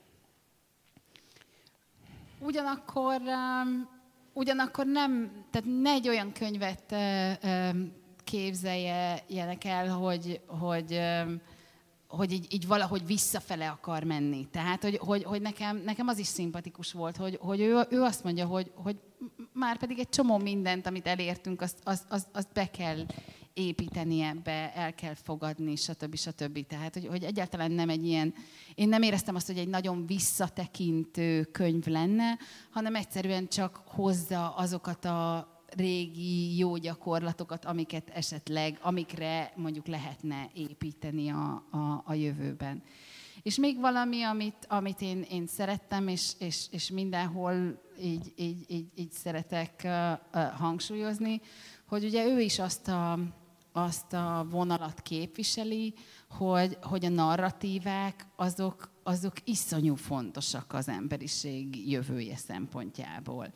Ugyanakkor, 2.39 3.21
um, 3.21 3.89
ugyanakkor 4.33 4.85
nem, 4.85 5.31
tehát 5.51 5.67
ne 5.81 5.91
egy 5.91 6.07
olyan 6.07 6.31
könyvet 6.31 6.93
um, 6.93 7.91
képzeljenek 8.29 9.63
el, 9.63 9.89
hogy, 9.89 10.41
hogy, 10.47 10.99
hogy 12.07 12.31
így, 12.31 12.53
így 12.53 12.67
valahogy 12.67 13.05
visszafele 13.05 13.69
akar 13.69 14.03
menni. 14.03 14.47
Tehát, 14.51 14.83
hogy, 14.83 14.97
hogy, 14.97 15.23
hogy 15.23 15.41
nekem, 15.41 15.77
nekem 15.77 16.07
az 16.07 16.17
is 16.17 16.27
szimpatikus 16.27 16.91
volt, 16.91 17.17
hogy, 17.17 17.37
hogy 17.41 17.59
ő, 17.59 17.85
ő 17.89 18.01
azt 18.01 18.23
mondja, 18.23 18.45
hogy, 18.45 18.71
hogy 18.75 18.99
már 19.53 19.77
pedig 19.77 19.99
egy 19.99 20.09
csomó 20.09 20.37
mindent, 20.37 20.87
amit 20.87 21.07
elértünk, 21.07 21.61
azt, 21.61 21.77
azt, 21.83 22.05
azt, 22.09 22.27
azt 22.33 22.53
be 22.53 22.69
kell 22.69 23.05
építeni 23.53 24.21
ebbe, 24.21 24.73
el 24.73 24.93
kell 24.95 25.13
fogadni, 25.13 25.75
stb. 25.75 26.15
stb. 26.15 26.67
Tehát, 26.67 26.93
hogy, 26.93 27.07
hogy 27.07 27.23
egyáltalán 27.23 27.71
nem 27.71 27.89
egy 27.89 28.05
ilyen, 28.05 28.33
én 28.75 28.89
nem 28.89 29.01
éreztem 29.01 29.35
azt, 29.35 29.47
hogy 29.47 29.57
egy 29.57 29.67
nagyon 29.67 30.05
visszatekintő 30.05 31.43
könyv 31.43 31.85
lenne, 31.85 32.37
hanem 32.71 32.95
egyszerűen 32.95 33.47
csak 33.47 33.81
hozza 33.85 34.55
azokat 34.55 35.05
a 35.05 35.55
régi 35.75 36.57
jó 36.57 36.77
gyakorlatokat, 36.77 37.65
amiket 37.65 38.09
esetleg, 38.09 38.77
amikre 38.81 39.53
mondjuk 39.55 39.87
lehetne 39.87 40.49
építeni 40.53 41.29
a, 41.29 41.63
a, 41.71 42.03
a 42.05 42.13
jövőben. 42.13 42.83
És 43.41 43.57
még 43.57 43.79
valami, 43.79 44.23
amit, 44.23 44.65
amit 44.67 45.01
én, 45.01 45.21
én 45.21 45.47
szerettem, 45.47 46.07
és, 46.07 46.31
és, 46.39 46.65
és 46.71 46.89
mindenhol 46.89 47.81
így, 48.01 48.33
így, 48.35 48.65
így, 48.67 48.87
így 48.95 49.11
szeretek 49.11 49.81
uh, 49.83 50.11
uh, 50.33 50.51
hangsúlyozni, 50.51 51.41
hogy 51.87 52.03
ugye 52.03 52.25
ő 52.25 52.39
is 52.39 52.59
azt 52.59 52.87
a, 52.87 53.19
azt 53.71 54.13
a 54.13 54.47
vonalat 54.49 55.01
képviseli, 55.01 55.93
hogy, 56.29 56.77
hogy 56.81 57.05
a 57.05 57.09
narratívák 57.09 58.27
azok, 58.35 58.91
azok 59.03 59.33
iszonyú 59.43 59.95
fontosak 59.95 60.73
az 60.73 60.87
emberiség 60.87 61.89
jövője 61.89 62.35
szempontjából. 62.35 63.53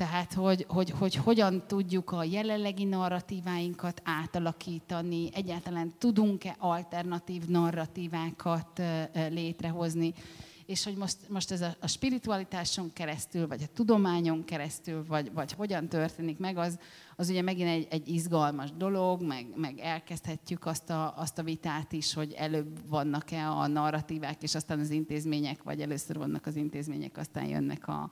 Tehát, 0.00 0.34
hogy, 0.34 0.64
hogy, 0.68 0.90
hogy 0.90 1.14
hogyan 1.14 1.62
tudjuk 1.66 2.10
a 2.10 2.24
jelenlegi 2.24 2.84
narratíváinkat 2.84 4.02
átalakítani, 4.04 5.28
egyáltalán 5.34 5.92
tudunk-e 5.98 6.56
alternatív 6.58 7.42
narratívákat 7.46 8.82
létrehozni. 9.28 10.14
és 10.66 10.84
hogy 10.84 10.96
most, 10.96 11.16
most 11.28 11.50
ez 11.50 11.60
a, 11.60 11.76
a 11.80 11.86
spiritualitáson 11.86 12.92
keresztül, 12.92 13.46
vagy 13.46 13.62
a 13.62 13.72
tudományon 13.74 14.44
keresztül, 14.44 15.04
vagy, 15.06 15.32
vagy 15.32 15.52
hogyan 15.52 15.88
történik 15.88 16.38
meg, 16.38 16.56
az, 16.56 16.78
az 17.16 17.28
ugye 17.28 17.42
megint 17.42 17.68
egy, 17.68 17.86
egy 17.90 18.08
izgalmas 18.08 18.70
dolog, 18.76 19.22
meg, 19.22 19.46
meg 19.56 19.78
elkezdhetjük 19.78 20.66
azt 20.66 20.90
a, 20.90 21.14
azt 21.16 21.38
a 21.38 21.42
vitát 21.42 21.92
is, 21.92 22.14
hogy 22.14 22.32
előbb 22.32 22.88
vannak-e 22.88 23.50
a 23.50 23.66
narratívák, 23.66 24.42
és 24.42 24.54
aztán 24.54 24.78
az 24.78 24.90
intézmények, 24.90 25.62
vagy 25.62 25.80
először 25.80 26.16
vannak 26.16 26.46
az 26.46 26.56
intézmények, 26.56 27.16
aztán 27.16 27.44
jönnek 27.44 27.88
a, 27.88 28.10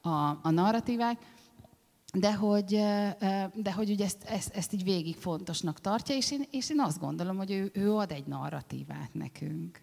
a, 0.00 0.38
a 0.42 0.50
narratívák 0.50 1.18
de 2.12 2.34
hogy, 2.34 2.70
de 3.54 3.72
hogy 3.74 3.90
ugye 3.90 4.04
ezt, 4.04 4.24
ezt, 4.24 4.54
ezt 4.54 4.72
így 4.72 4.84
végig 4.84 5.16
fontosnak 5.16 5.80
tartja, 5.80 6.14
és 6.14 6.32
én, 6.32 6.44
és 6.50 6.70
én 6.70 6.80
azt 6.80 7.00
gondolom, 7.00 7.36
hogy 7.36 7.50
ő, 7.50 7.70
ő 7.74 7.94
ad 7.94 8.10
egy 8.10 8.26
narratívát 8.26 9.14
nekünk. 9.14 9.82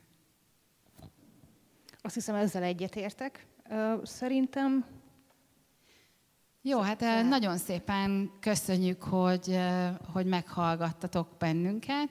Azt 2.01 2.13
hiszem, 2.13 2.35
ezzel 2.35 2.63
egyetértek. 2.63 3.47
Szerintem... 4.03 4.85
Jó, 6.61 6.79
hát 6.79 6.99
nagyon 7.29 7.57
szépen 7.57 8.31
köszönjük, 8.39 9.03
hogy, 9.03 9.59
hogy 10.13 10.25
meghallgattatok 10.25 11.27
bennünket, 11.37 12.09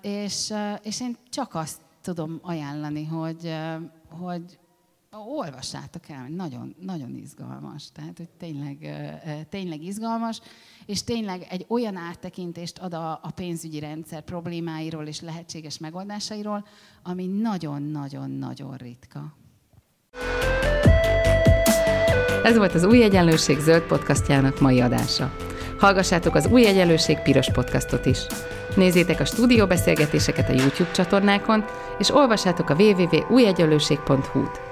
és, 0.00 0.52
és 0.82 1.00
én 1.00 1.16
csak 1.28 1.54
azt 1.54 1.80
tudom 2.00 2.38
ajánlani, 2.42 3.04
hogy, 3.04 3.54
hogy 4.08 4.58
olvassátok 5.18 6.08
el, 6.08 6.26
nagyon, 6.28 6.74
nagyon 6.80 7.14
izgalmas. 7.14 7.92
Tehát, 7.92 8.16
hogy 8.16 8.28
tényleg, 8.38 8.76
tényleg 9.48 9.82
izgalmas, 9.82 10.40
és 10.86 11.04
tényleg 11.04 11.46
egy 11.50 11.64
olyan 11.68 11.96
áttekintést 11.96 12.78
ad 12.78 12.94
a, 12.94 13.10
a 13.22 13.30
pénzügyi 13.34 13.78
rendszer 13.78 14.22
problémáiról 14.22 15.06
és 15.06 15.20
lehetséges 15.20 15.78
megoldásairól, 15.78 16.66
ami 17.02 17.26
nagyon-nagyon-nagyon 17.26 18.76
ritka. 18.76 19.36
Ez 22.44 22.56
volt 22.56 22.74
az 22.74 22.84
Új 22.84 23.02
Egyenlőség 23.02 23.58
zöld 23.58 23.82
podcastjának 23.82 24.60
mai 24.60 24.80
adása. 24.80 25.36
Hallgassátok 25.78 26.34
az 26.34 26.46
Új 26.46 26.66
Egyenlőség 26.66 27.18
piros 27.18 27.50
podcastot 27.50 28.06
is. 28.06 28.18
Nézzétek 28.76 29.20
a 29.20 29.24
stúdióbeszélgetéseket 29.24 30.48
a 30.48 30.52
YouTube 30.52 30.90
csatornákon, 30.90 31.64
és 31.98 32.10
olvassátok 32.10 32.70
a 32.70 32.74
www.újegyenlőség.hu-t. 32.74 34.71